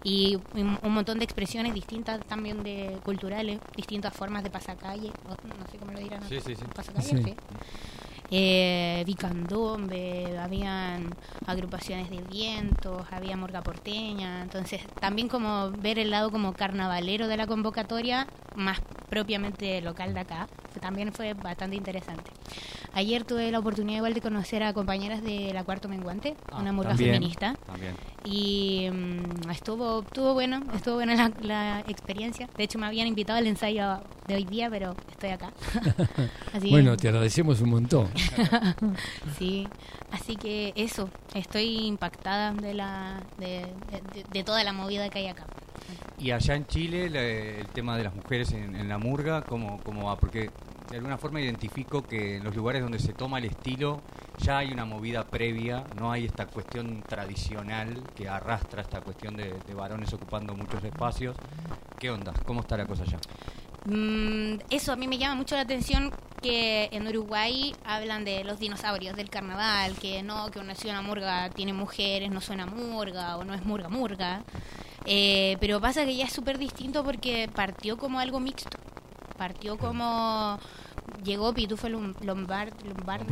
Y 0.03 0.37
un, 0.53 0.93
montón 0.93 1.19
de 1.19 1.25
expresiones 1.25 1.73
distintas 1.73 2.23
también 2.25 2.63
de 2.63 2.97
culturales, 3.03 3.59
distintas 3.75 4.13
formas 4.13 4.43
de 4.43 4.49
pasacalle, 4.49 5.11
no 5.27 5.67
sé 5.71 5.77
cómo 5.77 5.93
lo 5.93 5.99
dirán. 5.99 6.21
Sí, 6.27 6.39
sí, 6.41 6.55
sí. 6.55 6.63
Pasacalle, 6.75 7.23
sí 7.23 7.35
eh, 8.31 9.03
Vicandombe, 9.05 10.39
habían 10.39 11.13
agrupaciones 11.45 12.09
de 12.09 12.21
vientos, 12.21 13.05
había 13.11 13.35
morga 13.35 13.61
porteña, 13.61 14.41
entonces 14.41 14.81
también 15.01 15.27
como 15.27 15.71
ver 15.71 15.99
el 15.99 16.11
lado 16.11 16.31
como 16.31 16.53
carnavalero 16.53 17.27
de 17.27 17.35
la 17.35 17.45
convocatoria, 17.45 18.27
más 18.55 18.81
propiamente 19.09 19.81
local 19.81 20.13
de 20.13 20.21
acá, 20.21 20.47
también 20.79 21.11
fue 21.11 21.33
bastante 21.33 21.75
interesante. 21.75 22.31
Ayer 22.93 23.23
tuve 23.23 23.51
la 23.51 23.59
oportunidad 23.59 23.97
igual 23.97 24.13
de 24.13 24.21
conocer 24.21 24.63
a 24.63 24.73
compañeras 24.73 25.21
de 25.21 25.51
la 25.53 25.63
Cuarto 25.63 25.87
Menguante, 25.87 26.35
ah, 26.51 26.59
una 26.59 26.71
murga 26.73 26.95
feminista. 26.95 27.55
Y 28.23 28.87
mm, 28.91 29.49
estuvo, 29.49 30.01
estuvo 30.01 30.33
bueno, 30.33 30.61
estuvo 30.75 30.95
buena 30.95 31.15
la, 31.15 31.31
la, 31.41 31.79
experiencia. 31.87 32.47
De 32.57 32.63
hecho 32.63 32.79
me 32.79 32.85
habían 32.85 33.07
invitado 33.07 33.39
al 33.39 33.47
ensayo 33.47 34.01
de 34.27 34.35
hoy 34.35 34.43
día, 34.43 34.69
pero 34.69 34.95
estoy 35.09 35.29
acá. 35.29 35.51
bueno, 36.69 36.97
te 36.97 37.07
agradecemos 37.07 37.61
un 37.61 37.69
montón. 37.69 38.09
sí, 39.37 39.67
así 40.11 40.35
que 40.35 40.73
eso, 40.75 41.09
estoy 41.33 41.85
impactada 41.87 42.53
de 42.53 42.73
la 42.73 43.21
de, 43.37 43.67
de, 44.31 44.43
toda 44.43 44.63
la 44.63 44.73
movida 44.73 45.09
que 45.09 45.19
hay 45.19 45.27
acá. 45.27 45.45
Y 46.17 46.31
allá 46.31 46.55
en 46.55 46.65
Chile 46.67 47.05
el 47.59 47.67
tema 47.67 47.97
de 47.97 48.03
las 48.03 48.15
mujeres 48.15 48.51
en, 48.51 48.75
en 48.75 48.87
la 48.87 48.97
murga, 48.97 49.41
¿cómo, 49.41 49.79
¿cómo 49.83 50.05
va? 50.05 50.17
Porque 50.17 50.49
de 50.91 50.97
alguna 50.97 51.17
forma 51.17 51.39
identifico 51.39 52.03
que 52.03 52.35
en 52.35 52.43
los 52.43 52.55
lugares 52.55 52.81
donde 52.81 52.99
se 52.99 53.13
toma 53.13 53.39
el 53.39 53.45
estilo 53.45 54.01
ya 54.37 54.57
hay 54.57 54.71
una 54.71 54.85
movida 54.85 55.23
previa, 55.23 55.85
no 55.97 56.11
hay 56.11 56.25
esta 56.25 56.47
cuestión 56.47 57.01
tradicional 57.03 58.03
que 58.15 58.27
arrastra 58.27 58.81
esta 58.81 58.99
cuestión 59.01 59.35
de, 59.37 59.53
varones 59.73 60.11
ocupando 60.13 60.53
muchos 60.53 60.83
espacios. 60.83 61.35
¿Qué 61.97 62.09
onda? 62.09 62.33
¿Cómo 62.45 62.61
está 62.61 62.75
la 62.75 62.85
cosa 62.85 63.03
allá? 63.03 63.19
Mm, 63.85 64.59
eso 64.69 64.91
a 64.91 64.95
mí 64.95 65.07
me 65.07 65.17
llama 65.17 65.35
mucho 65.35 65.55
la 65.55 65.61
atención 65.61 66.11
que 66.41 66.89
en 66.91 67.07
Uruguay 67.07 67.75
hablan 67.85 68.25
de 68.25 68.43
los 68.43 68.59
dinosaurios 68.59 69.15
del 69.15 69.29
carnaval, 69.29 69.95
que 69.95 70.23
no, 70.23 70.49
que 70.51 70.59
una 70.59 70.75
ciudad 70.75 71.01
murga 71.01 71.49
tiene 71.49 71.73
mujeres, 71.73 72.31
no 72.31 72.41
suena 72.41 72.65
murga 72.65 73.37
o 73.37 73.43
no 73.43 73.53
es 73.53 73.63
murga 73.63 73.89
murga. 73.89 74.43
Eh, 75.05 75.57
pero 75.59 75.79
pasa 75.81 76.05
que 76.05 76.15
ya 76.15 76.25
es 76.25 76.33
súper 76.33 76.57
distinto 76.57 77.03
porque 77.03 77.49
partió 77.53 77.97
como 77.97 78.19
algo 78.19 78.39
mixto 78.39 78.77
partió 79.41 79.75
como 79.75 80.59
llegó 81.23 81.51
Pitufo 81.51 81.89
Lombard, 81.89 82.73
Lombardo, 82.85 83.25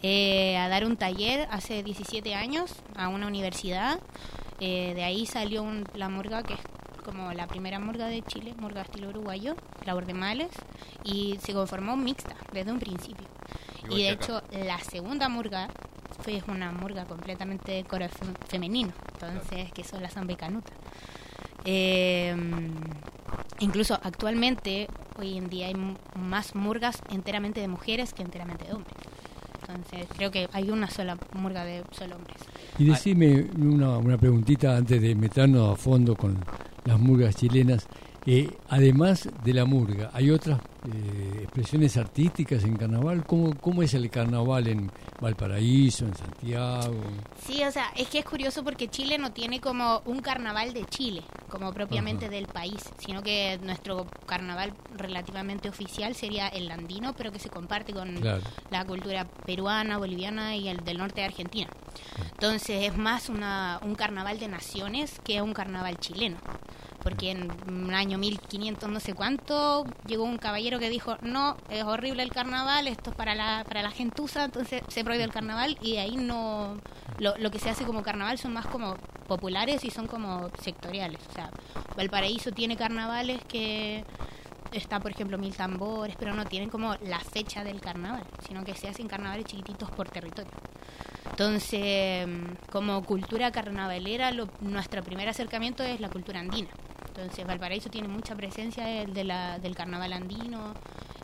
eh, 0.00 0.56
a 0.56 0.68
dar 0.68 0.84
un 0.84 0.96
taller 0.96 1.48
hace 1.50 1.82
17 1.82 2.36
años 2.36 2.72
a 2.94 3.08
una 3.08 3.26
universidad. 3.26 3.98
Eh, 4.60 4.92
de 4.94 5.02
ahí 5.02 5.26
salió 5.26 5.66
la 5.94 6.08
murga 6.08 6.44
que 6.44 6.54
es 6.54 6.60
como 7.08 7.32
la 7.32 7.46
primera 7.46 7.78
murga 7.78 8.06
de 8.06 8.20
Chile, 8.20 8.54
murga 8.58 8.82
estilo 8.82 9.08
uruguayo, 9.08 9.56
la 9.86 9.94
Males, 10.12 10.50
y 11.04 11.38
se 11.40 11.54
conformó 11.54 11.96
mixta 11.96 12.36
desde 12.52 12.70
un 12.70 12.78
principio. 12.78 13.26
y 13.88 14.02
de 14.02 14.10
hecho, 14.10 14.42
la 14.52 14.78
segunda 14.80 15.30
murga 15.30 15.68
fue 16.22 16.42
una 16.48 16.70
murga 16.70 17.06
completamente 17.06 17.72
de 17.72 17.84
coro 17.84 18.06
femenino, 18.46 18.92
entonces 19.14 19.72
que 19.72 19.84
son 19.84 20.02
las 20.02 20.12
Zamba 20.12 20.36
Canuta. 20.36 20.72
Eh, 21.64 22.36
incluso 23.60 23.98
actualmente, 24.02 24.88
hoy 25.18 25.38
en 25.38 25.48
día 25.48 25.68
hay 25.68 25.76
más 26.14 26.54
murgas 26.54 27.00
enteramente 27.10 27.62
de 27.62 27.68
mujeres 27.68 28.12
que 28.12 28.22
enteramente 28.22 28.66
de 28.66 28.74
hombres. 28.74 28.96
Entonces, 29.60 30.06
creo 30.16 30.30
que 30.30 30.48
hay 30.52 30.70
una 30.70 30.88
sola 30.90 31.18
murga 31.32 31.64
de 31.64 31.84
solo 31.90 32.16
hombres. 32.16 32.38
Y 32.78 32.84
decime 32.84 33.48
una, 33.58 33.98
una 33.98 34.16
preguntita 34.16 34.76
antes 34.76 35.00
de 35.00 35.14
meternos 35.14 35.72
a 35.72 35.76
fondo 35.76 36.16
con 36.16 36.38
las 36.88 36.98
murgas 36.98 37.36
chilenas. 37.36 37.86
Eh, 38.26 38.50
además 38.68 39.28
de 39.44 39.54
la 39.54 39.64
murga, 39.64 40.10
¿hay 40.12 40.30
otras 40.30 40.58
eh, 40.58 41.42
expresiones 41.42 41.96
artísticas 41.96 42.64
en 42.64 42.76
carnaval? 42.76 43.24
¿Cómo, 43.24 43.54
¿Cómo 43.60 43.82
es 43.82 43.94
el 43.94 44.10
carnaval 44.10 44.66
en 44.66 44.90
Valparaíso, 45.20 46.04
en 46.04 46.14
Santiago? 46.14 46.94
Sí, 47.44 47.64
o 47.64 47.72
sea, 47.72 47.92
es 47.96 48.08
que 48.08 48.20
es 48.20 48.24
curioso 48.24 48.62
porque 48.62 48.88
Chile 48.88 49.18
no 49.18 49.32
tiene 49.32 49.60
como 49.60 50.00
un 50.04 50.20
carnaval 50.20 50.72
de 50.72 50.84
Chile, 50.84 51.22
como 51.48 51.72
propiamente 51.72 52.28
del 52.28 52.46
país, 52.46 52.88
sino 52.98 53.22
que 53.22 53.58
nuestro 53.62 54.06
carnaval 54.26 54.72
relativamente 54.96 55.68
oficial 55.68 56.14
sería 56.14 56.48
el 56.48 56.70
andino, 56.70 57.14
pero 57.14 57.32
que 57.32 57.38
se 57.38 57.50
comparte 57.50 57.92
con 57.92 58.20
la 58.70 58.84
cultura 58.86 59.24
peruana, 59.44 59.98
boliviana 59.98 60.54
y 60.56 60.68
el 60.68 60.84
del 60.84 60.98
norte 60.98 61.20
de 61.20 61.26
Argentina. 61.26 61.68
Entonces 62.32 62.84
es 62.84 62.96
más 62.96 63.28
una, 63.28 63.80
un 63.82 63.94
carnaval 63.96 64.38
de 64.38 64.48
naciones 64.48 65.20
que 65.24 65.42
un 65.42 65.52
carnaval 65.52 65.98
chileno 65.98 66.38
porque 67.02 67.30
en 67.30 67.50
un 67.68 67.94
año 67.94 68.18
1500 68.18 68.88
no 68.88 69.00
sé 69.00 69.14
cuánto 69.14 69.84
llegó 70.06 70.24
un 70.24 70.38
caballero 70.38 70.78
que 70.78 70.90
dijo, 70.90 71.16
no, 71.22 71.56
es 71.70 71.84
horrible 71.84 72.22
el 72.22 72.30
carnaval, 72.30 72.88
esto 72.88 73.10
es 73.10 73.16
para 73.16 73.34
la, 73.34 73.64
para 73.66 73.82
la 73.82 73.90
gentuza, 73.90 74.44
entonces 74.44 74.82
se 74.88 75.04
prohíbe 75.04 75.24
el 75.24 75.32
carnaval 75.32 75.78
y 75.80 75.96
ahí 75.96 76.16
no, 76.16 76.76
lo, 77.18 77.36
lo 77.38 77.50
que 77.50 77.58
se 77.58 77.70
hace 77.70 77.84
como 77.84 78.02
carnaval 78.02 78.38
son 78.38 78.52
más 78.52 78.66
como 78.66 78.96
populares 79.26 79.84
y 79.84 79.90
son 79.90 80.06
como 80.06 80.50
sectoriales, 80.60 81.20
o 81.28 81.32
sea, 81.32 81.50
Valparaíso 81.96 82.52
tiene 82.52 82.76
carnavales 82.76 83.44
que 83.44 84.04
está 84.72 85.00
por 85.00 85.10
ejemplo 85.10 85.38
mil 85.38 85.54
tambores, 85.54 86.16
pero 86.18 86.34
no 86.34 86.44
tienen 86.44 86.68
como 86.68 86.94
la 87.02 87.20
fecha 87.20 87.64
del 87.64 87.80
carnaval, 87.80 88.24
sino 88.46 88.64
que 88.64 88.74
se 88.74 88.88
hacen 88.88 89.08
carnavales 89.08 89.46
chiquititos 89.46 89.90
por 89.90 90.08
territorio. 90.08 90.50
Entonces, 91.30 92.26
como 92.70 93.02
cultura 93.04 93.52
carnavalera, 93.52 94.32
nuestro 94.60 95.02
primer 95.02 95.28
acercamiento 95.28 95.82
es 95.82 96.00
la 96.00 96.08
cultura 96.08 96.40
andina. 96.40 96.70
Entonces, 97.18 97.44
Valparaíso 97.44 97.90
tiene 97.90 98.06
mucha 98.06 98.36
presencia 98.36 98.84
de 98.84 99.24
la, 99.24 99.58
del 99.58 99.74
carnaval 99.74 100.12
andino, 100.12 100.72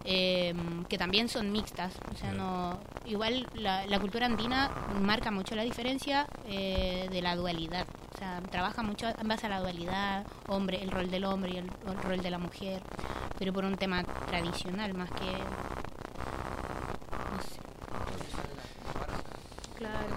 em, 0.04 0.84
que 0.86 0.98
también 0.98 1.28
son 1.28 1.52
mixtas. 1.52 1.94
O 2.12 2.16
sea, 2.16 2.32
no, 2.32 2.80
igual 3.06 3.46
la, 3.54 3.86
la 3.86 4.00
cultura 4.00 4.26
andina 4.26 4.72
marca 5.00 5.30
mucho 5.30 5.54
la 5.54 5.62
diferencia 5.62 6.26
eh, 6.48 7.08
de 7.12 7.22
la 7.22 7.36
dualidad. 7.36 7.86
O 8.12 8.18
sea, 8.18 8.42
trabaja 8.50 8.82
mucho 8.82 9.06
en 9.06 9.28
base 9.28 9.46
a 9.46 9.50
la 9.50 9.60
dualidad, 9.60 10.26
hombre, 10.48 10.82
el 10.82 10.90
rol 10.90 11.12
del 11.12 11.24
hombre 11.26 11.52
y 11.52 11.56
el, 11.58 11.66
el 11.66 12.02
rol 12.02 12.20
de 12.20 12.30
la 12.30 12.38
mujer, 12.38 12.82
pero 13.38 13.52
por 13.52 13.64
un 13.64 13.76
tema 13.76 14.02
tradicional 14.26 14.94
más 14.94 15.10
que 15.12 15.32
Claro. 19.76 20.14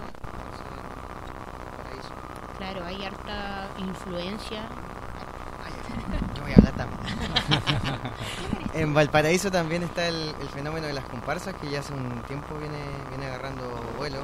Claro, 2.58 2.86
hay 2.86 3.04
harta 3.06 3.70
influencia. 3.78 4.64
Yo 6.36 6.42
voy 6.44 6.52
a 6.52 6.56
hablar 6.56 6.76
también. 6.76 7.02
en 8.74 8.94
Valparaíso 8.94 9.52
también 9.52 9.84
está 9.84 10.08
el, 10.08 10.34
fenómeno 10.54 10.88
de 10.88 10.94
las 10.94 11.06
comparsas 11.06 11.56
que 11.56 11.70
ya 11.70 11.80
hace 11.80 11.94
un 11.94 12.22
tiempo 12.24 12.58
viene, 12.58 12.78
viene 13.10 13.26
agarrando 13.28 13.64
vuelo. 13.98 14.24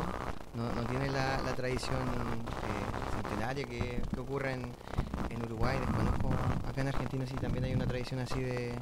No, 0.55 0.71
no 0.71 0.83
tiene 0.87 1.09
la, 1.09 1.37
tradición 1.55 1.99
eh, 1.99 3.21
centenaria 3.21 3.65
que, 3.65 4.01
ocurre 4.19 4.53
en, 4.53 4.71
Uruguay. 5.43 5.77
Desconozco, 5.77 6.29
acá 6.69 6.81
en 6.81 6.87
Argentina 6.87 7.25
sí 7.27 7.35
también 7.35 7.65
hay 7.65 7.73
una 7.73 7.85
tradición 7.85 8.21
así 8.21 8.39
de, 8.39 8.73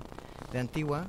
de 0.52 0.60
antigua 0.60 1.08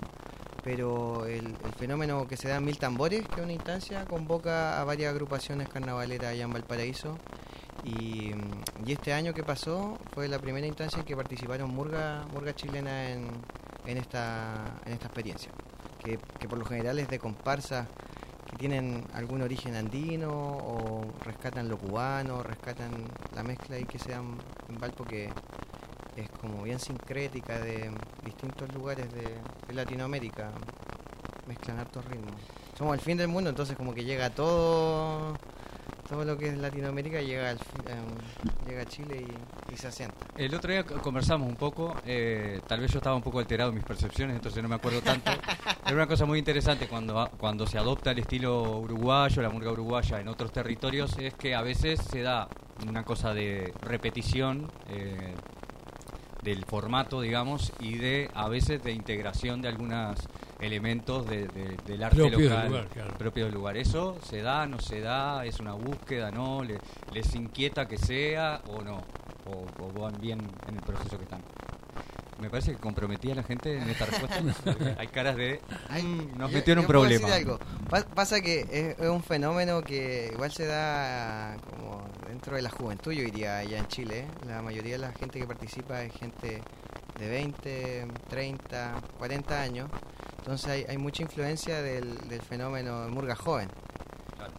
pero 0.63 1.27
el, 1.27 1.57
fenómeno 1.79 2.27
que 2.27 2.37
se 2.37 2.49
da 2.49 2.57
en 2.57 2.65
Mil 2.65 2.79
Tambores, 2.79 3.27
que 3.29 3.41
es 3.41 3.43
una 3.43 3.53
instancia, 3.53 4.05
convoca 4.05 4.81
a 4.81 4.85
varias 4.85 5.11
agrupaciones 5.13 5.69
carnavaleras 5.69 6.31
allá 6.31 6.45
en 6.45 6.53
Valparaíso. 6.53 7.19
Y, 7.85 8.33
este 8.87 9.13
año 9.15 9.33
que 9.33 9.43
pasó 9.43 9.99
fue 10.13 10.29
la 10.29 10.39
primera 10.39 10.67
instancia 10.67 10.99
en 11.01 11.07
que 11.07 11.17
participaron 11.17 11.75
murga, 11.75 12.27
murga 12.33 12.55
chilena 12.55 13.11
en, 13.11 13.27
en, 13.87 13.97
esta, 13.97 14.81
en 14.85 14.93
esta 14.93 15.07
experiencia, 15.07 15.51
que, 16.05 16.19
por 16.47 16.59
lo 16.59 16.65
general 16.65 16.99
es 16.99 17.09
de 17.09 17.19
comparsa 17.19 17.89
que 18.51 18.57
tienen 18.57 19.07
algún 19.15 19.41
origen 19.41 19.75
andino 19.77 20.31
o 20.31 21.07
rescatan 21.25 21.69
lo 21.69 21.79
cubano, 21.79 22.43
rescatan 22.43 22.91
la 23.35 23.43
mezcla 23.43 23.79
y 23.79 23.85
que 23.85 23.99
sean 23.99 24.37
en 24.69 24.79
Valpo 24.79 25.05
que 25.05 25.31
es 26.17 26.29
como 26.41 26.63
bien 26.63 26.79
sincrética 26.79 27.59
de 27.59 27.91
distintos 28.25 28.73
lugares 28.75 29.09
de, 29.13 29.75
Latinoamérica. 29.75 30.51
Mezclan 31.47 31.79
hartos 31.79 32.05
ritmos. 32.05 32.35
Somos 32.77 32.95
el 32.95 33.01
fin 33.01 33.17
del 33.17 33.29
mundo, 33.29 33.49
entonces 33.49 33.75
como 33.75 33.95
que 33.95 34.05
llega 34.05 34.29
todo 34.31 35.35
todo 36.13 36.27
lo 36.27 36.37
que 36.37 36.49
es 36.49 36.59
Latinoamérica 36.59 37.23
llega 37.23 37.49
al, 37.49 37.59
em, 37.87 38.69
llega 38.69 38.83
a 38.83 38.85
Chile 38.85 39.25
y, 39.73 39.77
se 39.79 39.89
asienta. 39.89 40.27
El 40.37 40.55
otro 40.55 40.71
día 40.71 40.85
conversamos 40.85 41.49
un 41.49 41.57
poco, 41.57 41.97
eh, 42.05 42.61
tal 42.67 42.81
vez 42.81 42.93
yo 42.93 42.99
estaba 42.99 43.17
un 43.17 43.23
poco 43.23 43.39
alterado 43.39 43.71
en 43.71 43.77
mis 43.77 43.85
percepciones, 43.85 44.37
entonces 44.37 44.63
no 44.63 44.69
me 44.69 44.75
acuerdo 44.75 45.01
tanto. 45.01 45.31
Era 45.87 45.95
una 45.95 46.07
cosa 46.07 46.27
muy 46.27 46.39
interesante 46.39 46.87
cuando, 46.87 47.31
cuando 47.39 47.67
se 47.67 47.79
adopta 47.79 48.11
el 48.11 48.19
estilo 48.19 48.79
uruguayo, 48.81 49.41
la 49.41 49.49
murga 49.49 49.73
uruguaya 49.73 50.21
en 50.21 50.29
otros 50.29 50.53
territorios, 50.53 51.17
es 51.17 51.33
que 51.33 51.55
a 51.55 51.63
veces 51.63 51.99
se 52.03 52.21
da 52.21 52.47
una 52.87 53.05
cosa 53.05 53.33
de 53.33 53.73
repetición. 53.81 54.71
Eh, 54.91 55.35
del 56.43 56.65
formato, 56.65 57.21
digamos, 57.21 57.73
y 57.81 57.97
de 57.97 58.31
a 58.35 58.49
veces 58.49 58.83
de 58.83 58.93
integración 58.93 59.63
de 59.63 59.69
algunos 59.69 60.19
elementos 60.61 61.27
de, 61.29 61.47
del 61.87 62.03
arte 62.03 62.31
local 62.31 62.89
propio 63.19 63.45
del 63.47 63.55
lugar. 63.55 63.77
¿Eso 63.77 64.19
se 64.23 64.43
da, 64.43 64.67
no 64.67 64.81
se 64.81 65.01
da? 65.01 65.45
¿Es 65.45 65.61
una 65.61 65.73
búsqueda, 65.73 66.31
no? 66.31 66.63
¿Les 67.13 67.35
inquieta 67.35 67.87
que 67.87 67.99
sea 67.99 68.61
o 68.69 68.83
no? 68.83 69.03
¿O, 69.45 69.93
van 70.01 70.21
bien 70.21 70.41
en 70.69 70.77
el 70.77 70.83
proceso 70.83 71.17
que 71.17 71.25
están? 71.25 71.43
Me 72.43 72.51
parece 72.51 72.73
que 72.73 72.79
comprometía 72.79 73.35
a 73.35 73.37
la 73.37 73.45
gente 73.45 73.79
en 73.79 73.89
esta 73.89 74.05
respuesta. 74.05 74.43
Hay 74.99 75.07
caras 75.07 75.37
de. 75.37 75.61
Mm, 75.91 76.37
nos 76.37 76.51
metió 76.51 76.73
en 76.73 76.81
un 76.81 76.87
problema. 76.87 77.33
Algo. 77.33 77.61
Pasa 78.17 78.41
que 78.41 78.97
es, 78.99 79.09
un 79.09 79.23
fenómeno 79.23 79.81
que 79.81 80.31
igual 80.33 80.51
se 80.51 80.67
da 80.67 81.57
como 81.71 82.03
dentro 82.27 82.57
de 82.57 82.63
la 82.63 82.71
juventud, 82.71 83.13
yo 83.13 83.23
diría, 83.23 83.59
allá 83.59 83.79
en 83.79 83.87
Chile. 83.87 84.27
La 84.49 84.61
mayoría 84.61 84.95
de 84.95 84.99
la 84.99 85.13
gente 85.13 85.39
que 85.39 85.47
participa 85.47 86.03
es 86.03 86.13
gente 86.15 86.61
de 87.17 87.29
20, 87.29 88.09
30, 88.29 89.01
40 89.19 89.63
años. 89.63 89.89
Entonces 90.39 90.69
hay, 90.69 90.85
hay 90.89 90.99
mucha 90.99 91.23
influencia 91.23 91.81
del, 91.81 92.19
fenómeno 92.49 93.05
de 93.05 93.11
Murga 93.13 93.37
joven. 93.37 93.69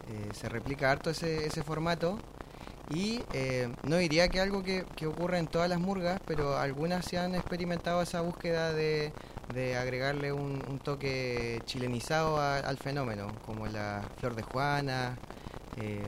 Eh, 0.07 0.29
se 0.33 0.47
replica 0.47 0.89
harto 0.89 1.09
ese, 1.09 1.45
ese 1.45 1.63
formato 1.63 2.17
y 2.89 3.21
eh, 3.33 3.69
no 3.83 3.97
diría 3.97 4.27
que 4.27 4.39
algo 4.39 4.63
que, 4.63 4.85
que, 4.95 5.07
ocurre 5.07 5.37
en 5.39 5.47
todas 5.47 5.69
las 5.69 5.79
murgas, 5.79 6.19
pero 6.27 6.57
algunas 6.57 7.05
se 7.05 7.17
han 7.17 7.33
experimentado 7.35 8.01
esa 8.01 8.21
búsqueda 8.21 8.73
de, 8.73 9.13
de 9.53 9.77
agregarle 9.77 10.33
un, 10.33 10.79
toque 10.83 11.61
chilenizado 11.65 12.39
al 12.39 12.77
fenómeno, 12.77 13.27
como 13.45 13.67
la 13.67 14.03
Flor 14.17 14.35
de 14.35 14.43
Juana, 14.43 15.17
eh, 15.77 16.03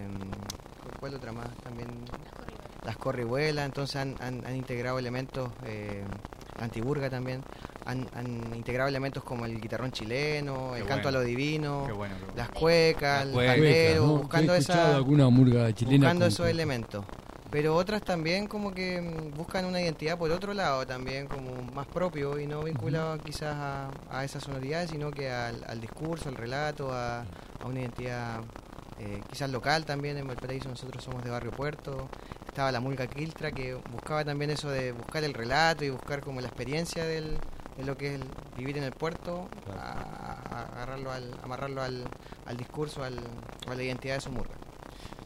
¿cuál 0.99 1.15
otra 1.15 1.32
más? 1.32 1.47
También 1.63 1.88
las 2.84 2.97
corribuelas, 2.97 3.65
entonces 3.65 3.95
han, 3.95 4.15
han, 4.19 4.55
integrado 4.55 4.99
elementos, 4.99 5.49
eh, 5.65 6.03
antiburga 6.59 7.09
también, 7.09 7.41
han, 7.85 8.07
integrado 8.55 8.89
elementos 8.89 9.23
como 9.23 9.45
el 9.45 9.59
guitarrón 9.59 9.91
chileno, 9.91 10.75
el 10.75 10.85
canto 10.85 11.09
a 11.09 11.11
lo 11.11 11.21
divino, 11.21 11.87
las 12.35 12.49
cuecas, 12.49 13.23
el 13.23 13.33
pandero, 13.33 14.07
buscando, 14.17 14.55
esa, 14.55 14.95
alguna 14.95 15.29
murga 15.29 15.73
chilena 15.73 15.97
buscando 16.07 16.25
esos 16.25 16.47
elementos. 16.47 17.05
Pero 17.51 17.75
otras 17.75 18.01
también 18.01 18.47
como 18.47 18.73
que 18.73 18.99
mm, 18.99 19.37
buscan 19.37 19.65
una 19.65 19.79
identidad 19.79 20.17
por 20.17 20.31
otro 20.31 20.53
lado 20.53 20.85
también, 20.85 21.27
como 21.27 21.61
más 21.73 21.87
propio 21.87 22.39
y 22.39 22.47
no 22.47 22.63
vinculado 22.63 23.17
quizás 23.19 23.55
a, 23.55 23.91
a, 24.09 24.25
esas 24.25 24.43
sonoridades, 24.43 24.89
sino 24.89 25.11
que 25.11 25.29
al, 25.29 25.63
al 25.67 25.79
discurso, 25.79 26.27
al 26.27 26.35
relato, 26.35 26.91
a, 26.91 27.21
a 27.21 27.65
una 27.65 27.81
identidad 27.81 28.41
eh, 28.99 29.21
quizás 29.29 29.49
local 29.49 29.85
también. 29.85 30.17
En 30.17 30.27
Valparaíso 30.27 30.69
nosotros 30.69 31.03
somos 31.03 31.23
de 31.23 31.29
Barrio 31.29 31.51
Puerto, 31.51 32.09
estaba 32.47 32.71
la 32.71 32.79
Mulga 32.79 33.07
Quiltra 33.07 33.51
que 33.51 33.75
buscaba 33.91 34.23
también 34.23 34.51
eso 34.51 34.69
de 34.69 34.91
buscar 34.91 35.23
el 35.23 35.33
relato 35.33 35.83
y 35.83 35.89
buscar 35.89 36.21
como 36.21 36.41
la 36.41 36.47
experiencia 36.47 37.05
del, 37.05 37.37
de 37.77 37.83
lo 37.83 37.97
que 37.97 38.15
es 38.15 38.21
vivir 38.57 38.77
en 38.77 38.83
el 38.83 38.93
puerto, 38.93 39.49
a, 39.77 40.69
agarrarlo 40.71 41.11
al, 41.11 41.39
amarrarlo 41.43 41.81
al, 41.81 42.05
al 42.45 42.57
discurso, 42.57 43.03
al, 43.03 43.19
a 43.67 43.75
la 43.75 43.83
identidad 43.83 44.15
de 44.15 44.21
su 44.21 44.31
murga. 44.31 44.55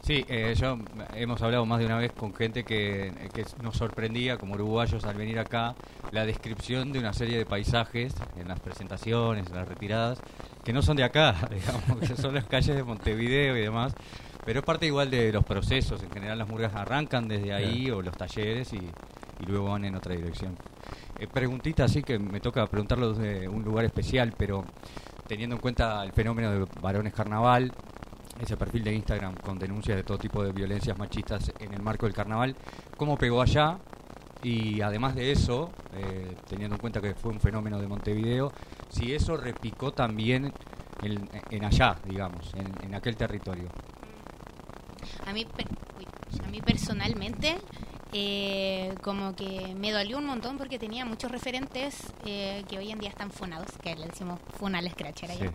Sí, 0.02 0.26
eh, 0.28 0.56
yo 0.58 0.80
hemos 1.14 1.41
hablado 1.41 1.66
más 1.66 1.80
de 1.80 1.86
una 1.86 1.97
vez 1.97 2.12
con 2.14 2.34
gente 2.34 2.64
que, 2.64 3.12
que, 3.34 3.45
nos 3.62 3.78
sorprendía 3.78 4.38
como 4.38 4.56
uruguayos 4.56 5.04
al 5.04 5.16
venir 5.16 5.38
acá 5.39 5.76
la 6.12 6.26
descripción 6.26 6.91
de 6.91 7.00
una 7.00 7.14
serie 7.14 7.38
de 7.38 7.45
paisajes 7.45 8.16
en 8.38 8.47
las 8.47 8.60
presentaciones, 8.60 9.47
en 9.47 9.56
las 9.56 9.68
retiradas, 9.68 10.20
que 10.64 10.74
no 10.74 10.82
son 10.82 10.97
de 10.97 11.04
acá, 11.04 11.36
digamos, 11.52 12.10
que 12.10 12.16
son 12.16 12.34
las 12.34 12.45
calles 12.45 12.76
de 12.76 12.84
Montevideo 12.84 13.56
y 13.58 13.62
demás, 13.62 13.93
pero 14.45 14.60
es 14.60 14.66
parte 14.66 14.88
igual 14.88 15.12
de 15.12 15.32
los 15.32 15.43
procesos. 15.43 16.02
En 16.02 16.10
general 16.10 16.39
las 16.39 16.47
murgas 16.47 16.74
arrancan 16.74 17.28
desde 17.28 17.54
ahí 17.54 17.91
o 17.91 18.02
los 18.02 18.18
talleres 18.18 18.74
y, 18.74 18.78
y 18.78 19.45
luego 19.45 19.70
van 19.72 19.86
en 19.86 19.95
otra 19.95 20.16
dirección. 20.16 20.56
Eh, 21.20 21.28
preguntita 21.28 21.84
así 21.84 22.02
que 22.02 22.18
me 22.18 22.39
toca 22.39 22.66
preguntarlo 22.68 23.14
desde 23.14 23.47
un 23.47 23.64
lugar 23.64 23.86
especial, 23.86 24.34
pero 24.38 24.64
teniendo 25.28 25.58
en 25.58 25.62
cuenta 25.62 26.04
el 26.04 26.14
fenómeno 26.14 26.52
de 26.52 26.66
varones 26.82 27.14
carnaval, 27.14 27.72
ese 28.40 28.58
perfil 28.58 28.84
de 28.84 28.94
Instagram 28.94 29.36
con 29.36 29.60
denuncias 29.60 29.98
de 29.98 30.04
todo 30.04 30.18
tipo 30.18 30.44
de 30.44 30.52
violencias 30.52 30.98
machistas 30.98 31.52
en 31.60 31.74
el 31.74 31.82
marco 31.82 32.06
del 32.06 32.16
carnaval, 32.16 32.56
¿cómo 32.98 33.18
pegó 33.18 33.42
allá? 33.42 33.78
Y 34.42 34.82
además 34.82 35.16
de 35.16 35.32
eso, 35.32 35.72
eh, 35.94 36.36
teniendo 36.48 36.76
en 36.76 36.80
cuenta 36.82 37.02
que 37.02 37.14
fue 37.14 37.32
un 37.32 37.40
fenómeno 37.40 37.80
de 37.80 37.88
Montevideo, 37.88 38.54
si 38.88 39.14
eso 39.14 39.36
repicó 39.36 39.92
también 39.92 40.54
en, 41.02 41.66
allá, 41.66 41.98
digamos, 42.06 42.54
en, 42.56 42.96
aquel 42.96 43.16
territorio. 43.16 43.68
A 45.26 45.34
mí, 45.34 45.46
a 46.44 46.48
mí 46.48 46.62
personalmente 46.62 47.58
eh, 48.12 48.95
como 49.03 49.36
que 49.36 49.76
me 49.76 49.91
dolió 49.91 50.18
un 50.18 50.26
montón 50.26 50.57
porque 50.57 50.80
tenía 50.80 51.05
muchos 51.05 51.32
referentes 51.32 52.12
eh, 52.26 52.64
que 52.68 52.80
hoy 52.80 52.91
en 52.91 52.99
día 52.99 53.10
están 53.10 53.32
funados, 53.32 53.72
que 53.84 53.95
le 53.95 54.07
decimos 54.07 54.39
funales 54.57 54.93
scratcher 54.93 55.30
allá, 55.30 55.53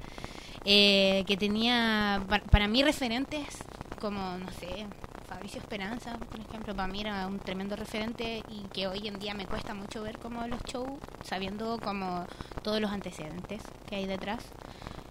eh, 0.65 1.25
que 1.27 1.37
tenía 1.37 2.25
para, 2.51 2.69
mí 2.69 2.85
referentes 2.85 3.59
como, 4.01 4.39
no 4.39 4.51
sé, 4.53 4.87
Fabricio 5.27 5.61
Esperanza, 5.61 6.17
por 6.19 6.39
ejemplo, 6.39 6.77
para 6.77 6.87
mí 6.87 7.01
era 7.01 7.27
un 7.27 7.41
tremendo 7.41 7.75
referente 7.75 8.45
y 8.49 8.63
que 8.73 8.87
hoy 8.87 9.09
en 9.09 9.19
día 9.19 9.35
me 9.35 9.47
cuesta 9.47 9.75
mucho 9.75 10.03
ver 10.03 10.19
como 10.19 10.47
los 10.47 10.63
shows, 10.63 11.01
sabiendo 11.25 11.81
como 11.81 12.25
todos 12.63 12.81
los 12.81 12.93
antecedentes 12.93 13.63
que 13.89 13.97
hay 13.97 14.07
detrás 14.07 14.45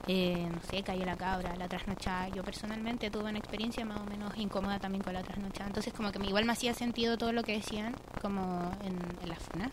eh, 0.07 0.49
no 0.51 0.61
sé, 0.69 0.83
cayó 0.83 1.05
la 1.05 1.15
cabra, 1.15 1.55
la 1.55 1.67
trasnochada. 1.67 2.27
Yo 2.29 2.43
personalmente 2.43 3.09
tuve 3.09 3.29
una 3.29 3.39
experiencia 3.39 3.85
más 3.85 4.01
o 4.01 4.05
menos 4.05 4.35
incómoda 4.37 4.79
también 4.79 5.03
con 5.03 5.13
la 5.13 5.23
trasnochada. 5.23 5.67
Entonces 5.67 5.93
como 5.93 6.11
que 6.11 6.23
igual 6.25 6.45
me 6.45 6.51
hacía 6.51 6.73
sentido 6.73 7.17
todo 7.17 7.31
lo 7.31 7.43
que 7.43 7.53
decían 7.53 7.95
como 8.21 8.71
en, 8.83 9.27
las 9.27 9.39
funas. 9.39 9.71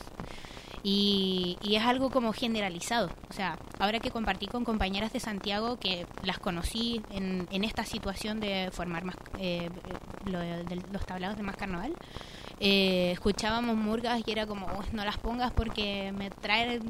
Y, 0.83 1.59
y, 1.63 1.77
es 1.77 1.85
algo 1.85 2.11
como 2.11 2.33
generalizado. 2.33 3.11
O 3.29 3.33
sea, 3.33 3.59
ahora 3.79 4.01
que 4.01 4.11
compartí 4.11 4.47
con 4.47 4.65
compañeras 4.65 5.13
de 5.13 5.21
Santiago 5.21 5.79
que 5.79 6.07
las 6.23 6.39
conocí 6.39 7.03
en, 7.11 7.47
en 7.51 7.65
esta 7.65 7.85
situación 7.85 8.41
de 8.41 8.71
formar 8.73 9.05
más, 9.05 9.17
eh, 9.39 9.69
de 10.25 10.83
los 10.93 11.05
tablados 11.05 11.37
de 11.37 11.43
más 11.43 11.57
carnaval, 11.57 11.95
eh, 12.63 13.13
escuchábamos 13.13 13.75
murgas 13.75 14.21
y 14.27 14.31
era 14.31 14.47
como, 14.47 14.67
no 14.93 15.03
las 15.03 15.17
pongas 15.17 15.51
porque 15.51 16.13
me 16.13 16.29
trae, 16.29 16.81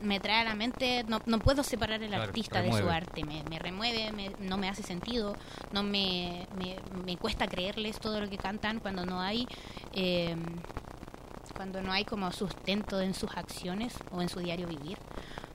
me, 0.00 0.18
trae 0.18 0.40
a 0.40 0.44
la 0.44 0.54
mente, 0.54 1.04
no, 1.08 1.20
no 1.26 1.38
puedo 1.38 1.62
separar 1.62 2.02
el 2.02 2.14
artista 2.14 2.62
de 2.62 2.72
su 2.72 2.88
arte, 2.88 3.22
me, 3.24 3.44
me 3.50 3.58
remueve, 3.58 4.10
no 4.40 4.56
me 4.56 4.70
hace 4.70 4.82
sentido, 4.82 5.36
no 5.72 5.82
me, 5.82 6.46
me, 7.04 7.18
cuesta 7.18 7.46
creerles 7.46 8.00
todo 8.00 8.18
lo 8.18 8.30
que 8.30 8.38
cantan 8.38 8.80
cuando 8.80 9.04
no 9.04 9.20
hay... 9.20 9.46
Eh, 9.92 10.34
cuando 11.60 11.82
no 11.82 11.92
hay 11.92 12.06
como 12.06 12.32
sustento 12.32 13.02
en 13.02 13.12
sus 13.12 13.36
acciones 13.36 13.92
o 14.12 14.22
en 14.22 14.30
su 14.30 14.40
diario 14.40 14.66
vivir. 14.66 14.96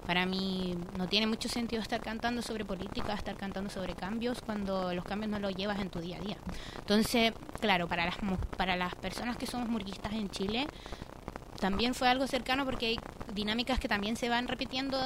Para 0.05 0.27
mí 0.27 0.77
no 0.99 1.07
tiene 1.07 1.25
mucho 1.25 1.49
sentido 1.49 1.81
estar 1.81 1.99
cantando 1.99 2.43
sobre 2.43 2.63
política, 2.63 3.15
estar 3.15 3.35
cantando 3.35 3.71
sobre 3.71 3.95
cambios 3.95 4.39
cuando 4.43 4.93
los 4.93 5.03
cambios 5.03 5.31
no 5.31 5.39
los 5.39 5.55
llevas 5.55 5.79
en 5.79 5.89
tu 5.89 5.99
día 6.01 6.17
a 6.17 6.19
día. 6.19 6.37
Entonces, 6.77 7.33
claro, 7.59 7.87
para 7.87 8.05
las, 8.05 8.17
para 8.55 8.75
las 8.75 8.93
personas 8.93 9.35
que 9.35 9.47
somos 9.47 9.67
murguistas 9.67 10.13
en 10.13 10.29
Chile, 10.29 10.67
también 11.59 11.95
fue 11.95 12.07
algo 12.07 12.27
cercano 12.27 12.65
porque 12.65 12.85
hay 12.85 12.99
dinámicas 13.33 13.79
que 13.79 13.87
también 13.87 14.15
se 14.15 14.29
van 14.29 14.47
repitiendo 14.47 14.99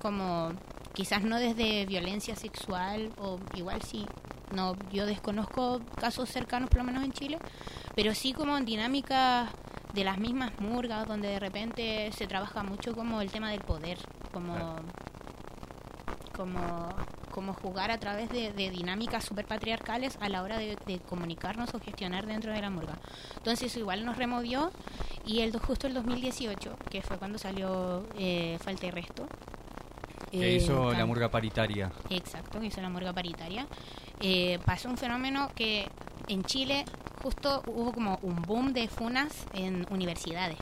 como 0.00 0.52
quizás 0.94 1.22
no 1.22 1.36
desde 1.38 1.84
violencia 1.84 2.34
sexual 2.34 3.10
o 3.18 3.38
igual 3.54 3.82
sí 3.82 4.06
no 4.54 4.74
yo 4.90 5.04
desconozco 5.06 5.80
casos 6.00 6.28
cercanos 6.28 6.70
por 6.70 6.78
lo 6.78 6.84
menos 6.84 7.04
en 7.04 7.12
Chile 7.12 7.38
pero 7.94 8.14
sí 8.14 8.32
como 8.32 8.56
en 8.56 8.64
dinámicas 8.64 9.50
de 9.94 10.04
las 10.04 10.18
mismas 10.18 10.52
murgas 10.60 11.06
donde 11.06 11.28
de 11.28 11.40
repente 11.40 12.10
se 12.12 12.26
trabaja 12.26 12.62
mucho 12.62 12.94
como 12.94 13.20
el 13.20 13.30
tema 13.30 13.50
del 13.50 13.60
poder 13.60 13.98
como 14.32 14.76
como 16.36 16.88
como 17.30 17.54
jugar 17.54 17.90
a 17.90 17.98
través 17.98 18.28
de, 18.30 18.52
dinámicas 18.70 19.24
super 19.24 19.46
patriarcales 19.46 20.18
a 20.20 20.28
la 20.28 20.42
hora 20.42 20.58
de, 20.58 20.76
comunicarnos 21.08 21.72
o 21.74 21.80
gestionar 21.80 22.26
dentro 22.26 22.52
de 22.52 22.60
la 22.60 22.70
murga. 22.70 22.98
Entonces 23.36 23.70
eso 23.70 23.78
igual 23.78 24.04
nos 24.04 24.16
removió 24.16 24.70
y 25.24 25.40
el 25.40 25.56
justo 25.58 25.86
el 25.86 25.94
2018, 25.94 26.76
que 26.90 27.02
fue 27.02 27.18
cuando 27.18 27.38
salió 27.38 28.04
eh, 28.18 28.58
Falta 28.60 28.86
y 28.86 28.90
Resto. 28.90 29.26
Que 30.30 30.56
hizo 30.56 30.92
eh, 30.92 30.98
la 30.98 31.06
murga 31.06 31.30
paritaria. 31.30 31.90
Exacto, 32.10 32.60
que 32.60 32.66
hizo 32.66 32.80
la 32.80 32.88
murga 32.88 33.12
paritaria. 33.12 33.66
Eh, 34.20 34.58
pasó 34.64 34.88
un 34.88 34.96
fenómeno 34.96 35.50
que 35.54 35.88
en 36.28 36.44
Chile 36.44 36.84
justo 37.22 37.62
hubo 37.66 37.92
como 37.92 38.18
un 38.22 38.42
boom 38.42 38.72
de 38.72 38.88
funas 38.88 39.46
en 39.52 39.86
universidades. 39.90 40.58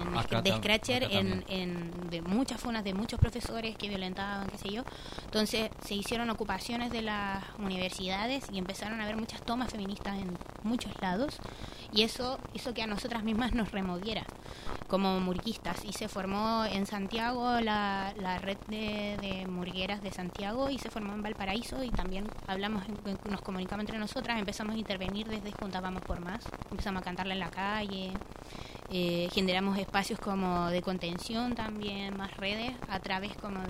En, 0.00 0.42
de 0.42 0.52
Scratcher, 0.56 1.02
en, 1.10 1.44
en, 1.48 2.10
de 2.10 2.22
muchas 2.22 2.60
funas 2.60 2.84
de 2.84 2.94
muchos 2.94 3.18
profesores 3.18 3.76
que 3.76 3.88
violentaban, 3.88 4.48
qué 4.48 4.58
sé 4.58 4.70
yo. 4.70 4.82
Entonces 5.24 5.70
se 5.84 5.94
hicieron 5.94 6.30
ocupaciones 6.30 6.90
de 6.90 7.02
las 7.02 7.44
universidades 7.58 8.44
y 8.52 8.58
empezaron 8.58 9.00
a 9.00 9.04
haber 9.04 9.16
muchas 9.16 9.42
tomas 9.42 9.70
feministas 9.70 10.16
en 10.16 10.36
muchos 10.62 10.92
lados 11.00 11.38
y 11.92 12.02
eso 12.02 12.38
hizo 12.54 12.74
que 12.74 12.82
a 12.82 12.86
nosotras 12.86 13.24
mismas 13.24 13.54
nos 13.54 13.72
removiera 13.72 14.24
como 14.88 15.20
murguistas 15.20 15.84
y 15.84 15.92
se 15.92 16.08
formó 16.08 16.64
en 16.64 16.86
Santiago 16.86 17.60
la, 17.60 18.14
la 18.18 18.38
red 18.38 18.56
de, 18.68 19.16
de, 19.20 19.46
murgueras 19.46 20.02
de 20.02 20.10
Santiago 20.10 20.70
y 20.70 20.78
se 20.78 20.90
formó 20.90 21.12
en 21.12 21.22
Valparaíso 21.22 21.82
y 21.84 21.90
también 21.90 22.26
hablamos, 22.46 22.84
nos 23.28 23.40
comunicamos 23.42 23.82
entre 23.82 23.98
nosotras, 23.98 24.38
empezamos 24.38 24.74
a 24.74 24.78
intervenir 24.78 25.28
desde 25.28 25.52
Juntábamos 25.52 26.02
por 26.02 26.20
Más, 26.20 26.40
empezamos 26.70 27.02
a 27.02 27.04
cantarla 27.04 27.34
en 27.34 27.40
la 27.40 27.50
calle, 27.50 28.12
eh, 28.90 29.28
generamos 29.32 29.76
espacios 29.88 30.18
como 30.20 30.68
de 30.68 30.82
contención 30.82 31.54
también, 31.54 32.16
más 32.16 32.36
redes 32.36 32.72
a 32.88 33.00
través 33.00 33.34
como 33.36 33.60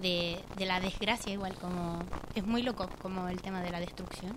de, 0.00 0.38
de 0.56 0.66
la 0.66 0.80
desgracia 0.80 1.32
igual, 1.32 1.54
como 1.54 2.00
es 2.34 2.44
muy 2.44 2.62
loco 2.62 2.88
como 3.00 3.28
el 3.28 3.40
tema 3.40 3.62
de 3.62 3.70
la 3.70 3.80
destrucción 3.80 4.36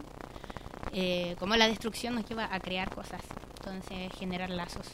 eh, 0.95 1.35
como 1.39 1.55
la 1.55 1.67
destrucción 1.67 2.13
nos 2.13 2.25
lleva 2.25 2.47
a 2.53 2.59
crear 2.59 2.93
cosas, 2.93 3.21
entonces 3.57 4.11
generar 4.19 4.51
lazos. 4.51 4.87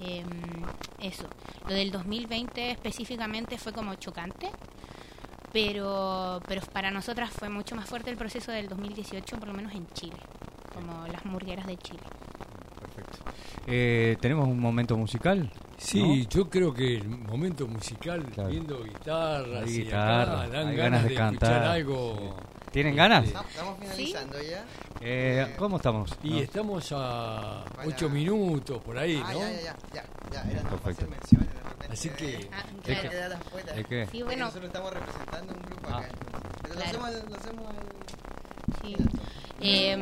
Em, 0.00 0.26
eso. 1.00 1.28
Lo 1.68 1.74
del 1.74 1.90
2020 1.90 2.70
específicamente 2.70 3.58
fue 3.58 3.72
como 3.72 3.94
chocante, 3.96 4.50
pero, 5.52 6.40
pero 6.48 6.62
para 6.72 6.90
nosotras 6.90 7.30
fue 7.30 7.50
mucho 7.50 7.76
más 7.76 7.86
fuerte 7.86 8.08
el 8.08 8.16
proceso 8.16 8.52
del 8.52 8.68
2018, 8.68 9.36
por 9.36 9.48
lo 9.48 9.54
menos 9.54 9.74
en 9.74 9.86
Chile, 9.92 10.16
como 10.72 11.06
las 11.08 11.26
murgueras 11.26 11.66
de 11.66 11.76
Chile. 11.76 12.02
Eh, 13.66 14.16
¿Tenemos 14.20 14.46
un 14.48 14.60
momento 14.60 14.96
musical? 14.96 15.50
Sí, 15.76 16.26
yo 16.30 16.48
creo 16.48 16.72
que 16.72 16.96
el 16.96 17.08
momento 17.08 17.66
musical, 17.66 18.24
viendo 18.48 18.82
guitarras 18.82 19.68
y 19.70 19.84
dan 19.84 20.76
ganas, 20.76 21.04
de, 21.04 21.14
cantar 21.14 21.62
algo. 21.64 22.36
¿Tienen 22.70 22.96
ganas? 22.96 23.26
Estamos 23.26 23.78
finalizando 23.78 24.42
ya. 24.42 24.64
Eh, 25.00 25.54
¿Cómo 25.58 25.76
estamos? 25.76 26.10
Y 26.22 26.40
estamos 26.40 26.92
a 26.92 27.64
8 27.84 28.08
minutos 28.08 28.82
por 28.82 28.98
ahí, 28.98 29.22
ah, 29.24 29.32
¿no? 29.32 29.38
Ya, 29.38 29.50
ya, 29.50 29.76
ya. 29.92 30.04
ya, 30.32 30.50
era 30.50 30.62
Perfecto. 30.62 31.06
Así 31.90 32.08
que. 32.10 32.48
Ah, 32.52 32.64
claro. 32.82 33.36
¿De 33.76 33.84
qué? 33.84 34.08
Sí, 34.10 34.22
bueno. 34.22 34.46
Nosotros 34.46 34.66
estamos 34.66 34.92
representando 34.92 35.54
un 35.54 35.62
grupo 35.62 35.88
acá. 35.88 36.08
Pero 36.62 36.74
lo 36.74 36.80
hacemos, 36.80 37.10
lo 37.28 37.36
hacemos 37.36 37.74
Sí. 38.82 38.96
Eh, 39.60 39.96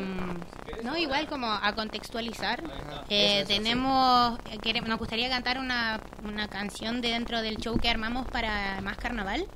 no, 0.83 0.97
igual 0.97 1.29
como 1.29 1.47
a 1.47 1.73
contextualizar, 1.75 2.63
eh, 3.09 3.45
tenemos, 3.47 4.39
nos 4.87 4.99
gustaría 4.99 5.29
cantar 5.29 5.59
una, 5.59 6.01
una 6.25 6.49
canción 6.49 7.01
de 7.01 7.11
dentro 7.11 7.43
del 7.43 7.59
show 7.59 7.79
que 7.79 7.89
armamos 7.89 8.27
para 8.29 8.81
Más 8.81 8.97
Carnaval 8.97 9.47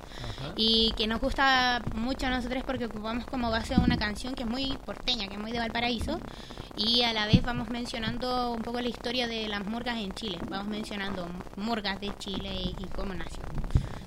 y 0.55 0.93
que 0.97 1.07
nos 1.07 1.19
gusta 1.19 1.81
mucho 1.95 2.27
a 2.27 2.29
nosotros 2.29 2.63
porque 2.65 2.85
ocupamos 2.85 3.25
como 3.25 3.49
base 3.51 3.75
una 3.75 3.97
canción 3.97 4.35
que 4.35 4.43
es 4.43 4.49
muy 4.49 4.77
porteña, 4.85 5.27
que 5.27 5.33
es 5.33 5.39
muy 5.39 5.51
de 5.51 5.59
Valparaíso 5.59 6.19
y 6.77 7.01
a 7.01 7.11
la 7.11 7.25
vez 7.25 7.41
vamos 7.43 7.69
mencionando 7.69 8.51
un 8.51 8.61
poco 8.61 8.79
la 8.79 8.87
historia 8.87 9.27
de 9.27 9.47
las 9.47 9.65
murgas 9.65 9.97
en 9.97 10.13
Chile, 10.13 10.37
vamos 10.47 10.67
mencionando 10.67 11.27
murgas 11.55 11.99
de 11.99 12.15
Chile 12.19 12.51
y, 12.77 12.85
cómo 12.95 13.13
nació. 13.13 13.41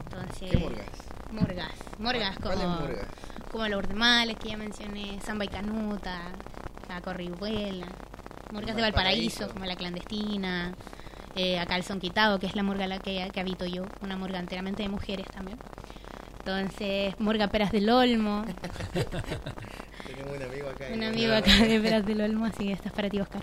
Entonces, 0.04 0.50
¿Qué 0.50 0.58
murgas? 0.58 0.86
Murgas, 1.32 1.72
murgas 1.98 2.38
como 2.38 2.78
como 3.50 3.66
los 3.68 3.78
ordemales 3.78 4.36
que 4.36 4.50
ya 4.50 4.56
mencioné, 4.56 5.18
Samba 5.24 5.44
y 5.44 5.48
Canuta, 5.48 6.20
la 6.88 7.00
Corribuela, 7.00 7.86
murgas 8.52 8.76
de 8.76 8.82
Valparaíso, 8.82 9.48
como 9.48 9.64
la 9.64 9.76
clandestina, 9.76 10.72
eh, 11.34 11.58
acá 11.58 11.76
el 11.76 11.82
Son 11.82 12.00
Quitado, 12.00 12.38
que 12.38 12.46
es 12.46 12.54
la 12.54 12.62
murga 12.62 12.86
la 12.86 12.98
que, 12.98 13.28
que 13.32 13.40
habito 13.40 13.66
yo, 13.66 13.84
una 14.02 14.16
murga 14.16 14.38
enteramente 14.38 14.82
de 14.82 14.88
mujeres 14.88 15.26
también. 15.28 15.58
Entonces, 16.38 17.14
Murga 17.20 17.48
Peras 17.48 17.70
del 17.70 17.90
Olmo. 17.90 18.44
Tenemos 20.06 20.36
un 20.36 20.42
amigo 20.42 20.68
acá. 20.70 20.86
Un 20.92 21.02
amigo 21.02 21.34
acá 21.34 21.54
de 21.58 21.80
Peras 21.80 22.06
del 22.06 22.20
Olmo, 22.22 22.46
así 22.46 22.64
que 22.64 22.72
estás 22.72 22.92
para 22.92 23.10
ti, 23.10 23.20
Oscar. 23.20 23.42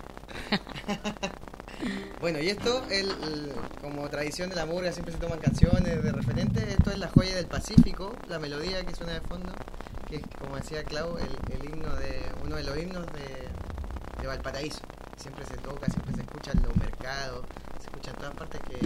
bueno, 2.20 2.40
y 2.40 2.50
esto, 2.50 2.84
el, 2.90 3.54
como 3.82 4.10
tradición 4.10 4.50
de 4.50 4.56
la 4.56 4.66
murga, 4.66 4.92
siempre 4.92 5.14
se 5.14 5.20
toman 5.20 5.40
canciones 5.40 6.04
de 6.04 6.12
referente. 6.12 6.72
Esto 6.72 6.90
es 6.90 6.98
la 6.98 7.08
joya 7.08 7.36
del 7.36 7.46
Pacífico, 7.46 8.16
la 8.28 8.40
melodía 8.40 8.84
que 8.84 8.96
suena 8.96 9.14
de 9.14 9.22
fondo 9.22 9.54
que 10.08 10.18
es, 10.18 10.24
como 10.40 10.56
decía 10.56 10.84
Clau, 10.84 11.18
el, 11.18 11.66
himno 11.66 11.96
de 11.96 12.32
uno 12.44 12.56
de 12.56 12.64
los 12.64 12.78
himnos 12.78 13.06
de, 13.14 13.48
de, 14.22 14.28
Valparaíso. 14.28 14.82
Siempre 15.18 15.46
se 15.46 15.58
toca, 15.58 15.88
siempre 15.88 16.16
se 16.16 16.22
escucha 16.22 16.52
en 16.52 16.64
los 16.64 16.76
mercados, 16.76 17.46
se 17.80 17.86
escucha 17.86 18.12
en 18.12 18.18
todas 18.18 18.36
partes 18.36 18.62
que 18.62 18.80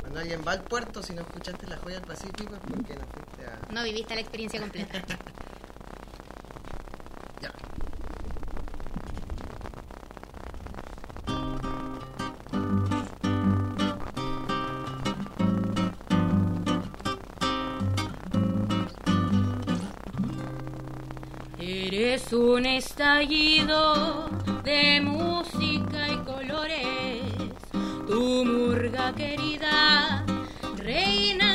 cuando 0.00 0.20
alguien 0.20 0.42
va 0.46 0.52
al 0.52 0.62
puerto, 0.62 1.02
si 1.02 1.12
no 1.14 1.22
escuchaste 1.22 1.66
la 1.66 1.76
joya 1.78 1.96
del 1.96 2.06
Pacífico 2.06 2.54
es 2.54 2.60
porque 2.60 2.94
no 2.94 3.06
fuiste 3.06 3.46
a... 3.46 3.72
No 3.72 3.84
viviste 3.84 4.14
la 4.14 4.20
experiencia 4.20 4.60
completa. 4.60 5.02
Es 22.10 22.32
un 22.32 22.66
estallido 22.66 24.28
de 24.64 25.00
música 25.00 26.08
y 26.08 26.16
colores, 26.24 27.22
tu 28.08 28.44
murga 28.44 29.14
querida, 29.14 30.26
reina 30.76 31.49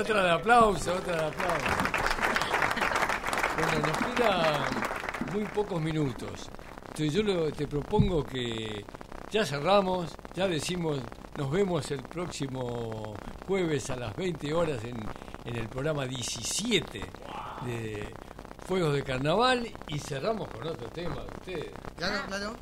Otra, 0.00 0.22
de 0.22 0.30
aplauso, 0.30 0.94
otra 0.94 1.16
de 1.16 1.26
aplauso. 1.26 1.66
Bueno, 3.56 3.86
nos 3.88 4.14
quedan 4.14 5.32
muy 5.32 5.44
pocos 5.46 5.80
minutos. 5.80 6.48
Entonces 6.88 7.12
yo 7.12 7.22
lo- 7.22 7.50
te 7.52 7.66
propongo 7.66 8.24
que 8.24 8.84
ya 9.30 9.44
cerramos, 9.44 10.14
ya 10.34 10.46
decimos, 10.46 10.98
nos 11.36 11.50
vemos 11.50 11.90
el 11.90 12.02
próximo 12.02 13.14
jueves 13.46 13.90
a 13.90 13.96
las 13.96 14.14
20 14.16 14.54
horas 14.54 14.82
en, 14.84 14.96
en 15.44 15.56
el 15.56 15.68
programa 15.68 16.06
17 16.06 17.00
de 17.66 18.14
Fuegos 18.66 18.92
de 18.94 19.02
Carnaval 19.02 19.66
y 19.88 19.98
cerramos 19.98 20.48
con 20.48 20.66
otro 20.66 20.88
tema 20.88 21.16
de 21.16 21.26
ustedes. 21.40 21.70
Claro, 21.96 22.18
claro. 22.28 22.56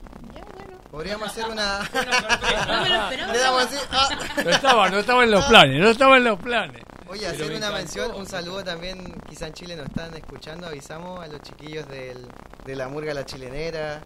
Podríamos 0.90 1.28
hacer 1.28 1.44
una. 1.50 1.80
No 1.80 2.82
me 2.82 2.88
lo 2.88 3.10
esperaba. 3.10 3.10
Le 3.32 3.38
damos 3.38 3.62
así. 3.64 3.76
ah. 3.90 4.08
No 4.44 4.50
estaba, 4.50 4.88
no 4.88 4.98
estaba 4.98 5.24
en 5.24 5.30
los 5.30 5.44
planes, 5.46 5.80
no 5.80 5.88
estaba 5.90 6.16
en 6.16 6.24
los 6.24 6.38
planes. 6.40 6.82
Oye, 7.16 7.26
hacer 7.28 7.50
una 7.56 7.70
mención, 7.70 8.12
un 8.14 8.26
saludo 8.26 8.62
también, 8.62 9.14
quizá 9.26 9.46
en 9.46 9.54
Chile 9.54 9.74
nos 9.74 9.86
están 9.86 10.14
escuchando, 10.14 10.66
avisamos 10.66 11.18
a 11.24 11.26
los 11.28 11.40
chiquillos 11.40 11.88
del, 11.88 12.28
de 12.66 12.76
la 12.76 12.88
Murga 12.88 13.14
La 13.14 13.24
Chilenera, 13.24 14.02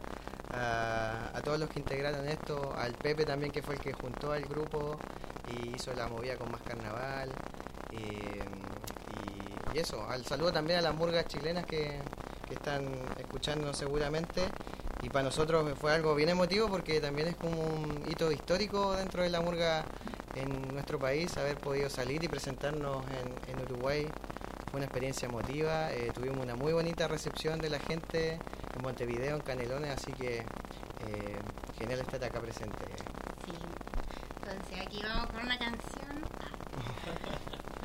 a, 0.55 1.31
a 1.35 1.41
todos 1.43 1.59
los 1.59 1.69
que 1.69 1.81
integraron 1.81 2.29
esto, 2.29 2.73
al 2.79 2.93
Pepe 2.95 3.25
también 3.25 3.51
que 3.51 3.63
fue 3.63 3.75
el 3.75 3.81
que 3.81 3.93
juntó 3.93 4.31
al 4.31 4.45
grupo 4.45 4.97
y 5.49 5.75
hizo 5.75 5.93
la 5.95 6.07
movida 6.07 6.37
con 6.37 6.53
más 6.53 6.61
carnaval. 6.63 7.31
eh, 7.91 8.45
y, 9.75 9.77
y 9.77 9.81
eso, 9.81 10.07
al 10.09 10.25
saludo 10.25 10.53
también 10.53 10.79
a 10.79 10.83
las 10.83 10.95
murgas 10.95 11.27
chilenas 11.27 11.67
que, 11.67 12.01
que 12.47 12.55
están 12.55 12.87
escuchándonos 13.19 13.77
seguramente. 13.77 14.43
Y 15.03 15.09
para 15.09 15.25
nosotros 15.25 15.67
fue 15.81 15.93
algo 15.95 16.15
bien 16.15 16.29
emotivo 16.29 16.69
porque 16.69 17.01
también 17.01 17.27
es 17.27 17.35
como 17.35 17.61
un 17.61 18.05
hito 18.09 18.31
histórico 18.31 18.95
dentro 18.95 19.23
de 19.25 19.31
la 19.31 19.41
murga 19.41 19.85
en 20.35 20.68
nuestro 20.72 20.99
país, 20.99 21.37
haber 21.37 21.57
podido 21.57 21.89
salir 21.91 22.22
y 22.24 22.28
presentarnos 22.28 23.05
en, 23.07 23.55
en 23.57 23.62
Uruguay. 23.64 24.07
Fue 24.70 24.78
una 24.78 24.85
experiencia 24.87 25.26
emotiva, 25.26 25.91
eh, 25.93 26.12
tuvimos 26.14 26.39
una 26.45 26.55
muy 26.55 26.72
bonita 26.72 27.09
recepción 27.09 27.59
de 27.61 27.70
la 27.70 27.81
gente 27.81 28.35
en 28.76 28.83
Montevideo, 28.83 29.37
en 29.37 29.43
Canelones, 29.43 29.91
así 29.91 30.12
que 30.12 30.39
eh, 30.39 30.45
genial 31.78 32.01
estar 32.01 32.22
acá 32.22 32.41
presente. 32.41 32.85
Sí. 33.45 33.53
Entonces 34.37 34.87
aquí 34.87 35.01
vamos 35.03 35.26
con 35.33 35.43
una 35.45 35.59
canción. 35.59 36.11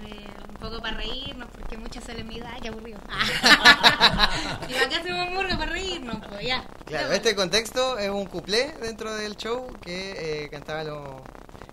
Eh, 0.08 0.28
un 0.50 0.56
poco 0.58 0.82
para 0.82 0.98
reírnos, 0.98 1.50
porque 1.52 1.78
mucha 1.78 2.00
solemnidad, 2.02 2.52
qué 2.62 2.68
aburrido. 2.68 3.00
y 4.70 4.74
acá 4.76 5.00
hacemos 5.00 5.30
murga 5.32 5.58
para 5.58 5.72
reírnos, 5.72 6.18
pues 6.28 6.46
ya. 6.46 6.64
Claro, 6.86 7.12
este 7.14 7.34
contexto 7.36 7.98
es 7.98 8.10
un 8.10 8.26
cuplé 8.26 8.74
dentro 8.82 9.12
del 9.16 9.36
show 9.36 9.66
que 9.82 10.44
eh, 10.44 10.50
cantaba 10.50 10.84
lo- 10.84 11.24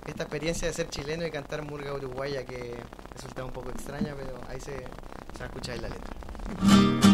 esta 0.07 0.25
experiencia 0.25 0.69
de 0.69 0.75
ser 0.75 0.89
chileno 0.89 1.27
y 1.27 1.31
cantar 1.31 1.63
murga 1.63 1.95
uruguaya 1.95 2.45
que 2.45 2.75
resulta 3.15 3.45
un 3.45 3.53
poco 3.53 3.71
extraña, 3.71 4.15
pero 4.17 4.41
ahí 4.49 4.61
se, 4.61 4.77
se 4.77 5.39
va 5.39 5.45
a 5.45 5.47
escuchar 5.47 5.77
en 5.77 5.83
la 5.83 5.89
letra. 5.89 7.12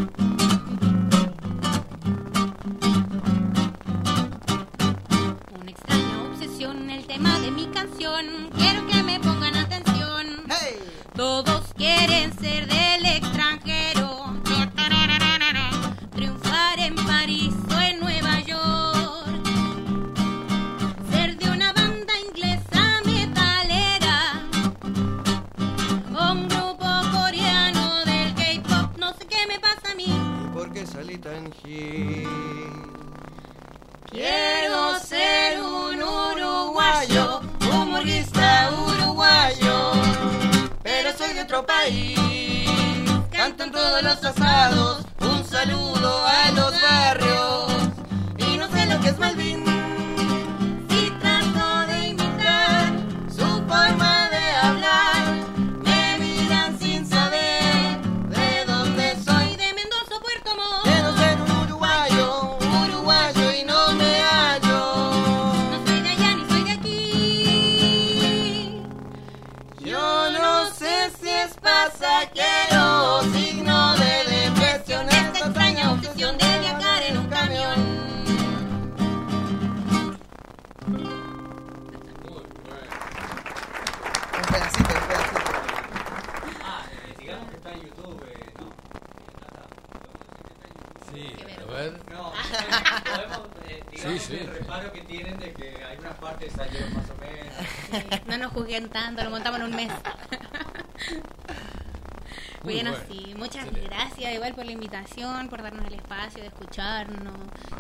Lo 99.25 99.31
montamos 99.31 99.61
en 99.61 99.67
un 99.67 99.77
mes. 99.77 99.93
Muy 102.65 102.75
bueno, 102.75 102.91
bueno. 102.91 103.05
sí, 103.09 103.35
muchas 103.37 103.65
Excelente. 103.67 103.89
gracias 103.89 104.35
igual 104.35 104.53
por 104.55 104.67
la 104.67 104.73
invitación, 104.73 105.49
por 105.49 105.63
darnos 105.63 105.87
el 105.87 105.95
espacio 105.95 106.41
de 106.43 106.49
escucharnos, 106.49 107.35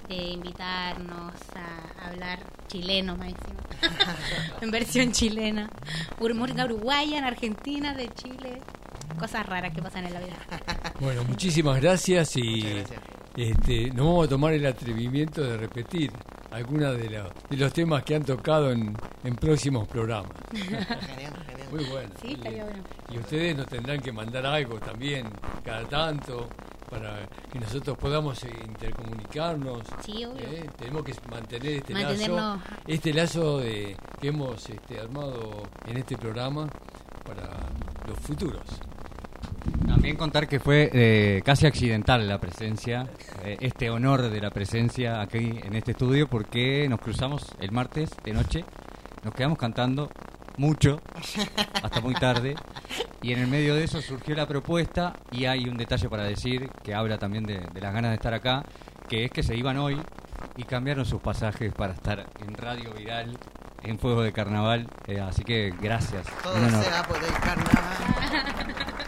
de 0.08 0.14
invitarnos 0.14 1.34
a 1.56 2.06
hablar 2.08 2.38
chileno 2.68 3.14
encima. 3.14 3.60
en 4.60 4.70
versión 4.70 5.10
chilena. 5.12 5.68
Ur- 6.20 6.34
Música 6.34 6.64
uruguaya, 6.64 7.18
en 7.18 7.24
Argentina, 7.24 7.92
de 7.92 8.08
Chile. 8.14 8.60
Cosas 9.18 9.44
raras 9.46 9.74
que 9.74 9.82
pasan 9.82 10.06
en 10.06 10.14
la 10.14 10.20
vida. 10.20 10.36
Bueno, 11.00 11.22
muchísimas 11.22 11.80
gracias 11.80 12.36
y 12.36 12.60
gracias. 12.60 13.00
este, 13.36 13.86
nos 13.90 14.04
vamos 14.06 14.26
a 14.26 14.28
tomar 14.30 14.52
el 14.52 14.66
atrevimiento 14.66 15.42
de 15.44 15.56
repetir 15.56 16.10
algunos 16.50 16.96
de, 16.98 17.10
los- 17.10 17.28
de 17.50 17.56
los 17.56 17.72
temas 17.72 18.02
que 18.04 18.14
han 18.16 18.24
tocado 18.24 18.70
en, 18.70 18.96
en 19.24 19.36
próximos 19.36 19.86
programas. 19.88 20.32
Genial, 20.52 20.86
genial. 21.46 21.68
Muy 21.70 21.84
bueno. 21.84 22.10
Sí, 22.22 22.32
estaría 22.32 22.64
bueno. 22.64 22.82
Y 23.10 23.18
ustedes 23.18 23.56
nos 23.56 23.66
tendrán 23.66 24.00
que 24.00 24.10
mandar 24.12 24.46
algo 24.46 24.78
también 24.80 25.26
cada 25.64 25.84
tanto 25.84 26.48
para 26.90 27.18
que 27.52 27.58
nosotros 27.60 27.98
podamos 27.98 28.42
eh, 28.44 28.50
intercomunicarnos. 28.66 29.82
Sí, 30.04 30.24
obvio. 30.24 30.46
¿eh? 30.46 30.70
Tenemos 30.78 31.04
que 31.04 31.14
mantener 31.30 31.72
este 31.72 31.92
lazo, 31.94 32.60
este 32.86 33.12
lazo 33.12 33.58
de, 33.58 33.94
que 34.20 34.28
hemos 34.28 34.68
este, 34.70 34.98
armado 34.98 35.64
en 35.86 35.96
este 35.98 36.16
programa 36.16 36.66
para 37.24 37.50
los 38.08 38.18
futuros. 38.20 38.62
También 39.86 40.16
contar 40.16 40.48
que 40.48 40.60
fue 40.60 40.90
eh, 40.92 41.42
casi 41.44 41.66
accidental 41.66 42.26
la 42.28 42.38
presencia, 42.38 43.06
eh, 43.44 43.56
este 43.60 43.90
honor 43.90 44.28
de 44.28 44.40
la 44.40 44.50
presencia 44.50 45.20
aquí 45.20 45.58
en 45.62 45.74
este 45.74 45.92
estudio, 45.92 46.28
porque 46.28 46.88
nos 46.88 47.00
cruzamos 47.00 47.44
el 47.60 47.72
martes 47.72 48.10
de 48.24 48.32
noche, 48.32 48.64
nos 49.24 49.34
quedamos 49.34 49.58
cantando 49.58 50.10
mucho, 50.56 51.00
hasta 51.82 52.00
muy 52.00 52.14
tarde, 52.14 52.54
y 53.22 53.32
en 53.32 53.40
el 53.40 53.46
medio 53.46 53.74
de 53.74 53.84
eso 53.84 54.02
surgió 54.02 54.34
la 54.34 54.46
propuesta, 54.46 55.14
y 55.30 55.44
hay 55.46 55.68
un 55.68 55.76
detalle 55.76 56.08
para 56.08 56.24
decir 56.24 56.68
que 56.82 56.94
habla 56.94 57.18
también 57.18 57.44
de, 57.44 57.60
de 57.72 57.80
las 57.80 57.92
ganas 57.92 58.10
de 58.10 58.16
estar 58.16 58.34
acá, 58.34 58.64
que 59.08 59.24
es 59.24 59.30
que 59.30 59.42
se 59.42 59.56
iban 59.56 59.78
hoy 59.78 60.00
y 60.56 60.64
cambiaron 60.64 61.04
sus 61.04 61.20
pasajes 61.20 61.72
para 61.72 61.94
estar 61.94 62.26
en 62.40 62.54
Radio 62.54 62.92
Viral, 62.92 63.38
en 63.82 63.98
Fuego 63.98 64.22
de 64.22 64.32
Carnaval, 64.32 64.88
eh, 65.06 65.20
así 65.20 65.44
que 65.44 65.72
gracias. 65.80 66.26
Todo 66.42 66.54
sea 66.68 67.02
por 67.04 67.22
el 67.22 67.32
carnaval. 67.32 69.04